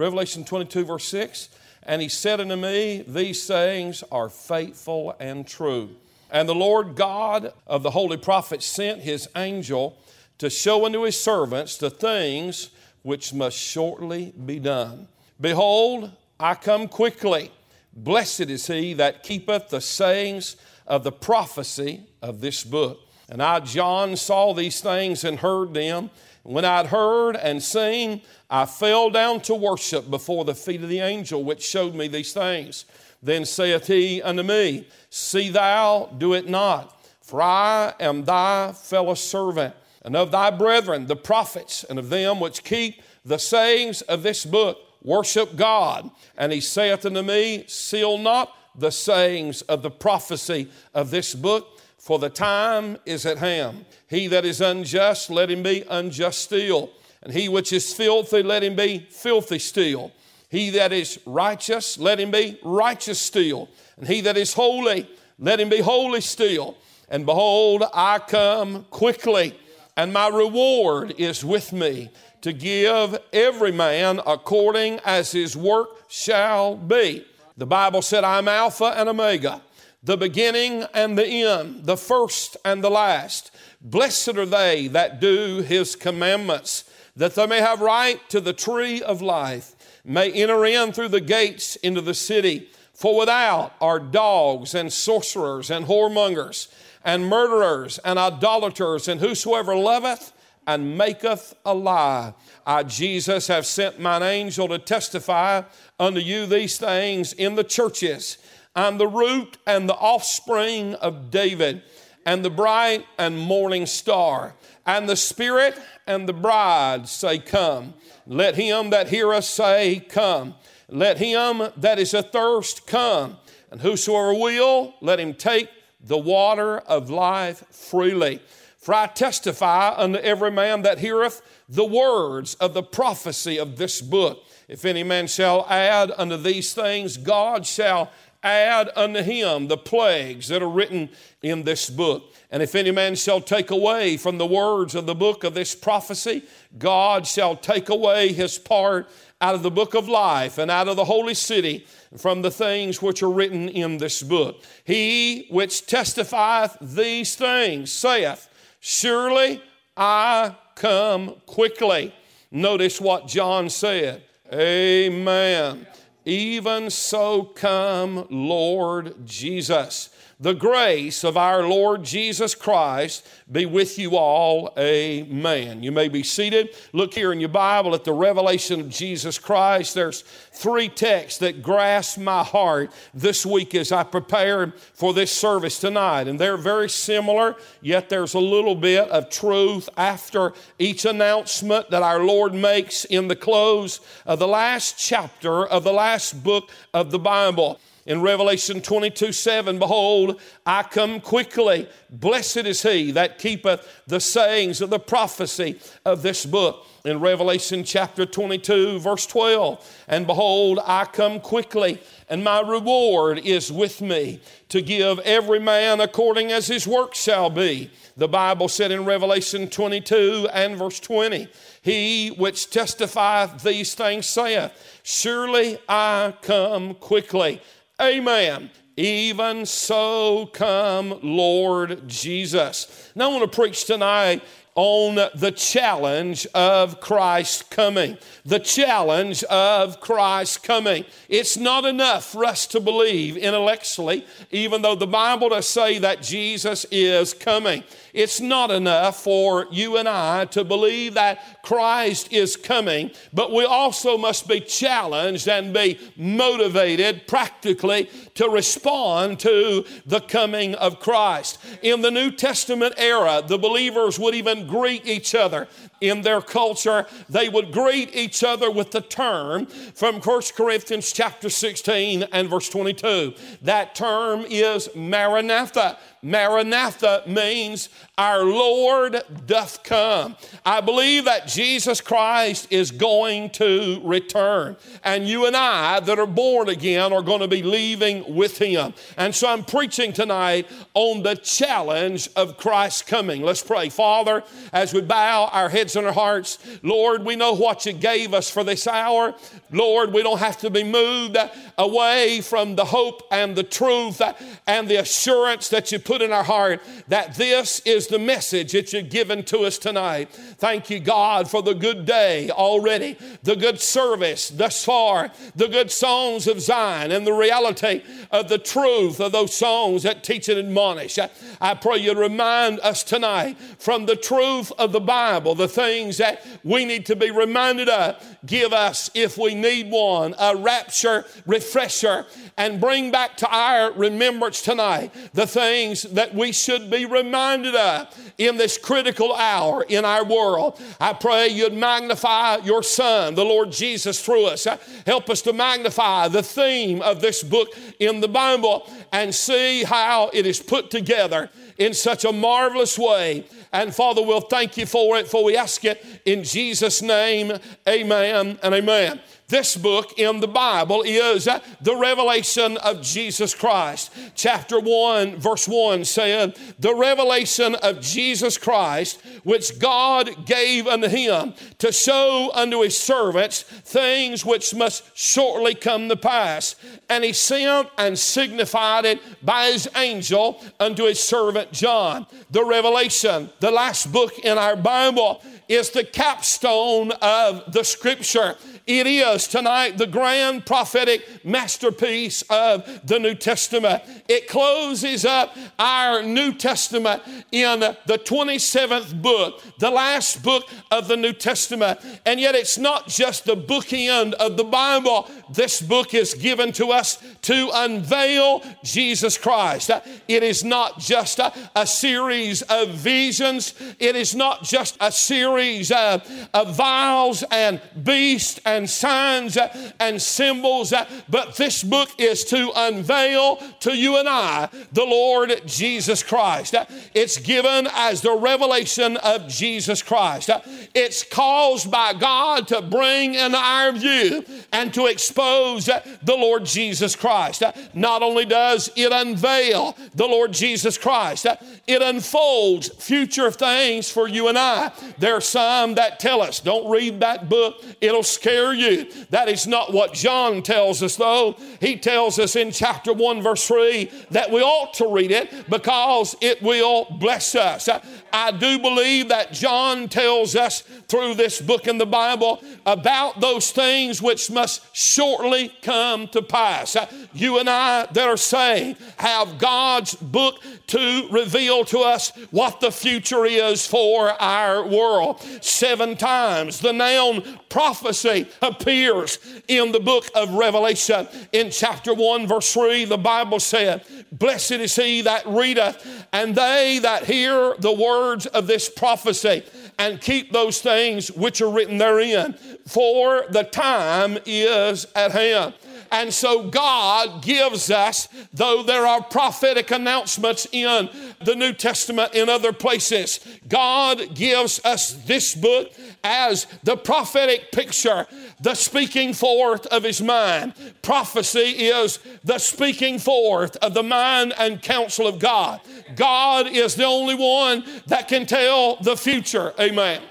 Revelation 0.00 0.44
22, 0.44 0.86
verse 0.86 1.04
6. 1.08 1.50
And 1.82 2.00
he 2.00 2.08
said 2.08 2.40
unto 2.40 2.56
me, 2.56 3.04
These 3.06 3.42
sayings 3.42 4.02
are 4.10 4.30
faithful 4.30 5.14
and 5.20 5.46
true. 5.46 5.90
And 6.30 6.48
the 6.48 6.54
Lord 6.54 6.94
God 6.94 7.52
of 7.66 7.82
the 7.82 7.90
holy 7.90 8.16
prophets 8.16 8.64
sent 8.64 9.02
his 9.02 9.28
angel 9.36 9.98
to 10.38 10.48
show 10.48 10.86
unto 10.86 11.02
his 11.02 11.20
servants 11.20 11.76
the 11.76 11.90
things 11.90 12.70
which 13.02 13.34
must 13.34 13.58
shortly 13.58 14.32
be 14.46 14.58
done. 14.58 15.06
Behold, 15.38 16.10
I 16.38 16.54
come 16.54 16.88
quickly. 16.88 17.50
Blessed 17.92 18.48
is 18.48 18.66
he 18.68 18.94
that 18.94 19.22
keepeth 19.22 19.68
the 19.68 19.82
sayings 19.82 20.56
of 20.86 21.04
the 21.04 21.12
prophecy 21.12 22.04
of 22.22 22.40
this 22.40 22.64
book. 22.64 23.00
And 23.30 23.40
I, 23.40 23.60
John, 23.60 24.16
saw 24.16 24.52
these 24.52 24.80
things 24.80 25.22
and 25.22 25.38
heard 25.38 25.72
them. 25.72 26.10
When 26.42 26.64
I'd 26.64 26.86
heard 26.86 27.36
and 27.36 27.62
seen, 27.62 28.22
I 28.50 28.66
fell 28.66 29.08
down 29.08 29.40
to 29.42 29.54
worship 29.54 30.10
before 30.10 30.44
the 30.44 30.54
feet 30.54 30.82
of 30.82 30.88
the 30.88 30.98
angel 30.98 31.44
which 31.44 31.62
showed 31.62 31.94
me 31.94 32.08
these 32.08 32.32
things. 32.32 32.86
Then 33.22 33.44
saith 33.44 33.86
he 33.86 34.20
unto 34.20 34.42
me, 34.42 34.88
See 35.10 35.48
thou 35.48 36.10
do 36.18 36.34
it 36.34 36.48
not, 36.48 37.00
for 37.20 37.40
I 37.40 37.94
am 38.00 38.24
thy 38.24 38.72
fellow 38.72 39.14
servant, 39.14 39.74
and 40.02 40.16
of 40.16 40.32
thy 40.32 40.50
brethren, 40.50 41.06
the 41.06 41.16
prophets, 41.16 41.84
and 41.84 41.98
of 41.98 42.08
them 42.08 42.40
which 42.40 42.64
keep 42.64 43.00
the 43.24 43.38
sayings 43.38 44.02
of 44.02 44.22
this 44.22 44.44
book. 44.44 44.78
Worship 45.02 45.56
God. 45.56 46.10
And 46.36 46.52
he 46.52 46.60
saith 46.60 47.06
unto 47.06 47.22
me, 47.22 47.64
Seal 47.68 48.18
not 48.18 48.54
the 48.74 48.90
sayings 48.90 49.62
of 49.62 49.82
the 49.82 49.90
prophecy 49.90 50.68
of 50.94 51.10
this 51.10 51.34
book, 51.34 51.79
for 52.10 52.18
the 52.18 52.28
time 52.28 52.96
is 53.06 53.24
at 53.24 53.38
hand. 53.38 53.84
He 54.08 54.26
that 54.26 54.44
is 54.44 54.60
unjust, 54.60 55.30
let 55.30 55.48
him 55.48 55.62
be 55.62 55.84
unjust 55.88 56.40
still. 56.40 56.90
And 57.22 57.32
he 57.32 57.48
which 57.48 57.72
is 57.72 57.94
filthy, 57.94 58.42
let 58.42 58.64
him 58.64 58.74
be 58.74 59.06
filthy 59.10 59.60
still. 59.60 60.10
He 60.48 60.70
that 60.70 60.92
is 60.92 61.20
righteous, 61.24 61.98
let 61.98 62.18
him 62.18 62.32
be 62.32 62.58
righteous 62.64 63.20
still. 63.20 63.68
And 63.96 64.08
he 64.08 64.22
that 64.22 64.36
is 64.36 64.54
holy, 64.54 65.08
let 65.38 65.60
him 65.60 65.68
be 65.68 65.82
holy 65.82 66.20
still. 66.20 66.76
And 67.08 67.24
behold, 67.24 67.84
I 67.94 68.18
come 68.18 68.86
quickly, 68.90 69.56
and 69.96 70.12
my 70.12 70.26
reward 70.26 71.14
is 71.16 71.44
with 71.44 71.72
me 71.72 72.10
to 72.40 72.52
give 72.52 73.20
every 73.32 73.70
man 73.70 74.20
according 74.26 74.98
as 75.04 75.30
his 75.30 75.56
work 75.56 75.90
shall 76.08 76.74
be. 76.74 77.24
The 77.56 77.66
Bible 77.66 78.02
said, 78.02 78.24
I'm 78.24 78.48
Alpha 78.48 78.94
and 78.96 79.08
Omega, 79.08 79.62
the 80.02 80.16
beginning 80.16 80.84
and 80.94 81.16
the 81.18 81.26
end, 81.26 81.84
the 81.84 81.96
first 81.96 82.56
and 82.64 82.82
the 82.82 82.90
last. 82.90 83.50
Blessed 83.80 84.36
are 84.36 84.46
they 84.46 84.88
that 84.88 85.20
do 85.20 85.62
his 85.62 85.96
commandments, 85.96 86.84
that 87.16 87.34
they 87.34 87.46
may 87.46 87.60
have 87.60 87.80
right 87.80 88.20
to 88.30 88.40
the 88.40 88.52
tree 88.52 89.02
of 89.02 89.20
life, 89.20 89.74
may 90.04 90.30
enter 90.32 90.64
in 90.64 90.92
through 90.92 91.08
the 91.08 91.20
gates 91.20 91.76
into 91.76 92.00
the 92.00 92.14
city. 92.14 92.70
For 92.94 93.18
without 93.18 93.74
are 93.80 93.98
dogs 93.98 94.74
and 94.74 94.92
sorcerers 94.92 95.70
and 95.70 95.86
whoremongers 95.86 96.68
and 97.04 97.26
murderers 97.26 97.98
and 97.98 98.18
idolaters 98.18 99.08
and 99.08 99.20
whosoever 99.20 99.74
loveth 99.74 100.32
and 100.66 100.96
maketh 100.96 101.54
a 101.64 101.74
lie. 101.74 102.34
I, 102.66 102.82
Jesus, 102.82 103.46
have 103.48 103.66
sent 103.66 103.98
mine 103.98 104.22
angel 104.22 104.68
to 104.68 104.78
testify 104.78 105.62
unto 105.98 106.20
you 106.20 106.46
these 106.46 106.78
things 106.78 107.32
in 107.32 107.54
the 107.54 107.64
churches. 107.64 108.38
I'm 108.74 108.98
the 108.98 109.08
root 109.08 109.58
and 109.66 109.88
the 109.88 109.94
offspring 109.94 110.94
of 110.94 111.30
David, 111.30 111.82
and 112.24 112.44
the 112.44 112.50
bright 112.50 113.04
and 113.18 113.38
morning 113.38 113.86
star. 113.86 114.54
And 114.86 115.08
the 115.08 115.16
Spirit 115.16 115.78
and 116.06 116.28
the 116.28 116.32
bride 116.32 117.08
say, 117.08 117.38
Come. 117.38 117.94
Let 118.26 118.54
him 118.54 118.90
that 118.90 119.08
heareth 119.08 119.44
say, 119.44 120.04
Come. 120.08 120.54
Let 120.88 121.18
him 121.18 121.62
that 121.76 121.98
is 121.98 122.14
athirst 122.14 122.86
come. 122.86 123.38
And 123.70 123.80
whosoever 123.80 124.34
will, 124.34 124.94
let 125.00 125.20
him 125.20 125.34
take 125.34 125.68
the 126.00 126.18
water 126.18 126.78
of 126.78 127.10
life 127.10 127.64
freely. 127.70 128.40
For 128.78 128.94
I 128.94 129.06
testify 129.06 129.94
unto 129.96 130.18
every 130.18 130.50
man 130.50 130.82
that 130.82 130.98
heareth 130.98 131.42
the 131.68 131.84
words 131.84 132.54
of 132.56 132.74
the 132.74 132.82
prophecy 132.82 133.58
of 133.58 133.76
this 133.76 134.00
book. 134.00 134.42
If 134.68 134.84
any 134.84 135.02
man 135.02 135.26
shall 135.26 135.66
add 135.68 136.12
unto 136.16 136.36
these 136.36 136.72
things, 136.72 137.16
God 137.16 137.66
shall 137.66 138.10
add 138.42 138.90
unto 138.96 139.22
him 139.22 139.68
the 139.68 139.76
plagues 139.76 140.48
that 140.48 140.62
are 140.62 140.68
written 140.68 141.10
in 141.42 141.64
this 141.64 141.90
book. 141.90 142.32
And 142.50 142.62
if 142.62 142.74
any 142.74 142.90
man 142.90 143.14
shall 143.14 143.40
take 143.40 143.70
away 143.70 144.16
from 144.16 144.38
the 144.38 144.46
words 144.46 144.94
of 144.94 145.06
the 145.06 145.14
book 145.14 145.44
of 145.44 145.54
this 145.54 145.74
prophecy, 145.74 146.42
God 146.78 147.26
shall 147.26 147.56
take 147.56 147.88
away 147.88 148.32
his 148.32 148.58
part 148.58 149.08
out 149.40 149.54
of 149.54 149.62
the 149.62 149.70
book 149.70 149.94
of 149.94 150.08
life 150.08 150.58
and 150.58 150.70
out 150.70 150.88
of 150.88 150.96
the 150.96 151.04
holy 151.04 151.34
city 151.34 151.86
from 152.16 152.42
the 152.42 152.50
things 152.50 153.00
which 153.00 153.22
are 153.22 153.30
written 153.30 153.68
in 153.68 153.98
this 153.98 154.22
book. 154.22 154.62
He 154.84 155.46
which 155.50 155.86
testifieth 155.86 156.76
these 156.80 157.36
things 157.36 157.92
saith, 157.92 158.48
Surely 158.80 159.62
I 159.96 160.56
come 160.74 161.36
quickly. 161.46 162.14
Notice 162.50 163.00
what 163.00 163.28
John 163.28 163.70
said. 163.70 164.22
Amen. 164.52 165.86
Even 166.24 166.90
so 166.90 167.44
come, 167.44 168.26
Lord 168.30 169.26
Jesus. 169.26 170.10
The 170.42 170.54
grace 170.54 171.22
of 171.22 171.36
our 171.36 171.68
Lord 171.68 172.02
Jesus 172.02 172.54
Christ 172.54 173.28
be 173.52 173.66
with 173.66 173.98
you 173.98 174.16
all. 174.16 174.72
Amen. 174.78 175.82
You 175.82 175.92
may 175.92 176.08
be 176.08 176.22
seated. 176.22 176.74
Look 176.94 177.12
here 177.12 177.30
in 177.30 177.40
your 177.40 177.50
Bible 177.50 177.94
at 177.94 178.04
the 178.04 178.14
revelation 178.14 178.80
of 178.80 178.88
Jesus 178.88 179.38
Christ. 179.38 179.94
There's 179.94 180.22
three 180.22 180.88
texts 180.88 181.40
that 181.40 181.62
grasp 181.62 182.16
my 182.16 182.42
heart 182.42 182.90
this 183.12 183.44
week 183.44 183.74
as 183.74 183.92
I 183.92 184.02
prepare 184.02 184.72
for 184.94 185.12
this 185.12 185.30
service 185.30 185.78
tonight. 185.78 186.26
And 186.26 186.40
they're 186.40 186.56
very 186.56 186.88
similar, 186.88 187.56
yet 187.82 188.08
there's 188.08 188.32
a 188.32 188.40
little 188.40 188.74
bit 188.74 189.10
of 189.10 189.28
truth 189.28 189.90
after 189.98 190.54
each 190.78 191.04
announcement 191.04 191.90
that 191.90 192.02
our 192.02 192.24
Lord 192.24 192.54
makes 192.54 193.04
in 193.04 193.28
the 193.28 193.36
close 193.36 194.00
of 194.24 194.38
the 194.38 194.48
last 194.48 194.98
chapter 194.98 195.66
of 195.66 195.84
the 195.84 195.92
last 195.92 196.09
book 196.42 196.70
of 196.92 197.10
the 197.10 197.18
Bible. 197.18 197.80
In 198.06 198.22
Revelation 198.22 198.80
22 198.80 199.32
7, 199.32 199.78
behold, 199.78 200.40
I 200.66 200.82
come 200.82 201.20
quickly. 201.20 201.88
Blessed 202.10 202.66
is 202.66 202.82
he 202.82 203.12
that 203.12 203.38
keepeth 203.38 203.86
the 204.06 204.20
sayings 204.20 204.80
of 204.80 204.90
the 204.90 204.98
prophecy 204.98 205.78
of 206.04 206.22
this 206.22 206.44
book. 206.46 206.86
In 207.04 207.20
Revelation 207.20 207.84
chapter 207.84 208.26
22, 208.26 208.98
verse 208.98 209.26
12, 209.26 210.04
and 210.08 210.26
behold, 210.26 210.80
I 210.84 211.04
come 211.04 211.40
quickly, 211.40 212.00
and 212.28 212.42
my 212.42 212.60
reward 212.60 213.38
is 213.38 213.70
with 213.70 214.02
me 214.02 214.40
to 214.70 214.82
give 214.82 215.18
every 215.20 215.60
man 215.60 216.00
according 216.00 216.52
as 216.52 216.66
his 216.66 216.86
work 216.86 217.14
shall 217.14 217.48
be. 217.48 217.90
The 218.16 218.28
Bible 218.28 218.68
said 218.68 218.90
in 218.90 219.06
Revelation 219.06 219.68
22 219.68 220.48
and 220.52 220.76
verse 220.76 221.00
20, 221.00 221.48
He 221.80 222.28
which 222.28 222.68
testifieth 222.68 223.62
these 223.62 223.94
things 223.94 224.26
saith, 224.26 224.89
Surely 225.02 225.78
I 225.88 226.34
come 226.42 226.94
quickly. 226.94 227.60
Amen. 228.00 228.70
Even 228.96 229.64
so 229.66 230.46
come, 230.52 231.18
Lord 231.22 232.06
Jesus. 232.06 233.10
Now, 233.14 233.30
I 233.30 233.32
want 233.34 233.50
to 233.50 233.56
preach 233.56 233.84
tonight 233.84 234.42
on 234.74 235.16
the 235.34 235.52
challenge 235.54 236.46
of 236.54 237.00
Christ 237.00 237.70
coming. 237.70 238.18
The 238.50 238.58
challenge 238.58 239.44
of 239.44 240.00
Christ 240.00 240.64
coming. 240.64 241.04
It's 241.28 241.56
not 241.56 241.84
enough 241.84 242.32
for 242.32 242.44
us 242.44 242.66
to 242.66 242.80
believe 242.80 243.36
intellectually, 243.36 244.26
even 244.50 244.82
though 244.82 244.96
the 244.96 245.06
Bible 245.06 245.50
does 245.50 245.68
say 245.68 246.00
that 246.00 246.20
Jesus 246.20 246.84
is 246.90 247.32
coming. 247.32 247.84
It's 248.12 248.40
not 248.40 248.72
enough 248.72 249.22
for 249.22 249.68
you 249.70 249.98
and 249.98 250.08
I 250.08 250.46
to 250.46 250.64
believe 250.64 251.14
that 251.14 251.62
Christ 251.62 252.32
is 252.32 252.56
coming, 252.56 253.12
but 253.32 253.52
we 253.52 253.64
also 253.64 254.18
must 254.18 254.48
be 254.48 254.58
challenged 254.58 255.48
and 255.48 255.72
be 255.72 256.00
motivated 256.16 257.28
practically 257.28 258.10
to 258.34 258.48
respond 258.48 259.38
to 259.40 259.84
the 260.06 260.20
coming 260.20 260.74
of 260.74 260.98
Christ. 260.98 261.58
In 261.82 262.02
the 262.02 262.10
New 262.10 262.32
Testament 262.32 262.94
era, 262.96 263.44
the 263.46 263.58
believers 263.58 264.18
would 264.18 264.34
even 264.34 264.66
greet 264.66 265.06
each 265.06 265.36
other. 265.36 265.68
In 266.00 266.22
their 266.22 266.40
culture, 266.40 267.06
they 267.28 267.48
would 267.48 267.70
greet 267.72 268.16
each 268.16 268.39
other 268.42 268.70
with 268.70 268.90
the 268.90 269.00
term 269.00 269.66
from 269.66 270.20
1 270.20 270.42
Corinthians 270.56 271.12
chapter 271.12 271.50
16 271.50 272.24
and 272.32 272.48
verse 272.48 272.68
22. 272.68 273.34
That 273.62 273.94
term 273.94 274.44
is 274.48 274.88
Maranatha 274.94 275.98
Maranatha 276.22 277.22
means 277.26 277.88
our 278.18 278.44
Lord 278.44 279.22
doth 279.46 279.82
come. 279.82 280.36
I 280.66 280.82
believe 280.82 281.24
that 281.24 281.46
Jesus 281.46 282.02
Christ 282.02 282.68
is 282.70 282.90
going 282.90 283.50
to 283.50 284.00
return. 284.04 284.76
And 285.02 285.26
you 285.26 285.46
and 285.46 285.56
I 285.56 286.00
that 286.00 286.18
are 286.18 286.26
born 286.26 286.68
again 286.68 287.14
are 287.14 287.22
going 287.22 287.40
to 287.40 287.48
be 287.48 287.62
leaving 287.62 288.34
with 288.34 288.58
him. 288.58 288.92
And 289.16 289.34
so 289.34 289.48
I'm 289.48 289.64
preaching 289.64 290.12
tonight 290.12 290.66
on 290.92 291.22
the 291.22 291.36
challenge 291.36 292.28
of 292.36 292.58
Christ's 292.58 293.02
coming. 293.02 293.40
Let's 293.40 293.62
pray. 293.62 293.88
Father, 293.88 294.42
as 294.74 294.92
we 294.92 295.00
bow 295.00 295.46
our 295.46 295.70
heads 295.70 295.96
and 295.96 296.06
our 296.06 296.12
hearts, 296.12 296.58
Lord, 296.82 297.24
we 297.24 297.36
know 297.36 297.54
what 297.54 297.86
you 297.86 297.94
gave 297.94 298.34
us 298.34 298.50
for 298.50 298.62
this 298.62 298.86
hour. 298.86 299.34
Lord, 299.70 300.12
we 300.12 300.22
don't 300.22 300.38
have 300.38 300.58
to 300.58 300.68
be 300.68 300.84
moved 300.84 301.38
away 301.78 302.42
from 302.42 302.76
the 302.76 302.84
hope 302.84 303.22
and 303.30 303.56
the 303.56 303.62
truth 303.62 304.20
and 304.66 304.86
the 304.86 304.96
assurance 304.96 305.70
that 305.70 305.90
you 305.90 305.98
put 306.10 306.22
in 306.22 306.32
our 306.32 306.42
heart 306.42 306.82
that 307.06 307.36
this 307.36 307.78
is 307.84 308.08
the 308.08 308.18
message 308.18 308.72
that 308.72 308.92
you've 308.92 309.10
given 309.10 309.44
to 309.44 309.60
us 309.60 309.78
tonight. 309.78 310.28
Thank 310.58 310.90
you, 310.90 310.98
God, 310.98 311.48
for 311.48 311.62
the 311.62 311.72
good 311.72 312.04
day 312.04 312.50
already, 312.50 313.16
the 313.44 313.54
good 313.54 313.80
service 313.80 314.48
thus 314.48 314.84
far, 314.84 315.30
the 315.54 315.68
good 315.68 315.88
songs 315.92 316.48
of 316.48 316.60
Zion, 316.60 317.12
and 317.12 317.24
the 317.24 317.32
reality 317.32 318.02
of 318.32 318.48
the 318.48 318.58
truth 318.58 319.20
of 319.20 319.30
those 319.30 319.54
songs 319.54 320.02
that 320.02 320.24
teach 320.24 320.48
and 320.48 320.58
admonish. 320.58 321.16
I, 321.16 321.30
I 321.60 321.74
pray 321.74 321.98
you 321.98 322.12
remind 322.14 322.80
us 322.80 323.04
tonight 323.04 323.56
from 323.78 324.06
the 324.06 324.16
truth 324.16 324.72
of 324.78 324.90
the 324.90 324.98
Bible, 324.98 325.54
the 325.54 325.68
things 325.68 326.16
that 326.16 326.44
we 326.64 326.84
need 326.84 327.06
to 327.06 327.14
be 327.14 327.30
reminded 327.30 327.88
of. 327.88 328.16
Give 328.44 328.72
us, 328.72 329.10
if 329.14 329.38
we 329.38 329.54
need 329.54 329.92
one, 329.92 330.34
a 330.40 330.56
rapture 330.56 331.24
refresher 331.46 332.26
and 332.56 332.80
bring 332.80 333.12
back 333.12 333.36
to 333.36 333.48
our 333.48 333.92
remembrance 333.92 334.60
tonight 334.60 335.12
the 335.34 335.46
things 335.46 335.99
that 336.02 336.34
we 336.34 336.52
should 336.52 336.90
be 336.90 337.04
reminded 337.04 337.74
of 337.74 338.08
in 338.38 338.56
this 338.56 338.78
critical 338.78 339.34
hour 339.34 339.82
in 339.88 340.04
our 340.04 340.24
world. 340.24 340.80
I 341.00 341.12
pray 341.12 341.48
you'd 341.48 341.74
magnify 341.74 342.56
your 342.58 342.82
Son, 342.82 343.34
the 343.34 343.44
Lord 343.44 343.72
Jesus, 343.72 344.24
through 344.24 344.46
us. 344.46 344.66
Uh, 344.66 344.78
help 345.06 345.30
us 345.30 345.42
to 345.42 345.52
magnify 345.52 346.28
the 346.28 346.42
theme 346.42 347.02
of 347.02 347.20
this 347.20 347.42
book 347.42 347.68
in 347.98 348.20
the 348.20 348.28
Bible 348.28 348.90
and 349.12 349.34
see 349.34 349.84
how 349.84 350.30
it 350.32 350.46
is 350.46 350.60
put 350.60 350.90
together 350.90 351.50
in 351.78 351.94
such 351.94 352.24
a 352.24 352.32
marvelous 352.32 352.98
way. 352.98 353.46
And 353.72 353.94
Father, 353.94 354.22
we'll 354.22 354.40
thank 354.40 354.76
you 354.76 354.86
for 354.86 355.16
it, 355.18 355.28
for 355.28 355.44
we 355.44 355.56
ask 355.56 355.84
it 355.84 356.04
in 356.24 356.44
Jesus' 356.44 357.02
name. 357.02 357.52
Amen 357.88 358.58
and 358.62 358.74
amen. 358.74 359.20
This 359.50 359.76
book 359.76 360.16
in 360.16 360.38
the 360.38 360.46
Bible 360.46 361.02
is 361.04 361.48
the 361.80 361.96
revelation 361.96 362.76
of 362.76 363.02
Jesus 363.02 363.52
Christ. 363.52 364.12
Chapter 364.36 364.78
1, 364.78 365.38
verse 365.38 365.66
1 365.66 366.04
said, 366.04 366.56
The 366.78 366.94
revelation 366.94 367.74
of 367.74 368.00
Jesus 368.00 368.56
Christ, 368.56 369.20
which 369.42 369.80
God 369.80 370.46
gave 370.46 370.86
unto 370.86 371.08
him 371.08 371.54
to 371.78 371.90
show 371.90 372.52
unto 372.54 372.82
his 372.82 372.96
servants 372.96 373.62
things 373.62 374.46
which 374.46 374.72
must 374.72 375.16
shortly 375.18 375.74
come 375.74 376.08
to 376.08 376.16
pass. 376.16 376.76
And 377.08 377.24
he 377.24 377.32
sent 377.32 377.88
and 377.98 378.16
signified 378.16 379.04
it 379.04 379.20
by 379.44 379.72
his 379.72 379.88
angel 379.96 380.62
unto 380.78 381.06
his 381.06 381.18
servant 381.18 381.72
John. 381.72 382.28
The 382.52 382.64
revelation, 382.64 383.50
the 383.58 383.72
last 383.72 384.12
book 384.12 384.38
in 384.38 384.58
our 384.58 384.76
Bible, 384.76 385.42
is 385.68 385.90
the 385.90 386.04
capstone 386.04 387.12
of 387.22 387.72
the 387.72 387.84
scripture. 387.84 388.56
It 388.92 389.06
is 389.06 389.46
tonight 389.46 389.98
the 389.98 390.06
grand 390.08 390.66
prophetic 390.66 391.44
masterpiece 391.44 392.42
of 392.50 393.06
the 393.06 393.20
New 393.20 393.36
Testament. 393.36 394.02
It 394.28 394.48
closes 394.48 395.24
up 395.24 395.56
our 395.78 396.24
New 396.24 396.52
Testament 396.52 397.22
in 397.52 397.78
the 397.78 398.18
27th 398.18 399.22
book, 399.22 399.62
the 399.78 399.92
last 399.92 400.42
book 400.42 400.64
of 400.90 401.06
the 401.06 401.16
New 401.16 401.32
Testament. 401.32 402.00
And 402.26 402.40
yet 402.40 402.56
it's 402.56 402.78
not 402.78 403.06
just 403.06 403.44
the 403.44 403.54
bookend 403.54 404.32
of 404.32 404.56
the 404.56 404.64
Bible. 404.64 405.30
This 405.52 405.80
book 405.80 406.12
is 406.12 406.34
given 406.34 406.72
to 406.72 406.88
us 406.88 407.22
to 407.42 407.70
unveil 407.72 408.60
Jesus 408.82 409.38
Christ. 409.38 409.92
It 410.26 410.42
is 410.42 410.64
not 410.64 410.98
just 410.98 411.38
a, 411.38 411.52
a 411.76 411.86
series 411.86 412.62
of 412.62 412.88
visions. 412.88 413.72
It 414.00 414.16
is 414.16 414.34
not 414.34 414.64
just 414.64 414.96
a 415.00 415.12
series 415.12 415.92
of, 415.92 416.28
of 416.52 416.74
vials 416.74 417.44
and 417.52 417.80
beasts 418.02 418.58
and 418.64 418.79
and 418.80 418.88
signs 418.88 419.58
and 420.00 420.22
symbols, 420.22 420.94
but 421.28 421.56
this 421.56 421.82
book 421.82 422.08
is 422.18 422.44
to 422.44 422.72
unveil 422.74 423.56
to 423.80 423.94
you 423.94 424.16
and 424.16 424.26
I 424.26 424.70
the 424.92 425.04
Lord 425.04 425.62
Jesus 425.66 426.22
Christ. 426.22 426.74
It's 427.14 427.36
given 427.36 427.88
as 427.92 428.22
the 428.22 428.32
revelation 428.32 429.18
of 429.18 429.48
Jesus 429.48 430.02
Christ. 430.02 430.48
It's 430.94 431.22
caused 431.22 431.90
by 431.90 432.14
God 432.14 432.68
to 432.68 432.80
bring 432.80 433.34
in 433.34 433.54
our 433.54 433.92
view 433.92 434.44
and 434.72 434.94
to 434.94 435.06
expose 435.06 435.84
the 435.86 436.36
Lord 436.36 436.64
Jesus 436.64 437.14
Christ. 437.14 437.62
Not 437.92 438.22
only 438.22 438.46
does 438.46 438.90
it 438.96 439.12
unveil 439.12 439.94
the 440.14 440.26
Lord 440.26 440.52
Jesus 440.52 440.96
Christ, 440.96 441.46
it 441.86 442.00
unfolds 442.00 442.88
future 442.88 443.50
things 443.50 444.10
for 444.10 444.26
you 444.26 444.48
and 444.48 444.56
I. 444.56 444.92
There 445.18 445.34
are 445.34 445.42
some 445.42 445.96
that 445.96 446.18
tell 446.18 446.40
us, 446.40 446.60
don't 446.60 446.90
read 446.90 447.20
that 447.20 447.48
book, 447.50 447.84
it'll 448.00 448.22
scare 448.22 448.59
you. 448.72 449.10
That 449.30 449.48
is 449.48 449.66
not 449.66 449.92
what 449.92 450.14
John 450.14 450.62
tells 450.62 451.02
us, 451.02 451.16
though. 451.16 451.56
He 451.80 451.96
tells 451.96 452.38
us 452.38 452.56
in 452.56 452.70
chapter 452.70 453.12
1, 453.12 453.42
verse 453.42 453.66
3, 453.66 454.10
that 454.30 454.50
we 454.50 454.60
ought 454.60 454.94
to 454.94 455.12
read 455.12 455.30
it 455.30 455.68
because 455.68 456.36
it 456.40 456.62
will 456.62 457.06
bless 457.18 457.54
us. 457.54 457.88
I 458.32 458.50
do 458.52 458.78
believe 458.78 459.28
that 459.28 459.52
John 459.52 460.08
tells 460.08 460.56
us 460.56 460.80
through 461.08 461.34
this 461.34 461.60
book 461.60 461.86
in 461.86 461.98
the 461.98 462.06
Bible 462.06 462.62
about 462.86 463.40
those 463.40 463.70
things 463.70 464.22
which 464.22 464.50
must 464.50 464.84
shortly 464.96 465.72
come 465.82 466.28
to 466.28 466.42
pass. 466.42 466.96
Uh, 466.96 467.06
you 467.32 467.58
and 467.58 467.68
I 467.68 468.06
that 468.06 468.28
are 468.28 468.36
saved 468.36 469.00
have 469.16 469.58
God's 469.58 470.14
book 470.14 470.62
to 470.88 471.28
reveal 471.30 471.84
to 471.86 472.00
us 472.00 472.30
what 472.50 472.80
the 472.80 472.90
future 472.90 473.44
is 473.44 473.86
for 473.86 474.30
our 474.40 474.86
world. 474.86 475.40
Seven 475.60 476.16
times 476.16 476.80
the 476.80 476.92
noun 476.92 477.60
prophecy 477.68 478.48
appears 478.60 479.38
in 479.68 479.92
the 479.92 480.00
book 480.00 480.30
of 480.34 480.54
Revelation. 480.54 481.28
In 481.52 481.70
chapter 481.70 482.12
1, 482.12 482.46
verse 482.46 482.72
3, 482.72 483.04
the 483.04 483.18
Bible 483.18 483.60
said, 483.60 484.04
Blessed 484.32 484.72
is 484.72 484.96
he 484.96 485.22
that 485.22 485.46
readeth, 485.46 486.26
and 486.32 486.54
they 486.54 486.98
that 487.02 487.24
hear 487.24 487.74
the 487.78 487.92
words 488.20 488.46
of 488.46 488.66
this 488.66 488.88
prophecy 488.88 489.62
and 489.98 490.20
keep 490.20 490.52
those 490.52 490.80
things 490.80 491.30
which 491.32 491.60
are 491.60 491.70
written 491.70 491.98
therein, 491.98 492.54
for 492.86 493.44
the 493.50 493.62
time 493.64 494.38
is 494.46 495.06
at 495.14 495.32
hand. 495.32 495.74
And 496.12 496.34
so 496.34 496.68
God 496.68 497.42
gives 497.42 497.90
us, 497.90 498.28
though 498.52 498.82
there 498.82 499.06
are 499.06 499.22
prophetic 499.22 499.90
announcements 499.90 500.66
in 500.72 501.08
the 501.44 501.54
New 501.54 501.72
Testament 501.72 502.34
in 502.34 502.48
other 502.48 502.72
places, 502.72 503.40
God 503.68 504.34
gives 504.34 504.84
us 504.84 505.12
this 505.12 505.54
book 505.54 505.92
as 506.22 506.66
the 506.82 506.96
prophetic 506.96 507.72
picture, 507.72 508.26
the 508.60 508.74
speaking 508.74 509.32
forth 509.32 509.86
of 509.86 510.02
his 510.02 510.20
mind. 510.20 510.74
Prophecy 511.02 511.60
is 511.60 512.18
the 512.44 512.58
speaking 512.58 513.18
forth 513.18 513.76
of 513.76 513.94
the 513.94 514.02
mind 514.02 514.52
and 514.58 514.82
counsel 514.82 515.26
of 515.26 515.38
God. 515.38 515.80
God 516.16 516.66
is 516.68 516.94
the 516.94 517.04
only 517.04 517.34
one 517.34 517.84
that 518.06 518.28
can 518.28 518.46
tell 518.46 518.96
the 518.96 519.16
future. 519.16 519.72
Amen. 519.78 520.22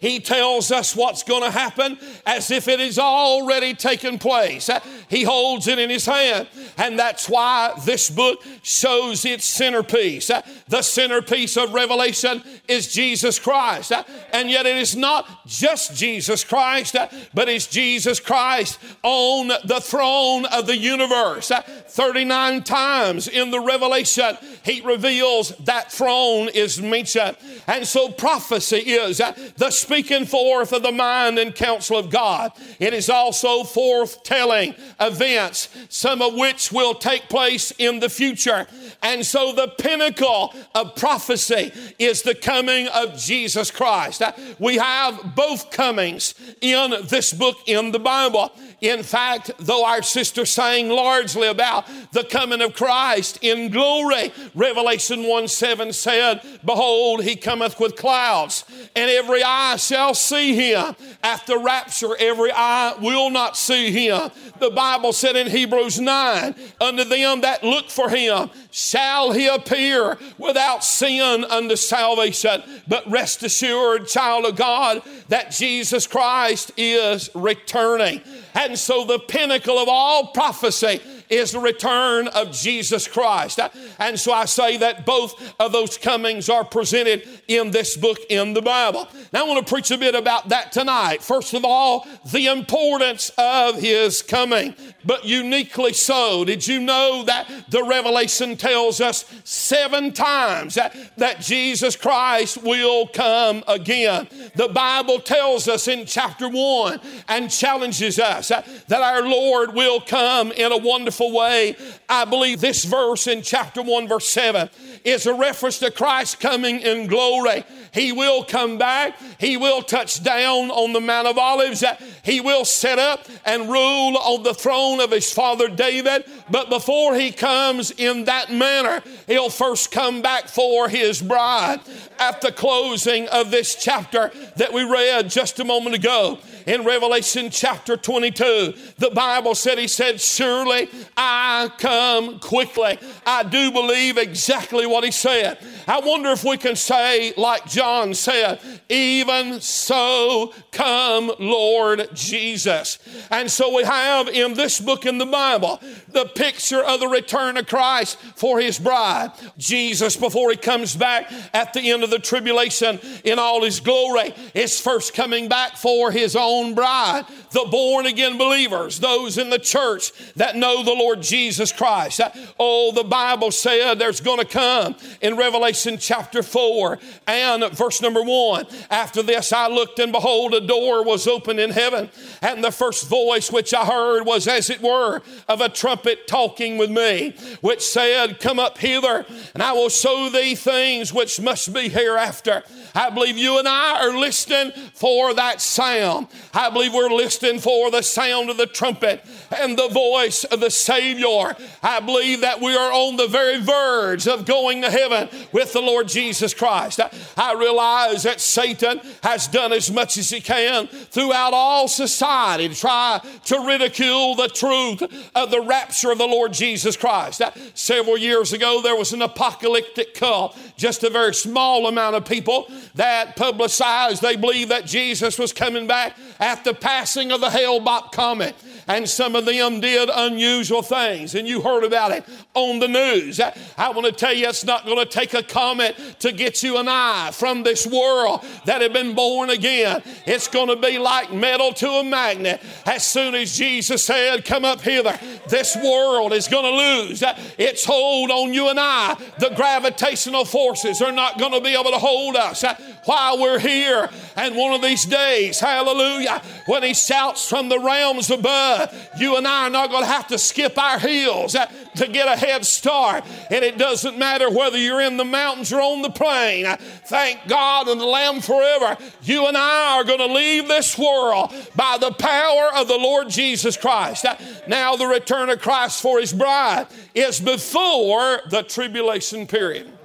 He 0.00 0.20
tells 0.20 0.70
us 0.70 0.94
what's 0.94 1.22
going 1.22 1.42
to 1.42 1.50
happen 1.50 1.98
as 2.26 2.50
if 2.50 2.68
it 2.68 2.80
has 2.80 2.98
already 2.98 3.74
taken 3.74 4.18
place. 4.18 4.68
He 5.08 5.22
holds 5.22 5.68
it 5.68 5.78
in 5.78 5.90
his 5.90 6.06
hand. 6.06 6.48
And 6.76 6.98
that's 6.98 7.28
why 7.28 7.72
this 7.84 8.10
book 8.10 8.42
shows 8.62 9.24
its 9.24 9.44
centerpiece. 9.44 10.30
The 10.68 10.82
centerpiece 10.82 11.56
of 11.56 11.72
Revelation 11.72 12.42
is 12.68 12.92
Jesus 12.92 13.38
Christ. 13.38 13.92
And 14.32 14.50
yet 14.50 14.66
it 14.66 14.76
is 14.76 14.96
not 14.96 15.46
just 15.46 15.94
Jesus 15.96 16.44
Christ, 16.44 16.96
but 17.32 17.48
it's 17.48 17.66
Jesus 17.66 18.20
Christ 18.20 18.78
on 19.02 19.48
the 19.64 19.80
throne 19.80 20.44
of 20.46 20.66
the 20.66 20.76
universe. 20.76 21.50
39 21.88 22.62
times 22.64 23.28
in 23.28 23.50
the 23.50 23.60
Revelation, 23.60 24.36
he 24.64 24.80
reveals 24.80 25.50
that 25.60 25.90
throne 25.92 26.48
is 26.48 26.82
mentioned. 26.82 27.36
And 27.66 27.86
so 27.86 28.08
prophecy 28.08 28.76
is 28.76 29.18
the 29.56 29.70
speaking 29.86 30.26
forth 30.26 30.72
of 30.72 30.82
the 30.82 30.90
mind 30.90 31.38
and 31.38 31.54
counsel 31.54 31.96
of 31.96 32.10
God. 32.10 32.50
It 32.80 32.92
is 32.92 33.08
also 33.08 33.62
forthtelling 33.62 34.76
events, 35.00 35.68
some 35.88 36.20
of 36.20 36.34
which 36.34 36.72
will 36.72 36.94
take 36.94 37.28
place 37.28 37.72
in 37.78 38.00
the 38.00 38.08
future. 38.08 38.66
And 39.00 39.24
so 39.24 39.52
the 39.52 39.68
pinnacle 39.78 40.52
of 40.74 40.96
prophecy 40.96 41.72
is 42.00 42.22
the 42.22 42.34
coming 42.34 42.88
of 42.88 43.16
Jesus 43.16 43.70
Christ. 43.70 44.22
We 44.58 44.74
have 44.78 45.36
both 45.36 45.70
comings 45.70 46.34
in 46.60 46.92
this 47.04 47.32
book 47.32 47.56
in 47.66 47.92
the 47.92 48.00
Bible. 48.00 48.50
In 48.82 49.02
fact, 49.02 49.50
though 49.58 49.86
our 49.86 50.02
sister 50.02 50.44
sang 50.44 50.90
largely 50.90 51.48
about 51.48 51.86
the 52.12 52.24
coming 52.24 52.60
of 52.60 52.74
Christ 52.74 53.38
in 53.40 53.70
glory, 53.70 54.32
Revelation 54.54 55.22
1 55.26 55.48
7 55.48 55.94
said, 55.94 56.42
Behold, 56.62 57.24
he 57.24 57.36
cometh 57.36 57.80
with 57.80 57.96
clouds, 57.96 58.64
and 58.94 59.10
every 59.10 59.42
eye 59.42 59.76
shall 59.76 60.12
see 60.12 60.54
him. 60.54 60.94
After 61.22 61.58
rapture, 61.58 62.16
every 62.18 62.52
eye 62.52 62.94
will 63.00 63.30
not 63.30 63.56
see 63.56 63.90
him. 63.90 64.30
The 64.58 64.70
Bible 64.70 65.14
said 65.14 65.36
in 65.36 65.46
Hebrews 65.46 65.98
9, 65.98 66.54
Unto 66.78 67.04
them 67.04 67.40
that 67.40 67.64
look 67.64 67.88
for 67.88 68.10
him 68.10 68.50
shall 68.70 69.32
he 69.32 69.46
appear 69.46 70.18
without 70.36 70.84
sin 70.84 71.44
unto 71.44 71.76
salvation. 71.76 72.62
But 72.86 73.10
rest 73.10 73.42
assured, 73.42 74.08
child 74.08 74.44
of 74.44 74.56
God, 74.56 75.00
that 75.28 75.50
Jesus 75.50 76.06
Christ 76.06 76.72
is 76.76 77.30
returning. 77.34 78.20
And 78.56 78.78
so 78.78 79.04
the 79.04 79.18
pinnacle 79.18 79.78
of 79.78 79.88
all 79.88 80.28
prophecy 80.28 81.00
is 81.28 81.52
the 81.52 81.58
return 81.58 82.28
of 82.28 82.52
Jesus 82.52 83.08
Christ. 83.08 83.58
And 83.98 84.18
so 84.18 84.32
I 84.32 84.44
say 84.44 84.76
that 84.78 85.04
both 85.04 85.54
of 85.58 85.72
those 85.72 85.98
comings 85.98 86.48
are 86.48 86.64
presented 86.64 87.28
in 87.48 87.70
this 87.70 87.96
book 87.96 88.18
in 88.28 88.54
the 88.54 88.62
Bible. 88.62 89.08
Now 89.32 89.44
I 89.44 89.48
want 89.48 89.66
to 89.66 89.72
preach 89.72 89.90
a 89.90 89.98
bit 89.98 90.14
about 90.14 90.50
that 90.50 90.72
tonight. 90.72 91.22
First 91.22 91.54
of 91.54 91.64
all, 91.64 92.06
the 92.32 92.46
importance 92.46 93.30
of 93.38 93.80
his 93.80 94.22
coming, 94.22 94.74
but 95.04 95.24
uniquely 95.24 95.92
so. 95.92 96.44
Did 96.44 96.66
you 96.66 96.80
know 96.80 97.24
that 97.24 97.50
the 97.70 97.82
Revelation 97.82 98.56
tells 98.56 99.00
us 99.00 99.24
seven 99.44 100.12
times 100.12 100.74
that, 100.74 100.96
that 101.16 101.40
Jesus 101.40 101.96
Christ 101.96 102.62
will 102.62 103.06
come 103.06 103.64
again? 103.66 104.28
The 104.54 104.68
Bible 104.68 105.20
tells 105.20 105.68
us 105.68 105.88
in 105.88 106.06
chapter 106.06 106.48
one 106.48 107.00
and 107.28 107.50
challenges 107.50 108.18
us 108.18 108.48
that, 108.48 108.66
that 108.88 109.02
our 109.02 109.22
Lord 109.22 109.74
will 109.74 110.00
come 110.00 110.52
in 110.52 110.72
a 110.72 110.76
wonderful 110.76 111.15
way. 111.24 111.76
I 112.08 112.24
believe 112.24 112.60
this 112.60 112.84
verse 112.84 113.26
in 113.26 113.42
chapter 113.42 113.82
1, 113.82 114.08
verse 114.08 114.28
7 114.28 114.68
is 115.04 115.26
a 115.26 115.34
reference 115.34 115.78
to 115.78 115.90
Christ 115.90 116.40
coming 116.40 116.80
in 116.80 117.06
glory. 117.06 117.64
He 117.92 118.12
will 118.12 118.44
come 118.44 118.76
back. 118.76 119.18
He 119.38 119.56
will 119.56 119.82
touch 119.82 120.22
down 120.22 120.70
on 120.70 120.92
the 120.92 121.00
Mount 121.00 121.28
of 121.28 121.38
Olives. 121.38 121.82
He 122.22 122.40
will 122.40 122.64
set 122.64 122.98
up 122.98 123.26
and 123.44 123.70
rule 123.70 124.18
on 124.18 124.42
the 124.42 124.52
throne 124.52 125.00
of 125.00 125.10
his 125.10 125.32
father 125.32 125.68
David. 125.68 126.24
But 126.50 126.68
before 126.68 127.14
he 127.14 127.30
comes 127.30 127.92
in 127.92 128.24
that 128.24 128.50
manner, 128.52 129.02
he'll 129.26 129.48
first 129.48 129.92
come 129.92 130.22
back 130.22 130.48
for 130.48 130.88
his 130.88 131.22
bride. 131.22 131.80
At 132.18 132.40
the 132.40 132.52
closing 132.52 133.28
of 133.28 133.50
this 133.50 133.74
chapter 133.74 134.30
that 134.56 134.72
we 134.72 134.82
read 134.82 135.30
just 135.30 135.60
a 135.60 135.64
moment 135.64 135.94
ago, 135.94 136.38
in 136.66 136.84
Revelation 136.84 137.48
chapter 137.50 137.96
22, 137.96 138.74
the 138.98 139.10
Bible 139.10 139.54
said, 139.54 139.78
He 139.78 139.86
said, 139.86 140.20
Surely 140.20 140.90
I 141.16 141.70
come 141.78 142.40
quickly. 142.40 142.98
I 143.24 143.44
do 143.44 143.70
believe 143.70 144.18
exactly 144.18 144.84
what 144.84 145.04
He 145.04 145.12
said. 145.12 145.58
I 145.86 146.00
wonder 146.00 146.30
if 146.30 146.42
we 146.42 146.56
can 146.56 146.74
say, 146.74 147.32
like 147.36 147.66
John 147.66 148.14
said, 148.14 148.60
Even 148.88 149.60
so 149.60 150.52
come, 150.72 151.30
Lord 151.38 152.08
Jesus. 152.14 152.98
And 153.30 153.48
so 153.48 153.74
we 153.74 153.84
have 153.84 154.26
in 154.28 154.54
this 154.54 154.80
book 154.80 155.06
in 155.06 155.18
the 155.18 155.26
Bible 155.26 155.80
the 156.08 156.24
picture 156.24 156.82
of 156.82 156.98
the 156.98 157.08
return 157.08 157.56
of 157.56 157.68
Christ 157.68 158.18
for 158.34 158.58
His 158.58 158.80
bride. 158.80 159.30
Jesus, 159.56 160.16
before 160.16 160.50
He 160.50 160.56
comes 160.56 160.96
back 160.96 161.32
at 161.54 161.72
the 161.72 161.92
end 161.92 162.02
of 162.02 162.10
the 162.10 162.18
tribulation 162.18 162.98
in 163.22 163.38
all 163.38 163.62
His 163.62 163.78
glory, 163.78 164.34
is 164.52 164.80
first 164.80 165.14
coming 165.14 165.48
back 165.48 165.76
for 165.76 166.10
His 166.10 166.34
own 166.34 166.55
own 166.56 166.74
bride, 166.74 167.24
the 167.52 167.66
born 167.70 168.06
again 168.06 168.38
believers, 168.38 169.00
those 169.00 169.38
in 169.38 169.50
the 169.50 169.58
church 169.58 170.12
that 170.34 170.56
know 170.56 170.82
the 170.82 170.92
Lord 170.92 171.22
Jesus 171.22 171.72
Christ. 171.72 172.20
Oh, 172.58 172.92
the 172.92 173.04
Bible 173.04 173.50
said 173.50 173.94
there's 173.94 174.20
going 174.20 174.38
to 174.38 174.44
come 174.44 174.96
in 175.20 175.36
Revelation 175.36 175.98
chapter 175.98 176.42
4 176.42 176.98
and 177.26 177.64
verse 177.72 178.00
number 178.00 178.22
1. 178.22 178.66
After 178.90 179.22
this, 179.22 179.52
I 179.52 179.68
looked 179.68 179.98
and 179.98 180.12
behold, 180.12 180.54
a 180.54 180.60
door 180.60 181.04
was 181.04 181.26
opened 181.26 181.60
in 181.60 181.70
heaven, 181.70 182.10
and 182.42 182.62
the 182.62 182.70
first 182.70 183.08
voice 183.08 183.50
which 183.52 183.74
I 183.74 183.84
heard 183.84 184.24
was 184.24 184.48
as 184.48 184.70
it 184.70 184.82
were 184.82 185.22
of 185.48 185.60
a 185.60 185.68
trumpet 185.68 186.26
talking 186.26 186.78
with 186.78 186.90
me, 186.90 187.34
which 187.60 187.82
said, 187.82 188.40
Come 188.40 188.58
up 188.58 188.78
hither, 188.78 189.24
and 189.54 189.62
I 189.62 189.72
will 189.72 189.88
show 189.88 190.28
thee 190.30 190.54
things 190.54 191.12
which 191.12 191.40
must 191.40 191.72
be 191.72 191.88
hereafter. 191.88 192.62
I 192.94 193.10
believe 193.10 193.36
you 193.36 193.58
and 193.58 193.68
I 193.68 194.06
are 194.06 194.18
listening 194.18 194.72
for 194.94 195.34
that 195.34 195.60
sound. 195.60 196.28
I 196.56 196.70
believe 196.70 196.94
we're 196.94 197.10
listening 197.10 197.60
for 197.60 197.90
the 197.90 198.00
sound 198.00 198.48
of 198.48 198.56
the 198.56 198.66
trumpet 198.66 199.22
and 199.54 199.78
the 199.78 199.88
voice 199.88 200.44
of 200.44 200.60
the 200.60 200.70
Savior. 200.70 201.54
I 201.82 202.00
believe 202.00 202.40
that 202.40 202.62
we 202.62 202.74
are 202.74 202.90
on 202.90 203.16
the 203.16 203.26
very 203.26 203.60
verge 203.60 204.26
of 204.26 204.46
going 204.46 204.80
to 204.80 204.90
heaven 204.90 205.28
with 205.52 205.74
the 205.74 205.82
Lord 205.82 206.08
Jesus 206.08 206.54
Christ. 206.54 206.98
I 207.36 207.52
realize 207.52 208.22
that 208.22 208.40
Satan 208.40 209.02
has 209.22 209.48
done 209.48 209.70
as 209.74 209.90
much 209.90 210.16
as 210.16 210.30
he 210.30 210.40
can 210.40 210.86
throughout 210.86 211.52
all 211.52 211.88
society 211.88 212.70
to 212.70 212.74
try 212.74 213.20
to 213.44 213.60
ridicule 213.60 214.34
the 214.34 214.48
truth 214.48 215.02
of 215.34 215.50
the 215.50 215.60
rapture 215.60 216.10
of 216.10 216.16
the 216.16 216.26
Lord 216.26 216.54
Jesus 216.54 216.96
Christ. 216.96 217.42
Several 217.74 218.16
years 218.16 218.54
ago, 218.54 218.80
there 218.80 218.96
was 218.96 219.12
an 219.12 219.20
apocalyptic 219.20 220.14
cult, 220.14 220.56
just 220.78 221.04
a 221.04 221.10
very 221.10 221.34
small 221.34 221.86
amount 221.86 222.16
of 222.16 222.24
people 222.24 222.66
that 222.94 223.36
publicized 223.36 224.22
they 224.22 224.36
believed 224.36 224.70
that 224.70 224.86
Jesus 224.86 225.38
was 225.38 225.52
coming 225.52 225.86
back 225.86 226.16
at 226.46 226.62
the 226.62 226.72
passing 226.72 227.32
of 227.32 227.40
the 227.40 227.50
Hale-Bopp 227.50 228.12
comet. 228.12 228.54
And 228.88 229.08
some 229.08 229.34
of 229.34 229.46
them 229.46 229.80
did 229.80 230.10
unusual 230.12 230.82
things, 230.82 231.34
and 231.34 231.48
you 231.48 231.60
heard 231.60 231.82
about 231.82 232.12
it 232.12 232.24
on 232.54 232.78
the 232.78 232.86
news. 232.86 233.40
I, 233.40 233.56
I 233.76 233.90
want 233.90 234.06
to 234.06 234.12
tell 234.12 234.32
you, 234.32 234.48
it's 234.48 234.64
not 234.64 234.84
going 234.84 234.98
to 234.98 235.06
take 235.06 235.34
a 235.34 235.42
comet 235.42 235.96
to 236.20 236.30
get 236.30 236.62
you 236.62 236.78
and 236.78 236.88
I 236.88 237.30
from 237.32 237.64
this 237.64 237.86
world 237.86 238.44
that 238.64 238.82
have 238.82 238.92
been 238.92 239.14
born 239.14 239.50
again. 239.50 240.02
It's 240.24 240.46
going 240.46 240.68
to 240.68 240.76
be 240.76 240.98
like 240.98 241.32
metal 241.32 241.72
to 241.74 241.88
a 241.88 242.04
magnet. 242.04 242.62
As 242.84 243.04
soon 243.04 243.34
as 243.34 243.56
Jesus 243.56 244.04
said, 244.04 244.44
Come 244.44 244.64
up 244.64 244.80
hither, 244.80 245.18
this 245.48 245.76
world 245.76 246.32
is 246.32 246.46
going 246.46 246.64
to 246.64 246.70
lose 246.70 247.22
its 247.58 247.84
hold 247.84 248.30
on 248.30 248.54
you 248.54 248.68
and 248.68 248.78
I. 248.78 249.16
The 249.38 249.50
gravitational 249.50 250.44
forces 250.44 251.02
are 251.02 251.12
not 251.12 251.38
going 251.38 251.52
to 251.52 251.60
be 251.60 251.74
able 251.74 251.90
to 251.90 251.98
hold 251.98 252.36
us 252.36 252.64
while 253.04 253.40
we're 253.40 253.58
here. 253.58 254.08
And 254.36 254.54
one 254.56 254.74
of 254.74 254.82
these 254.82 255.04
days, 255.04 255.58
hallelujah, 255.60 256.42
when 256.66 256.82
he 256.82 256.94
shouts 256.94 257.48
from 257.48 257.68
the 257.68 257.78
realms 257.78 258.30
above, 258.30 258.75
you 259.18 259.36
and 259.36 259.46
I 259.46 259.66
are 259.66 259.70
not 259.70 259.90
going 259.90 260.02
to 260.02 260.10
have 260.10 260.28
to 260.28 260.38
skip 260.38 260.78
our 260.78 260.98
heels 260.98 261.54
uh, 261.54 261.66
to 261.96 262.08
get 262.08 262.28
a 262.28 262.36
head 262.36 262.64
start. 262.64 263.24
And 263.50 263.64
it 263.64 263.78
doesn't 263.78 264.18
matter 264.18 264.50
whether 264.50 264.78
you're 264.78 265.00
in 265.00 265.16
the 265.16 265.24
mountains 265.24 265.72
or 265.72 265.80
on 265.80 266.02
the 266.02 266.10
plain. 266.10 266.66
Thank 267.06 267.46
God 267.48 267.88
and 267.88 268.00
the 268.00 268.06
Lamb 268.06 268.40
forever. 268.40 268.96
You 269.22 269.46
and 269.46 269.56
I 269.56 269.96
are 269.96 270.04
going 270.04 270.18
to 270.18 270.32
leave 270.32 270.68
this 270.68 270.98
world 270.98 271.52
by 271.74 271.98
the 272.00 272.12
power 272.12 272.70
of 272.74 272.88
the 272.88 272.98
Lord 272.98 273.28
Jesus 273.28 273.76
Christ. 273.76 274.24
Uh, 274.24 274.36
now, 274.66 274.96
the 274.96 275.06
return 275.06 275.50
of 275.50 275.60
Christ 275.60 276.02
for 276.02 276.20
his 276.20 276.32
bride 276.32 276.86
is 277.14 277.40
before 277.40 278.40
the 278.50 278.62
tribulation 278.62 279.46
period. 279.46 279.95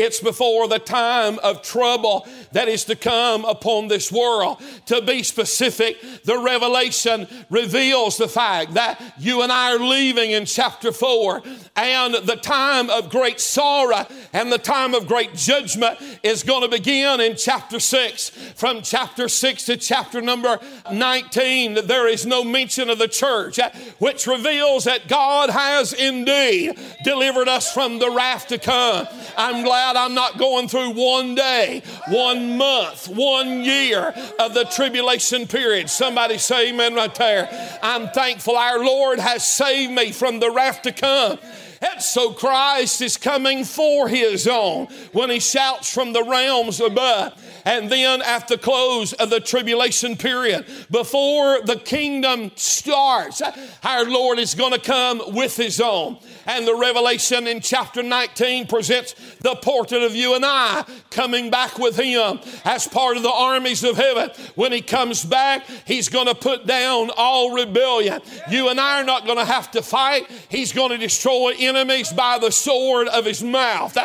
It's 0.00 0.20
before 0.20 0.66
the 0.66 0.78
time 0.78 1.38
of 1.40 1.62
trouble 1.62 2.26
that 2.52 2.68
is 2.68 2.84
to 2.84 2.96
come 2.96 3.44
upon 3.44 3.88
this 3.88 4.10
world. 4.10 4.62
To 4.86 5.02
be 5.02 5.22
specific, 5.22 6.00
the 6.24 6.38
revelation 6.38 7.28
reveals 7.50 8.16
the 8.16 8.28
fact 8.28 8.74
that 8.74 9.00
you 9.18 9.42
and 9.42 9.52
I 9.52 9.74
are 9.74 9.78
leaving 9.78 10.30
in 10.30 10.46
chapter 10.46 10.90
4, 10.90 11.42
and 11.76 12.14
the 12.14 12.36
time 12.36 12.88
of 12.90 13.10
great 13.10 13.40
sorrow 13.40 14.06
and 14.32 14.50
the 14.50 14.58
time 14.58 14.94
of 14.94 15.06
great 15.06 15.34
judgment 15.34 15.98
is 16.22 16.42
going 16.42 16.62
to 16.62 16.68
begin 16.68 17.20
in 17.20 17.36
chapter 17.36 17.78
6. 17.78 18.30
From 18.56 18.82
chapter 18.82 19.28
6 19.28 19.64
to 19.64 19.76
chapter 19.76 20.20
number 20.20 20.58
19, 20.90 21.86
there 21.86 22.08
is 22.08 22.26
no 22.26 22.42
mention 22.42 22.88
of 22.88 22.98
the 22.98 23.08
church, 23.08 23.58
eh, 23.58 23.70
which 23.98 24.26
reveals 24.26 24.84
that 24.84 25.08
God 25.08 25.50
has 25.50 25.92
indeed 25.92 26.78
delivered 27.04 27.48
us 27.48 27.72
from 27.72 27.98
the 27.98 28.10
wrath 28.10 28.46
to 28.48 28.58
come. 28.58 29.06
I'm 29.36 29.62
glad 29.62 29.89
I'm 29.96 30.14
not 30.14 30.38
going 30.38 30.68
through 30.68 30.90
one 30.90 31.34
day, 31.34 31.82
one 32.08 32.30
one 32.30 32.56
month, 32.56 33.08
one 33.08 33.64
year 33.64 34.14
of 34.38 34.54
the 34.54 34.64
tribulation 34.64 35.46
period. 35.46 35.90
Somebody 35.90 36.38
say 36.38 36.68
amen 36.70 36.94
right 36.94 37.14
there. 37.14 37.78
I'm 37.82 38.08
thankful 38.08 38.56
our 38.56 38.84
Lord 38.84 39.18
has 39.18 39.44
saved 39.44 39.92
me 39.92 40.12
from 40.12 40.38
the 40.38 40.50
wrath 40.50 40.82
to 40.82 40.92
come. 40.92 41.38
And 41.82 42.02
so 42.02 42.32
Christ 42.32 43.00
is 43.00 43.16
coming 43.16 43.64
for 43.64 44.06
his 44.06 44.46
own 44.46 44.88
when 45.12 45.30
he 45.30 45.40
shouts 45.40 45.92
from 45.92 46.12
the 46.12 46.22
realms 46.22 46.78
above. 46.78 47.32
And 47.64 47.90
then 47.90 48.20
at 48.22 48.48
the 48.48 48.58
close 48.58 49.12
of 49.14 49.30
the 49.30 49.40
tribulation 49.40 50.16
period, 50.16 50.66
before 50.90 51.62
the 51.62 51.76
kingdom 51.76 52.52
starts, 52.56 53.42
our 53.82 54.04
Lord 54.04 54.38
is 54.38 54.54
going 54.54 54.72
to 54.72 54.80
come 54.80 55.22
with 55.34 55.56
his 55.56 55.80
own. 55.80 56.18
And 56.46 56.66
the 56.66 56.74
revelation 56.74 57.46
in 57.46 57.60
chapter 57.60 58.02
19 58.02 58.66
presents 58.66 59.14
the 59.40 59.54
portrait 59.56 60.02
of 60.02 60.14
you 60.14 60.34
and 60.34 60.44
I 60.44 60.84
coming 61.10 61.50
back 61.50 61.78
with 61.78 61.96
him 61.96 62.40
as 62.64 62.86
part 62.86 63.16
of 63.16 63.22
the 63.22 63.32
armies 63.32 63.84
of 63.84 63.96
heaven. 63.96 64.30
When 64.54 64.72
he 64.72 64.82
comes 64.82 65.24
back, 65.24 65.66
he's 65.86 66.08
going 66.08 66.26
to 66.26 66.34
put 66.34 66.66
down 66.66 67.10
all 67.16 67.54
rebellion. 67.54 68.20
You 68.50 68.68
and 68.68 68.80
I 68.80 69.00
are 69.00 69.04
not 69.04 69.26
going 69.26 69.38
to 69.38 69.44
have 69.44 69.70
to 69.72 69.82
fight. 69.82 70.30
He's 70.48 70.72
going 70.72 70.90
to 70.90 70.98
destroy 70.98 71.52
enemies 71.76 72.12
by 72.12 72.38
the 72.38 72.50
sword 72.50 73.08
of 73.08 73.24
his 73.24 73.42
mouth. 73.42 73.96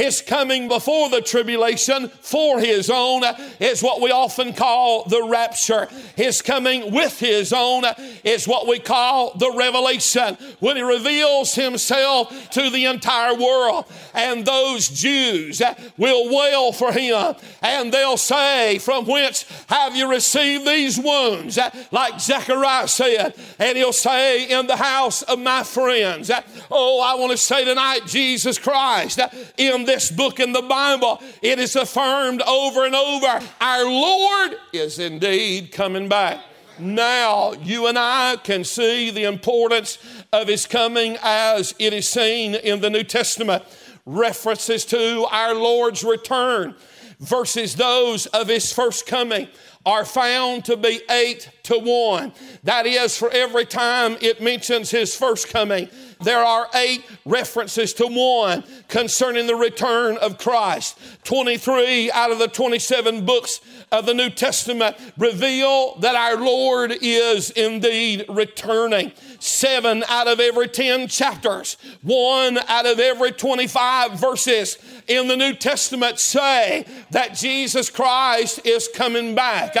His 0.00 0.22
coming 0.22 0.66
before 0.66 1.10
the 1.10 1.20
tribulation 1.20 2.08
for 2.08 2.58
his 2.58 2.88
own 2.88 3.22
is 3.58 3.82
what 3.82 4.00
we 4.00 4.10
often 4.10 4.54
call 4.54 5.04
the 5.04 5.22
rapture. 5.24 5.88
His 6.16 6.40
coming 6.40 6.92
with 6.92 7.18
his 7.18 7.52
own 7.52 7.84
is 8.24 8.48
what 8.48 8.66
we 8.66 8.78
call 8.78 9.34
the 9.34 9.52
revelation 9.52 10.38
when 10.58 10.76
he 10.76 10.82
reveals 10.82 11.54
himself 11.54 12.50
to 12.52 12.70
the 12.70 12.86
entire 12.86 13.34
world. 13.34 13.84
And 14.14 14.46
those 14.46 14.88
Jews 14.88 15.60
will 15.98 16.34
wail 16.34 16.72
for 16.72 16.92
him 16.92 17.34
and 17.60 17.92
they'll 17.92 18.16
say, 18.16 18.78
From 18.78 19.04
whence 19.04 19.44
have 19.68 19.94
you 19.94 20.08
received 20.10 20.66
these 20.66 20.98
wounds? 20.98 21.58
Like 21.90 22.20
Zechariah 22.20 22.88
said, 22.88 23.34
and 23.58 23.76
he'll 23.76 23.92
say, 23.92 24.48
In 24.48 24.66
the 24.66 24.76
house 24.76 25.22
of 25.22 25.38
my 25.38 25.62
friends. 25.62 26.30
Oh, 26.70 27.00
I 27.10 27.14
want 27.16 27.32
to 27.32 27.36
say 27.36 27.64
tonight, 27.64 28.02
Jesus 28.06 28.56
Christ, 28.56 29.18
in 29.56 29.84
this 29.84 30.12
book 30.12 30.38
in 30.38 30.52
the 30.52 30.62
Bible, 30.62 31.20
it 31.42 31.58
is 31.58 31.74
affirmed 31.74 32.40
over 32.42 32.86
and 32.86 32.94
over 32.94 33.40
our 33.60 33.84
Lord 33.84 34.54
is 34.72 35.00
indeed 35.00 35.72
coming 35.72 36.08
back. 36.08 36.38
Now, 36.78 37.54
you 37.54 37.88
and 37.88 37.98
I 37.98 38.36
can 38.36 38.62
see 38.62 39.10
the 39.10 39.24
importance 39.24 39.98
of 40.32 40.46
His 40.46 40.66
coming 40.66 41.18
as 41.20 41.74
it 41.80 41.92
is 41.92 42.08
seen 42.08 42.54
in 42.54 42.80
the 42.80 42.90
New 42.90 43.02
Testament. 43.02 43.64
References 44.06 44.84
to 44.86 45.26
our 45.32 45.52
Lord's 45.52 46.04
return 46.04 46.76
versus 47.18 47.74
those 47.74 48.26
of 48.26 48.46
His 48.46 48.72
first 48.72 49.08
coming 49.08 49.48
are 49.84 50.04
found 50.04 50.64
to 50.66 50.76
be 50.76 51.00
eight 51.10 51.50
to 51.64 51.76
one. 51.76 52.32
That 52.62 52.86
is, 52.86 53.18
for 53.18 53.30
every 53.30 53.64
time 53.64 54.16
it 54.20 54.40
mentions 54.40 54.92
His 54.92 55.16
first 55.16 55.48
coming, 55.48 55.88
there 56.22 56.42
are 56.42 56.68
eight 56.74 57.04
references 57.24 57.94
to 57.94 58.06
one 58.06 58.64
concerning 58.88 59.46
the 59.46 59.56
return 59.56 60.16
of 60.18 60.38
Christ. 60.38 60.98
23 61.24 62.10
out 62.12 62.30
of 62.30 62.38
the 62.38 62.48
27 62.48 63.24
books 63.24 63.60
of 63.90 64.06
the 64.06 64.14
New 64.14 64.30
Testament 64.30 64.96
reveal 65.16 65.96
that 65.96 66.14
our 66.14 66.36
Lord 66.36 66.92
is 67.00 67.50
indeed 67.50 68.24
returning. 68.28 69.12
Seven 69.38 70.04
out 70.08 70.28
of 70.28 70.38
every 70.38 70.68
10 70.68 71.08
chapters, 71.08 71.76
one 72.02 72.58
out 72.68 72.86
of 72.86 73.00
every 73.00 73.32
25 73.32 74.20
verses 74.20 74.78
in 75.08 75.28
the 75.28 75.36
New 75.36 75.54
Testament 75.54 76.18
say 76.18 76.84
that 77.10 77.34
Jesus 77.34 77.90
Christ 77.90 78.60
is 78.66 78.88
coming 78.94 79.34
back. 79.34 79.74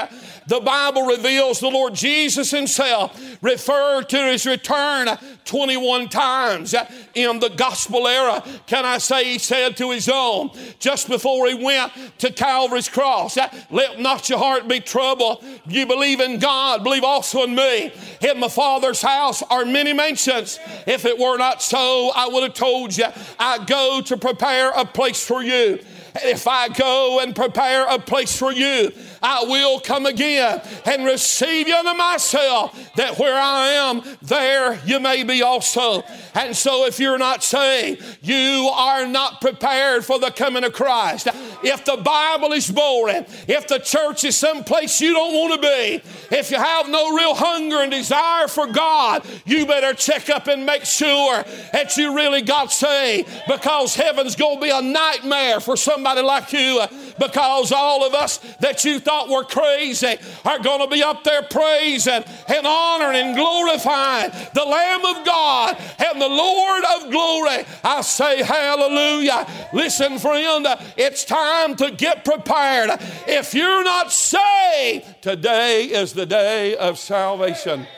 The 0.50 0.58
Bible 0.58 1.02
reveals 1.02 1.60
the 1.60 1.68
Lord 1.68 1.94
Jesus 1.94 2.50
Himself 2.50 3.38
referred 3.40 4.08
to 4.08 4.18
His 4.32 4.44
return 4.46 5.06
21 5.44 6.08
times 6.08 6.74
in 7.14 7.38
the 7.38 7.50
gospel 7.50 8.08
era. 8.08 8.42
Can 8.66 8.84
I 8.84 8.98
say 8.98 9.22
He 9.26 9.38
said 9.38 9.76
to 9.76 9.92
His 9.92 10.08
own 10.08 10.50
just 10.80 11.06
before 11.06 11.46
He 11.46 11.54
went 11.54 11.92
to 12.18 12.32
Calvary's 12.32 12.88
cross, 12.88 13.38
Let 13.70 14.00
not 14.00 14.28
your 14.28 14.40
heart 14.40 14.66
be 14.66 14.80
troubled. 14.80 15.44
You 15.68 15.86
believe 15.86 16.18
in 16.18 16.40
God, 16.40 16.82
believe 16.82 17.04
also 17.04 17.44
in 17.44 17.54
me. 17.54 17.92
In 18.20 18.40
my 18.40 18.48
Father's 18.48 19.02
house 19.02 19.44
are 19.50 19.64
many 19.64 19.92
mansions. 19.92 20.58
If 20.84 21.04
it 21.04 21.16
were 21.16 21.38
not 21.38 21.62
so, 21.62 22.10
I 22.12 22.26
would 22.26 22.42
have 22.42 22.54
told 22.54 22.96
you, 22.96 23.06
I 23.38 23.64
go 23.66 24.00
to 24.00 24.16
prepare 24.16 24.70
a 24.70 24.84
place 24.84 25.24
for 25.24 25.44
you. 25.44 25.78
If 26.16 26.48
I 26.48 26.68
go 26.68 27.20
and 27.22 27.36
prepare 27.36 27.86
a 27.86 28.00
place 28.00 28.36
for 28.36 28.52
you, 28.52 28.90
I 29.22 29.44
will 29.44 29.80
come 29.80 30.06
again 30.06 30.62
and 30.84 31.04
receive 31.04 31.68
you 31.68 31.74
unto 31.74 31.94
myself, 31.94 32.94
that 32.96 33.18
where 33.18 33.40
I 33.40 33.68
am, 33.68 34.02
there 34.22 34.80
you 34.86 35.00
may 35.00 35.22
be 35.24 35.42
also. 35.42 36.02
And 36.34 36.56
so, 36.56 36.86
if 36.86 36.98
you're 36.98 37.18
not 37.18 37.42
saved, 37.42 38.18
you 38.22 38.70
are 38.74 39.06
not 39.06 39.40
prepared 39.40 40.04
for 40.04 40.18
the 40.18 40.30
coming 40.30 40.64
of 40.64 40.72
Christ. 40.72 41.28
If 41.62 41.84
the 41.84 41.96
Bible 41.96 42.52
is 42.52 42.70
boring, 42.70 43.26
if 43.48 43.66
the 43.68 43.78
church 43.78 44.24
is 44.24 44.36
someplace 44.36 45.00
you 45.00 45.12
don't 45.12 45.34
want 45.34 45.54
to 45.54 45.68
be, 45.68 46.36
if 46.36 46.50
you 46.50 46.56
have 46.56 46.88
no 46.88 47.14
real 47.14 47.34
hunger 47.34 47.82
and 47.82 47.90
desire 47.90 48.48
for 48.48 48.66
God, 48.66 49.24
you 49.44 49.66
better 49.66 49.92
check 49.94 50.30
up 50.30 50.46
and 50.46 50.64
make 50.64 50.84
sure 50.84 51.44
that 51.72 51.96
you 51.96 52.14
really 52.14 52.42
got 52.42 52.72
saved 52.72 53.28
because 53.46 53.94
heaven's 53.94 54.36
going 54.36 54.56
to 54.56 54.62
be 54.62 54.70
a 54.70 54.80
nightmare 54.80 55.60
for 55.60 55.76
somebody 55.76 56.22
like 56.22 56.52
you 56.52 56.80
because 57.18 57.72
all 57.72 58.06
of 58.06 58.14
us 58.14 58.38
that 58.60 58.84
you 58.84 59.00
thought 59.10 59.28
were 59.28 59.42
crazy 59.42 60.14
are 60.44 60.60
going 60.60 60.80
to 60.80 60.86
be 60.86 61.02
up 61.02 61.24
there 61.24 61.42
praising 61.42 62.22
and 62.46 62.66
honoring 62.66 63.16
and 63.16 63.36
glorifying 63.36 64.30
the 64.54 64.64
Lamb 64.64 65.04
of 65.04 65.26
God 65.26 65.76
and 65.98 66.22
the 66.22 66.28
Lord 66.28 66.84
of 66.96 67.10
glory. 67.10 67.64
I 67.82 68.02
say 68.02 68.40
hallelujah. 68.40 69.48
Listen, 69.72 70.20
friend, 70.20 70.64
it's 70.96 71.24
time 71.24 71.74
to 71.76 71.90
get 71.90 72.24
prepared. 72.24 72.90
If 73.26 73.52
you're 73.52 73.82
not 73.82 74.12
saved, 74.12 75.22
today 75.22 75.86
is 75.86 76.12
the 76.12 76.26
day 76.26 76.76
of 76.76 76.96
salvation. 76.96 77.88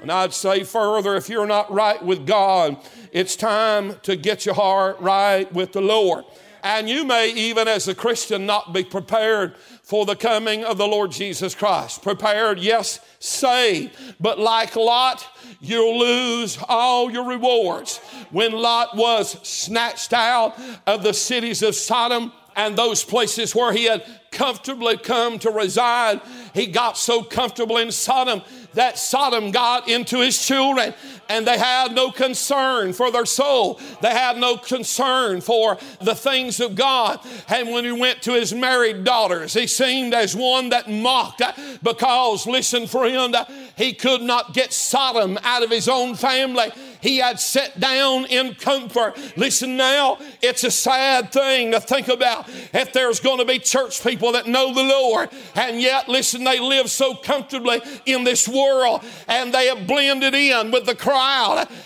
And 0.00 0.10
I'd 0.10 0.32
say 0.32 0.64
further, 0.64 1.14
if 1.16 1.28
you're 1.28 1.46
not 1.46 1.70
right 1.70 2.02
with 2.02 2.26
God, 2.26 2.78
it's 3.12 3.36
time 3.36 3.96
to 4.04 4.16
get 4.16 4.46
your 4.46 4.54
heart 4.54 4.98
right 5.00 5.52
with 5.52 5.72
the 5.72 5.82
Lord. 5.82 6.24
And 6.64 6.88
you 6.88 7.04
may, 7.04 7.30
even 7.30 7.66
as 7.66 7.88
a 7.88 7.94
Christian, 7.94 8.46
not 8.46 8.72
be 8.72 8.84
prepared 8.84 9.54
for 9.92 10.06
the 10.06 10.16
coming 10.16 10.64
of 10.64 10.78
the 10.78 10.88
Lord 10.88 11.12
Jesus 11.12 11.54
Christ. 11.54 12.00
Prepared, 12.00 12.58
yes, 12.58 12.98
saved. 13.18 13.94
But 14.18 14.38
like 14.38 14.74
Lot, 14.74 15.26
you'll 15.60 15.98
lose 15.98 16.58
all 16.66 17.10
your 17.10 17.28
rewards. 17.28 17.98
When 18.30 18.52
Lot 18.52 18.96
was 18.96 19.32
snatched 19.46 20.14
out 20.14 20.58
of 20.86 21.02
the 21.02 21.12
cities 21.12 21.62
of 21.62 21.74
Sodom 21.74 22.32
and 22.56 22.74
those 22.74 23.04
places 23.04 23.54
where 23.54 23.74
he 23.74 23.84
had 23.84 24.02
comfortably 24.30 24.96
come 24.96 25.38
to 25.40 25.50
reside, 25.50 26.22
he 26.54 26.68
got 26.68 26.96
so 26.96 27.22
comfortable 27.22 27.76
in 27.76 27.92
Sodom 27.92 28.40
that 28.72 28.96
Sodom 28.96 29.50
got 29.50 29.90
into 29.90 30.20
his 30.20 30.42
children 30.42 30.94
and 31.32 31.46
they 31.46 31.56
had 31.56 31.94
no 31.94 32.10
concern 32.10 32.92
for 32.92 33.10
their 33.10 33.24
soul. 33.24 33.80
They 34.02 34.10
had 34.10 34.36
no 34.36 34.58
concern 34.58 35.40
for 35.40 35.78
the 35.98 36.14
things 36.14 36.60
of 36.60 36.74
God. 36.74 37.20
And 37.48 37.70
when 37.70 37.84
he 37.84 37.92
went 37.92 38.20
to 38.22 38.34
his 38.34 38.52
married 38.52 39.04
daughters, 39.04 39.54
he 39.54 39.66
seemed 39.66 40.12
as 40.12 40.36
one 40.36 40.68
that 40.68 40.90
mocked 40.90 41.40
uh, 41.40 41.52
because, 41.82 42.46
listen, 42.46 42.86
friend, 42.86 43.34
uh, 43.34 43.46
he 43.76 43.94
could 43.94 44.20
not 44.20 44.52
get 44.52 44.74
Sodom 44.74 45.38
out 45.42 45.62
of 45.62 45.70
his 45.70 45.88
own 45.88 46.16
family 46.16 46.70
he 47.02 47.18
had 47.18 47.40
sat 47.40 47.78
down 47.80 48.26
in 48.26 48.54
comfort. 48.54 49.18
Listen 49.36 49.76
now, 49.76 50.18
it's 50.40 50.62
a 50.62 50.70
sad 50.70 51.32
thing 51.32 51.72
to 51.72 51.80
think 51.80 52.06
about 52.06 52.48
if 52.72 52.92
there's 52.92 53.18
going 53.18 53.38
to 53.38 53.44
be 53.44 53.58
church 53.58 54.04
people 54.04 54.32
that 54.32 54.46
know 54.46 54.72
the 54.72 54.84
Lord, 54.84 55.28
and 55.56 55.80
yet, 55.80 56.08
listen, 56.08 56.44
they 56.44 56.60
live 56.60 56.88
so 56.88 57.16
comfortably 57.16 57.80
in 58.06 58.22
this 58.22 58.48
world 58.48 59.02
and 59.26 59.52
they 59.52 59.66
have 59.66 59.86
blended 59.86 60.34
in 60.34 60.70
with 60.70 60.86
the 60.86 60.94
crowd 60.94 61.21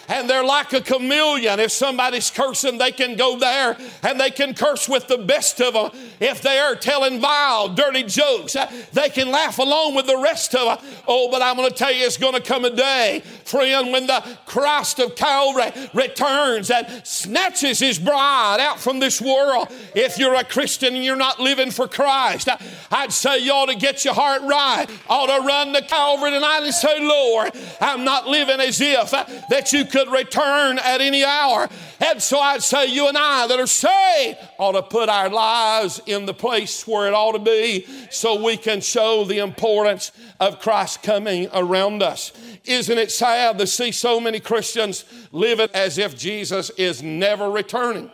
and 0.08 0.28
they're 0.28 0.44
like 0.44 0.72
a 0.72 0.80
chameleon. 0.80 1.60
If 1.60 1.72
somebody's 1.72 2.30
cursing, 2.30 2.78
they 2.78 2.92
can 2.92 3.16
go 3.16 3.38
there 3.38 3.76
and 4.02 4.20
they 4.20 4.30
can 4.30 4.54
curse 4.54 4.88
with 4.88 5.08
the 5.08 5.18
best 5.18 5.60
of 5.60 5.74
them. 5.74 5.90
If 6.20 6.42
they 6.42 6.58
are 6.58 6.74
telling 6.74 7.20
vile, 7.20 7.68
dirty 7.68 8.04
jokes, 8.04 8.56
they 8.92 9.08
can 9.08 9.30
laugh 9.30 9.58
along 9.58 9.94
with 9.94 10.06
the 10.06 10.18
rest 10.18 10.54
of 10.54 10.80
them. 10.80 11.02
Oh, 11.06 11.30
but 11.30 11.42
I'm 11.42 11.56
going 11.56 11.68
to 11.68 11.74
tell 11.74 11.92
you, 11.92 12.04
it's 12.04 12.16
going 12.16 12.34
to 12.34 12.40
come 12.40 12.64
a 12.64 12.70
day, 12.70 13.22
friend, 13.44 13.92
when 13.92 14.06
the 14.06 14.22
Christ 14.46 14.98
of 14.98 15.16
Calvary 15.16 15.72
returns 15.92 16.70
and 16.70 16.86
snatches 17.06 17.78
his 17.78 17.98
bride 17.98 18.58
out 18.60 18.80
from 18.80 18.98
this 18.98 19.20
world. 19.20 19.68
If 19.94 20.18
you're 20.18 20.34
a 20.34 20.44
Christian 20.44 20.94
and 20.94 21.04
you're 21.04 21.16
not 21.16 21.40
living 21.40 21.70
for 21.70 21.88
Christ, 21.88 22.48
I'd 22.90 23.12
say 23.12 23.38
you 23.38 23.52
ought 23.52 23.66
to 23.66 23.76
get 23.76 24.04
your 24.04 24.14
heart 24.14 24.42
right. 24.42 24.86
Ought 25.08 25.26
to 25.26 25.46
run 25.46 25.72
to 25.72 25.82
Calvary 25.82 26.30
tonight 26.30 26.60
and 26.62 26.74
say, 26.74 27.06
Lord, 27.06 27.52
I'm 27.80 28.04
not 28.04 28.26
living 28.26 28.60
as 28.60 28.80
if 28.80 29.12
that 29.50 29.72
you 29.72 29.84
could 29.84 30.10
return 30.10 30.78
at 30.78 31.00
any 31.00 31.24
hour. 31.24 31.68
And 32.00 32.22
so 32.22 32.38
I'd 32.38 32.62
say 32.62 32.86
you 32.86 33.08
and 33.08 33.16
I 33.16 33.46
that 33.46 33.58
are 33.58 33.66
saved 33.66 34.38
ought 34.58 34.72
to 34.72 34.82
put 34.82 35.08
our 35.08 35.28
lives 35.28 36.00
in 36.06 36.26
the 36.26 36.34
place 36.34 36.86
where 36.86 37.06
it 37.06 37.14
ought 37.14 37.32
to 37.32 37.38
be 37.38 37.86
so 38.10 38.42
we 38.42 38.56
can 38.56 38.80
show 38.80 39.24
the 39.24 39.38
importance 39.38 40.12
of 40.40 40.60
Christ 40.60 41.02
coming 41.02 41.48
around 41.54 42.02
us. 42.02 42.32
Isn't 42.64 42.98
it 42.98 43.10
sad 43.10 43.58
to 43.58 43.66
see 43.66 43.92
so 43.92 44.20
many 44.20 44.40
Christians 44.40 45.04
living 45.32 45.68
as 45.74 45.98
if 45.98 46.16
Jesus 46.16 46.70
is 46.70 47.02
never 47.02 47.50
returning? 47.50 48.10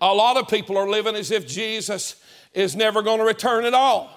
A 0.00 0.14
lot 0.14 0.36
of 0.36 0.48
people 0.48 0.76
are 0.76 0.88
living 0.88 1.16
as 1.16 1.30
if 1.30 1.46
Jesus 1.46 2.22
is 2.54 2.76
never 2.76 3.02
going 3.02 3.18
to 3.18 3.24
return 3.24 3.64
at 3.64 3.74
all. 3.74 4.10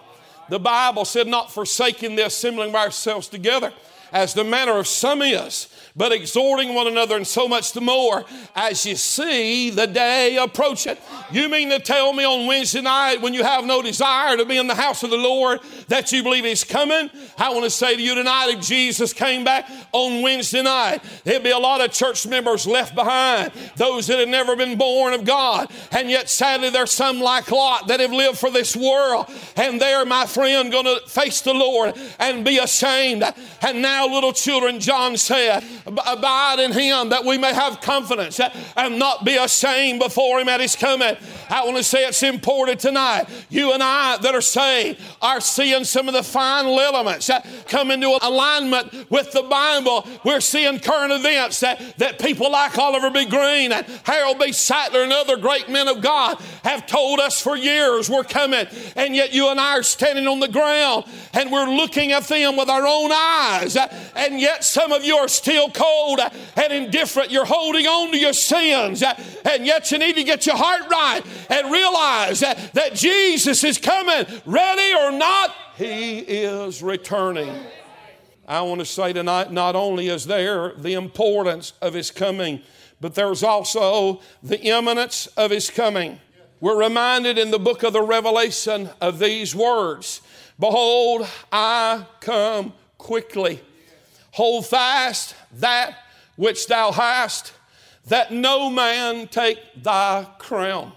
The 0.49 0.59
Bible 0.59 1.05
said, 1.05 1.27
not 1.27 1.51
forsaking 1.51 2.15
the 2.15 2.25
assembling 2.25 2.69
of 2.69 2.75
ourselves 2.75 3.27
together, 3.27 3.71
as 4.11 4.33
the 4.33 4.43
manner 4.43 4.77
of 4.77 4.87
some 4.87 5.21
is, 5.21 5.70
but 5.95 6.11
exhorting 6.11 6.73
one 6.73 6.87
another, 6.87 7.15
and 7.15 7.27
so 7.27 7.47
much 7.47 7.73
the 7.73 7.81
more 7.81 8.25
as 8.55 8.85
you 8.85 8.95
see 8.95 9.69
the 9.69 9.87
day 9.87 10.37
approaching. 10.37 10.97
You 11.31 11.49
mean 11.49 11.69
to 11.69 11.79
tell 11.79 12.13
me 12.13 12.23
on 12.23 12.47
Wednesday 12.47 12.81
night 12.81 13.21
when 13.21 13.33
you 13.33 13.43
have 13.43 13.65
no 13.65 13.81
desire 13.81 14.37
to 14.37 14.45
be 14.45 14.57
in 14.57 14.67
the 14.67 14.75
house 14.75 15.03
of 15.03 15.09
the 15.09 15.17
Lord 15.17 15.59
that 15.87 16.11
you 16.11 16.23
believe 16.23 16.45
He's 16.45 16.63
coming? 16.63 17.09
I 17.37 17.49
want 17.49 17.63
to 17.63 17.69
say 17.69 17.95
to 17.95 18.01
you 18.01 18.15
tonight 18.15 18.55
if 18.57 18.65
Jesus 18.65 19.13
came 19.13 19.43
back 19.43 19.69
on 19.91 20.21
Wednesday 20.21 20.61
night, 20.61 21.01
there'd 21.23 21.43
be 21.43 21.51
a 21.51 21.57
lot 21.57 21.81
of 21.81 21.91
church 21.91 22.27
members 22.27 22.65
left 22.67 22.95
behind, 22.95 23.51
those 23.75 24.07
that 24.07 24.19
had 24.19 24.29
never 24.29 24.55
been 24.55 24.77
born 24.77 25.13
of 25.13 25.25
God. 25.25 25.71
And 25.91 26.09
yet, 26.09 26.29
sadly, 26.29 26.69
there's 26.69 26.91
some 26.91 27.19
like 27.19 27.51
Lot 27.51 27.87
that 27.87 27.99
have 27.99 28.11
lived 28.11 28.37
for 28.37 28.49
this 28.49 28.75
world, 28.75 29.27
and 29.55 29.79
they're, 29.79 30.05
my 30.05 30.25
friend, 30.25 30.71
going 30.71 30.85
to 30.85 31.01
face 31.07 31.41
the 31.41 31.53
Lord 31.53 31.93
and 32.19 32.45
be 32.45 32.57
ashamed. 32.57 33.23
And 33.61 33.81
now, 33.81 34.07
little 34.07 34.33
children, 34.33 34.79
John 34.79 35.17
said, 35.17 35.63
Abide 35.85 36.59
in 36.59 36.71
Him 36.71 37.09
that 37.09 37.25
we 37.25 37.37
may 37.37 37.53
have 37.53 37.81
confidence 37.81 38.39
and 38.75 38.99
not 38.99 39.25
be 39.25 39.35
ashamed 39.35 39.99
before 39.99 40.39
Him 40.39 40.49
at 40.49 40.59
His 40.59 40.75
coming. 40.75 41.15
I 41.49 41.65
want 41.65 41.77
to 41.77 41.83
say 41.83 42.05
it's 42.05 42.23
important 42.23 42.79
tonight. 42.79 43.25
You 43.49 43.73
and 43.73 43.81
I 43.81 44.17
that 44.17 44.35
are 44.35 44.41
saved 44.41 45.01
are 45.21 45.41
seeing 45.41 45.83
some 45.83 46.07
of 46.07 46.13
the 46.13 46.23
final 46.23 46.79
elements 46.79 47.29
come 47.67 47.91
into 47.91 48.17
alignment 48.21 49.09
with 49.09 49.31
the 49.31 49.43
Bible. 49.43 50.07
We're 50.23 50.39
seeing 50.39 50.79
current 50.79 51.11
events 51.11 51.59
that, 51.61 51.97
that 51.97 52.19
people 52.19 52.51
like 52.51 52.77
Oliver 52.77 53.09
B. 53.09 53.25
Greene 53.25 53.71
and 53.71 53.85
Harold 54.03 54.39
B. 54.39 54.47
Sightler 54.47 55.03
and 55.03 55.11
other 55.11 55.37
great 55.37 55.69
men 55.69 55.87
of 55.87 56.01
God 56.01 56.37
have 56.63 56.85
told 56.85 57.19
us 57.19 57.41
for 57.41 57.57
years 57.57 58.09
we're 58.09 58.23
coming. 58.23 58.67
And 58.95 59.15
yet 59.15 59.33
you 59.33 59.49
and 59.49 59.59
I 59.59 59.77
are 59.77 59.83
standing 59.83 60.27
on 60.27 60.39
the 60.39 60.47
ground 60.47 61.05
and 61.33 61.51
we're 61.51 61.69
looking 61.69 62.11
at 62.11 62.23
them 62.27 62.55
with 62.55 62.69
our 62.69 62.85
own 62.85 63.11
eyes. 63.11 63.75
And 64.15 64.39
yet 64.39 64.63
some 64.63 64.91
of 64.91 65.03
you 65.03 65.15
are 65.17 65.27
still 65.27 65.69
cold 65.71 66.19
and 66.55 66.73
indifferent. 66.73 67.31
You're 67.31 67.45
holding 67.45 67.85
on 67.87 68.11
to 68.11 68.17
your 68.17 68.33
sins. 68.33 69.03
Uh, 69.03 69.13
and 69.49 69.65
yet 69.65 69.91
you 69.91 69.97
need 69.97 70.15
to 70.15 70.23
get 70.23 70.45
your 70.45 70.57
heart 70.57 70.83
right 70.89 71.21
and 71.49 71.71
realize 71.71 72.39
that, 72.41 72.73
that 72.73 72.95
Jesus 72.95 73.63
is 73.63 73.77
coming. 73.77 74.25
Ready 74.45 74.93
or 74.95 75.11
not, 75.11 75.55
He 75.75 76.19
is 76.19 76.81
returning. 76.83 77.53
I 78.47 78.61
want 78.61 78.79
to 78.79 78.85
say 78.85 79.13
tonight 79.13 79.51
not 79.51 79.75
only 79.75 80.07
is 80.07 80.25
there 80.25 80.73
the 80.77 80.93
importance 80.93 81.73
of 81.81 81.93
His 81.93 82.11
coming, 82.11 82.61
but 82.99 83.15
there's 83.15 83.43
also 83.43 84.21
the 84.43 84.61
imminence 84.61 85.27
of 85.37 85.51
His 85.51 85.69
coming. 85.69 86.19
We're 86.59 86.79
reminded 86.79 87.39
in 87.39 87.49
the 87.49 87.59
book 87.59 87.81
of 87.81 87.93
the 87.93 88.03
Revelation 88.03 88.89
of 89.01 89.19
these 89.19 89.55
words 89.55 90.21
Behold, 90.59 91.27
I 91.51 92.05
come 92.19 92.73
quickly. 92.99 93.61
Hold 94.33 94.67
fast 94.67 95.33
that 95.55 95.95
which 96.35 96.67
thou 96.67 96.91
hast, 96.91 97.53
that 98.07 98.31
no 98.31 98.69
man 98.69 99.27
take 99.27 99.59
thy 99.81 100.27
crown. 100.39 100.93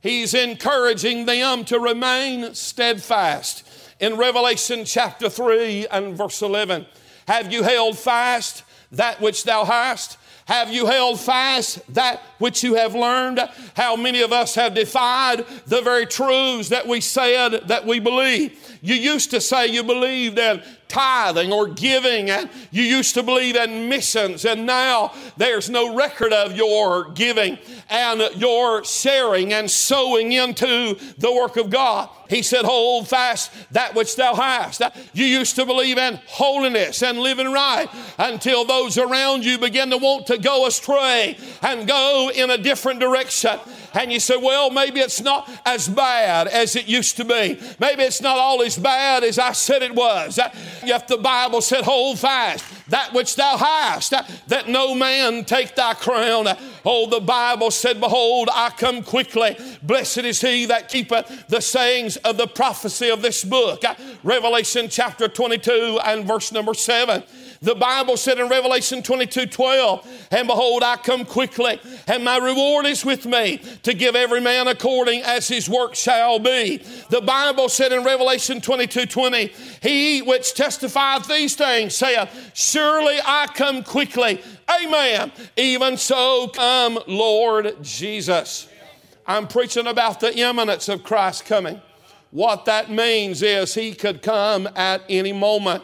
He's 0.00 0.34
encouraging 0.34 1.24
them 1.24 1.64
to 1.64 1.80
remain 1.80 2.54
steadfast. 2.54 3.66
In 4.00 4.16
Revelation 4.16 4.84
chapter 4.84 5.30
3 5.30 5.86
and 5.90 6.16
verse 6.16 6.42
11, 6.42 6.84
have 7.26 7.50
you 7.52 7.62
held 7.62 7.96
fast 7.96 8.64
that 8.92 9.20
which 9.20 9.44
thou 9.44 9.64
hast? 9.64 10.18
Have 10.46 10.70
you 10.70 10.84
held 10.86 11.18
fast 11.18 11.80
that 11.94 12.20
which 12.38 12.62
you 12.62 12.74
have 12.74 12.94
learned? 12.94 13.40
How 13.74 13.96
many 13.96 14.20
of 14.20 14.30
us 14.30 14.54
have 14.56 14.74
defied 14.74 15.46
the 15.66 15.80
very 15.80 16.04
truths 16.04 16.68
that 16.68 16.86
we 16.86 17.00
said 17.00 17.68
that 17.68 17.86
we 17.86 17.98
believe? 17.98 18.58
You 18.84 18.96
used 18.96 19.30
to 19.30 19.40
say 19.40 19.68
you 19.68 19.82
believed 19.82 20.38
in 20.38 20.62
tithing 20.88 21.50
or 21.54 21.68
giving, 21.68 22.28
and 22.28 22.50
you 22.70 22.82
used 22.82 23.14
to 23.14 23.22
believe 23.22 23.56
in 23.56 23.88
missions, 23.88 24.44
and 24.44 24.66
now 24.66 25.14
there's 25.38 25.70
no 25.70 25.96
record 25.96 26.34
of 26.34 26.54
your 26.54 27.10
giving 27.12 27.56
and 27.88 28.20
your 28.36 28.84
sharing 28.84 29.54
and 29.54 29.70
sowing 29.70 30.32
into 30.32 30.98
the 31.16 31.32
work 31.32 31.56
of 31.56 31.70
God. 31.70 32.10
He 32.28 32.42
said, 32.42 32.66
Hold 32.66 33.08
fast 33.08 33.50
that 33.72 33.94
which 33.94 34.16
thou 34.16 34.34
hast. 34.34 34.82
You 35.14 35.24
used 35.24 35.56
to 35.56 35.64
believe 35.64 35.96
in 35.96 36.20
holiness 36.26 37.02
and 37.02 37.18
living 37.18 37.50
right 37.50 37.88
until 38.18 38.66
those 38.66 38.98
around 38.98 39.46
you 39.46 39.56
begin 39.56 39.88
to 39.90 39.96
want 39.96 40.26
to 40.26 40.36
go 40.36 40.66
astray 40.66 41.38
and 41.62 41.88
go 41.88 42.30
in 42.34 42.50
a 42.50 42.58
different 42.58 43.00
direction. 43.00 43.58
And 43.94 44.12
you 44.12 44.20
say, 44.20 44.36
Well, 44.36 44.70
maybe 44.70 45.00
it's 45.00 45.20
not 45.20 45.50
as 45.64 45.88
bad 45.88 46.48
as 46.48 46.76
it 46.76 46.86
used 46.86 47.16
to 47.16 47.24
be. 47.24 47.58
Maybe 47.78 48.02
it's 48.02 48.20
not 48.20 48.38
all 48.38 48.62
as 48.62 48.76
bad 48.76 49.24
as 49.24 49.38
I 49.38 49.52
said 49.52 49.82
it 49.82 49.94
was. 49.94 50.38
Yet 50.84 51.08
the 51.08 51.18
Bible 51.18 51.60
said, 51.60 51.84
Hold 51.84 52.18
fast 52.18 52.64
that 52.88 53.12
which 53.14 53.36
thou 53.36 53.56
hast, 53.56 54.12
that 54.48 54.68
no 54.68 54.94
man 54.94 55.44
take 55.44 55.74
thy 55.74 55.94
crown. 55.94 56.46
Oh, 56.84 57.08
the 57.08 57.20
Bible 57.20 57.70
said, 57.70 58.00
Behold, 58.00 58.48
I 58.52 58.70
come 58.70 59.02
quickly. 59.02 59.56
Blessed 59.82 60.18
is 60.18 60.40
he 60.40 60.66
that 60.66 60.88
keepeth 60.88 61.48
the 61.48 61.60
sayings 61.60 62.16
of 62.18 62.36
the 62.36 62.46
prophecy 62.46 63.08
of 63.08 63.22
this 63.22 63.44
book. 63.44 63.82
Revelation 64.22 64.88
chapter 64.88 65.28
22 65.28 66.00
and 66.04 66.26
verse 66.26 66.52
number 66.52 66.74
7. 66.74 67.22
The 67.64 67.74
Bible 67.74 68.18
said 68.18 68.38
in 68.38 68.48
Revelation 68.50 69.02
22 69.02 69.46
12, 69.46 70.28
And 70.30 70.46
behold, 70.46 70.82
I 70.82 70.96
come 70.96 71.24
quickly, 71.24 71.80
and 72.06 72.22
my 72.22 72.36
reward 72.36 72.84
is 72.84 73.06
with 73.06 73.24
me 73.24 73.58
to 73.84 73.94
give 73.94 74.14
every 74.14 74.42
man 74.42 74.68
according 74.68 75.22
as 75.22 75.48
his 75.48 75.66
work 75.66 75.94
shall 75.94 76.38
be. 76.38 76.82
The 77.08 77.22
Bible 77.22 77.70
said 77.70 77.90
in 77.92 78.04
Revelation 78.04 78.60
22 78.60 79.06
20, 79.06 79.46
He 79.80 80.20
which 80.20 80.52
testifieth 80.52 81.26
these 81.26 81.56
things 81.56 81.94
saith, 81.96 82.28
Surely 82.52 83.18
I 83.24 83.46
come 83.54 83.82
quickly. 83.82 84.42
Amen. 84.82 85.32
Even 85.56 85.96
so 85.96 86.48
come, 86.48 86.98
Lord 87.06 87.82
Jesus. 87.82 88.68
I'm 89.26 89.48
preaching 89.48 89.86
about 89.86 90.20
the 90.20 90.36
imminence 90.36 90.90
of 90.90 91.02
Christ 91.02 91.46
coming. 91.46 91.80
What 92.30 92.66
that 92.66 92.90
means 92.90 93.40
is 93.40 93.72
he 93.72 93.94
could 93.94 94.20
come 94.20 94.68
at 94.76 95.00
any 95.08 95.32
moment. 95.32 95.82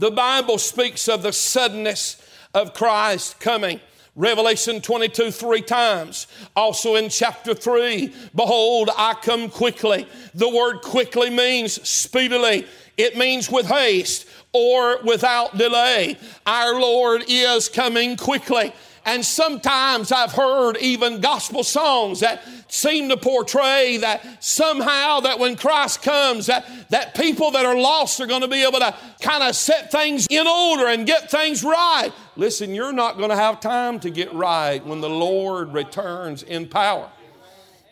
The 0.00 0.10
Bible 0.10 0.56
speaks 0.56 1.10
of 1.10 1.22
the 1.22 1.30
suddenness 1.30 2.16
of 2.54 2.72
Christ 2.72 3.38
coming. 3.38 3.80
Revelation 4.16 4.80
22 4.80 5.30
three 5.30 5.60
times. 5.60 6.26
Also 6.56 6.94
in 6.94 7.10
chapter 7.10 7.52
3, 7.52 8.10
behold, 8.34 8.88
I 8.96 9.12
come 9.12 9.50
quickly. 9.50 10.06
The 10.32 10.48
word 10.48 10.80
quickly 10.80 11.28
means 11.28 11.86
speedily, 11.86 12.66
it 12.96 13.18
means 13.18 13.50
with 13.50 13.66
haste 13.66 14.26
or 14.54 15.02
without 15.02 15.58
delay. 15.58 16.16
Our 16.46 16.80
Lord 16.80 17.24
is 17.28 17.68
coming 17.68 18.16
quickly. 18.16 18.72
And 19.04 19.22
sometimes 19.22 20.12
I've 20.12 20.32
heard 20.32 20.78
even 20.78 21.20
gospel 21.20 21.62
songs 21.62 22.20
that 22.20 22.42
seem 22.70 23.08
to 23.08 23.16
portray 23.16 23.98
that 23.98 24.42
somehow 24.42 25.20
that 25.20 25.38
when 25.38 25.56
Christ 25.56 26.02
comes, 26.02 26.46
that, 26.46 26.66
that 26.90 27.14
people 27.14 27.50
that 27.52 27.66
are 27.66 27.76
lost 27.76 28.20
are 28.20 28.26
going 28.26 28.42
to 28.42 28.48
be 28.48 28.62
able 28.62 28.78
to 28.78 28.94
kind 29.20 29.42
of 29.42 29.54
set 29.54 29.90
things 29.90 30.26
in 30.30 30.46
order 30.46 30.86
and 30.86 31.06
get 31.06 31.30
things 31.30 31.62
right. 31.62 32.10
Listen, 32.36 32.74
you're 32.74 32.92
not 32.92 33.16
going 33.16 33.30
to 33.30 33.36
have 33.36 33.60
time 33.60 34.00
to 34.00 34.10
get 34.10 34.32
right 34.32 34.84
when 34.86 35.00
the 35.00 35.10
Lord 35.10 35.72
returns 35.72 36.42
in 36.42 36.68
power. 36.68 37.10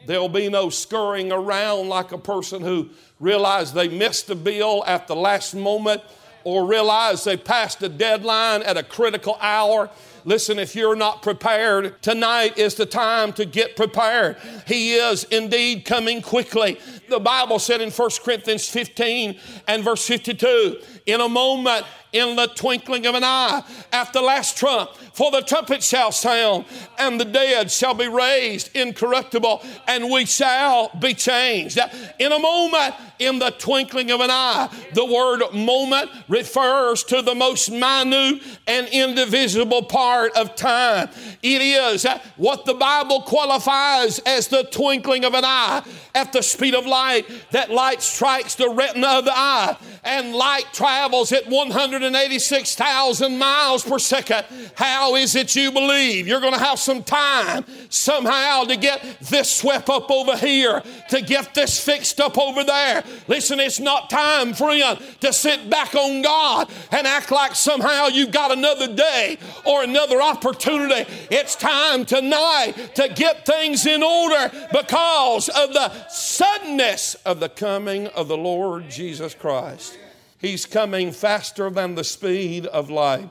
There'll 0.07 0.29
be 0.29 0.49
no 0.49 0.71
scurrying 0.71 1.33
around 1.33 1.89
like 1.89 2.13
a 2.13 2.19
person 2.19 2.63
who 2.63 2.91
realized 3.21 3.75
they 3.75 3.89
missed 3.89 4.31
a 4.31 4.35
bill 4.35 4.85
at 4.87 5.07
the 5.07 5.17
last 5.17 5.55
moment 5.55 6.03
or 6.45 6.67
realized 6.67 7.25
they 7.25 7.37
passed 7.37 7.83
a 7.83 7.89
deadline 7.89 8.63
at 8.63 8.77
a 8.77 8.83
critical 8.83 9.37
hour 9.41 9.91
Listen, 10.25 10.59
if 10.59 10.75
you're 10.75 10.97
not 10.97 11.23
prepared, 11.23 12.01
tonight 12.03 12.59
is 12.59 12.75
the 12.75 12.87
time 12.87 13.33
to 13.35 13.45
get 13.45 13.77
prepared. 13.77 14.37
He 14.67 14.95
is 14.95 15.25
indeed 15.25 15.85
coming 15.85 16.23
quickly. 16.23 16.79
The 17.09 17.21
Bible 17.21 17.59
said 17.59 17.81
in 17.81 17.91
1 17.91 18.11
Corinthians 18.23 18.69
15 18.69 19.39
and 19.67 19.85
verse 19.85 20.07
52 20.07 20.81
in 21.07 21.21
a 21.21 21.29
moment, 21.29 21.87
in 22.19 22.37
the 22.37 22.47
twinkling 22.49 23.07
of 23.07 23.15
an 23.15 23.25
eye, 23.25 23.63
at 23.93 24.13
the 24.13 24.21
last 24.21 24.57
trump, 24.57 24.91
for 25.13 25.31
the 25.31 25.41
trumpet 25.41 25.83
shall 25.83 26.13
sound, 26.13 26.65
and 26.99 27.21
the 27.21 27.25
dead 27.25 27.71
shall 27.71 27.95
be 27.95 28.09
raised 28.09 28.75
incorruptible, 28.77 29.63
and 29.87 30.11
we 30.11 30.25
shall 30.25 30.91
be 31.01 31.15
changed. 31.15 31.79
In 32.19 32.33
a 32.33 32.39
moment, 32.39 32.95
in 33.19 33.39
the 33.39 33.51
twinkling 33.51 34.11
of 34.11 34.21
an 34.21 34.31
eye, 34.31 34.69
the 34.95 35.05
word 35.05 35.43
moment 35.53 36.11
refers 36.29 37.03
to 37.05 37.23
the 37.23 37.35
most 37.35 37.71
minute 37.71 38.43
and 38.67 38.87
indivisible 38.89 39.83
part 39.83 40.37
of 40.37 40.55
time. 40.55 41.09
It 41.43 41.63
is 41.63 42.07
what 42.37 42.65
the 42.65 42.75
Bible 42.75 43.23
qualifies 43.23 44.19
as 44.21 44.49
the 44.49 44.65
twinkling 44.65 45.25
of 45.25 45.35
an 45.35 45.45
eye 45.45 45.83
at 46.15 46.33
the 46.33 46.43
speed 46.43 46.75
of 46.75 46.87
light. 46.87 47.27
That 47.51 47.71
light 47.71 48.03
strikes 48.03 48.55
the 48.55 48.69
retina 48.69 49.09
of 49.09 49.25
the 49.25 49.37
eye 49.37 49.77
and 50.09 50.35
light 50.35 50.65
travels 50.73 51.33
at 51.33 51.47
186,000 51.47 53.39
miles 53.39 53.85
per 53.85 53.99
second, 53.99 54.47
how 54.75 55.17
is 55.17 55.37
it 55.37 55.55
you 55.55 55.71
believe 55.71 56.27
you're 56.27 56.41
going 56.41 56.55
to 56.55 56.59
have 56.59 56.79
some 56.79 57.03
time 57.03 57.63
somehow 57.91 58.65
to 58.65 58.77
get 58.77 59.19
this 59.21 59.55
swept 59.55 59.91
up 59.91 60.11
over 60.11 60.35
here, 60.35 60.83
to 61.11 61.21
get 61.21 61.53
this 61.53 61.79
fixed 61.79 62.21
up 62.21 62.39
over 62.39 62.65
there? 62.65 63.05
Listen, 63.29 63.61
it's 63.61 63.79
not 63.79 64.09
time, 64.09 64.55
friend, 64.55 64.99
to 65.21 65.33
sit 65.33 65.69
back 65.69 65.95
on 65.95 66.23
God 66.23 66.71
and 66.91 67.07
act 67.07 67.31
like 67.31 67.55
somehow 67.55 68.07
you've 68.07 68.33
got 68.33 68.51
another 68.51 68.95
day 68.95 69.37
or 69.67 69.83
another 69.83 70.23
opportunity. 70.23 71.05
It's 71.31 71.55
time 71.55 72.07
tonight 72.07 72.73
to 72.95 73.13
get 73.15 73.45
things 73.45 73.85
in 73.85 74.03
order 74.03 74.51
because 74.73 75.51
of 75.51 75.75
the 75.75 75.93
suddenness 76.09 77.15
of 77.27 77.41
the 77.41 77.51
coming 77.51 78.07
of 78.09 78.29
the 78.29 78.39
Lord 78.39 78.89
Jesus 78.89 79.35
Christ. 79.35 79.98
He's 80.39 80.67
coming 80.67 81.11
faster 81.13 81.69
than 81.69 81.95
the 81.95 82.05
speed 82.05 82.67
of 82.67 82.91
light. 82.91 83.29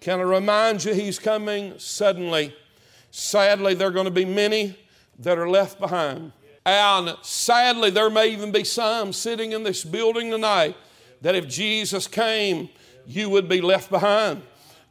Can 0.00 0.20
I 0.20 0.22
remind 0.22 0.84
you, 0.84 0.94
He's 0.94 1.18
coming 1.18 1.78
suddenly. 1.78 2.54
Sadly, 3.10 3.74
there 3.74 3.88
are 3.88 3.92
going 3.92 4.06
to 4.06 4.10
be 4.10 4.24
many 4.24 4.78
that 5.18 5.38
are 5.38 5.48
left 5.48 5.78
behind. 5.78 6.32
And 6.64 7.16
sadly, 7.22 7.90
there 7.90 8.10
may 8.10 8.28
even 8.28 8.52
be 8.52 8.64
some 8.64 9.12
sitting 9.12 9.52
in 9.52 9.62
this 9.62 9.84
building 9.84 10.30
tonight 10.30 10.76
that 11.20 11.34
if 11.34 11.48
Jesus 11.48 12.06
came, 12.06 12.70
you 13.06 13.28
would 13.28 13.48
be 13.48 13.60
left 13.60 13.90
behind. 13.90 14.42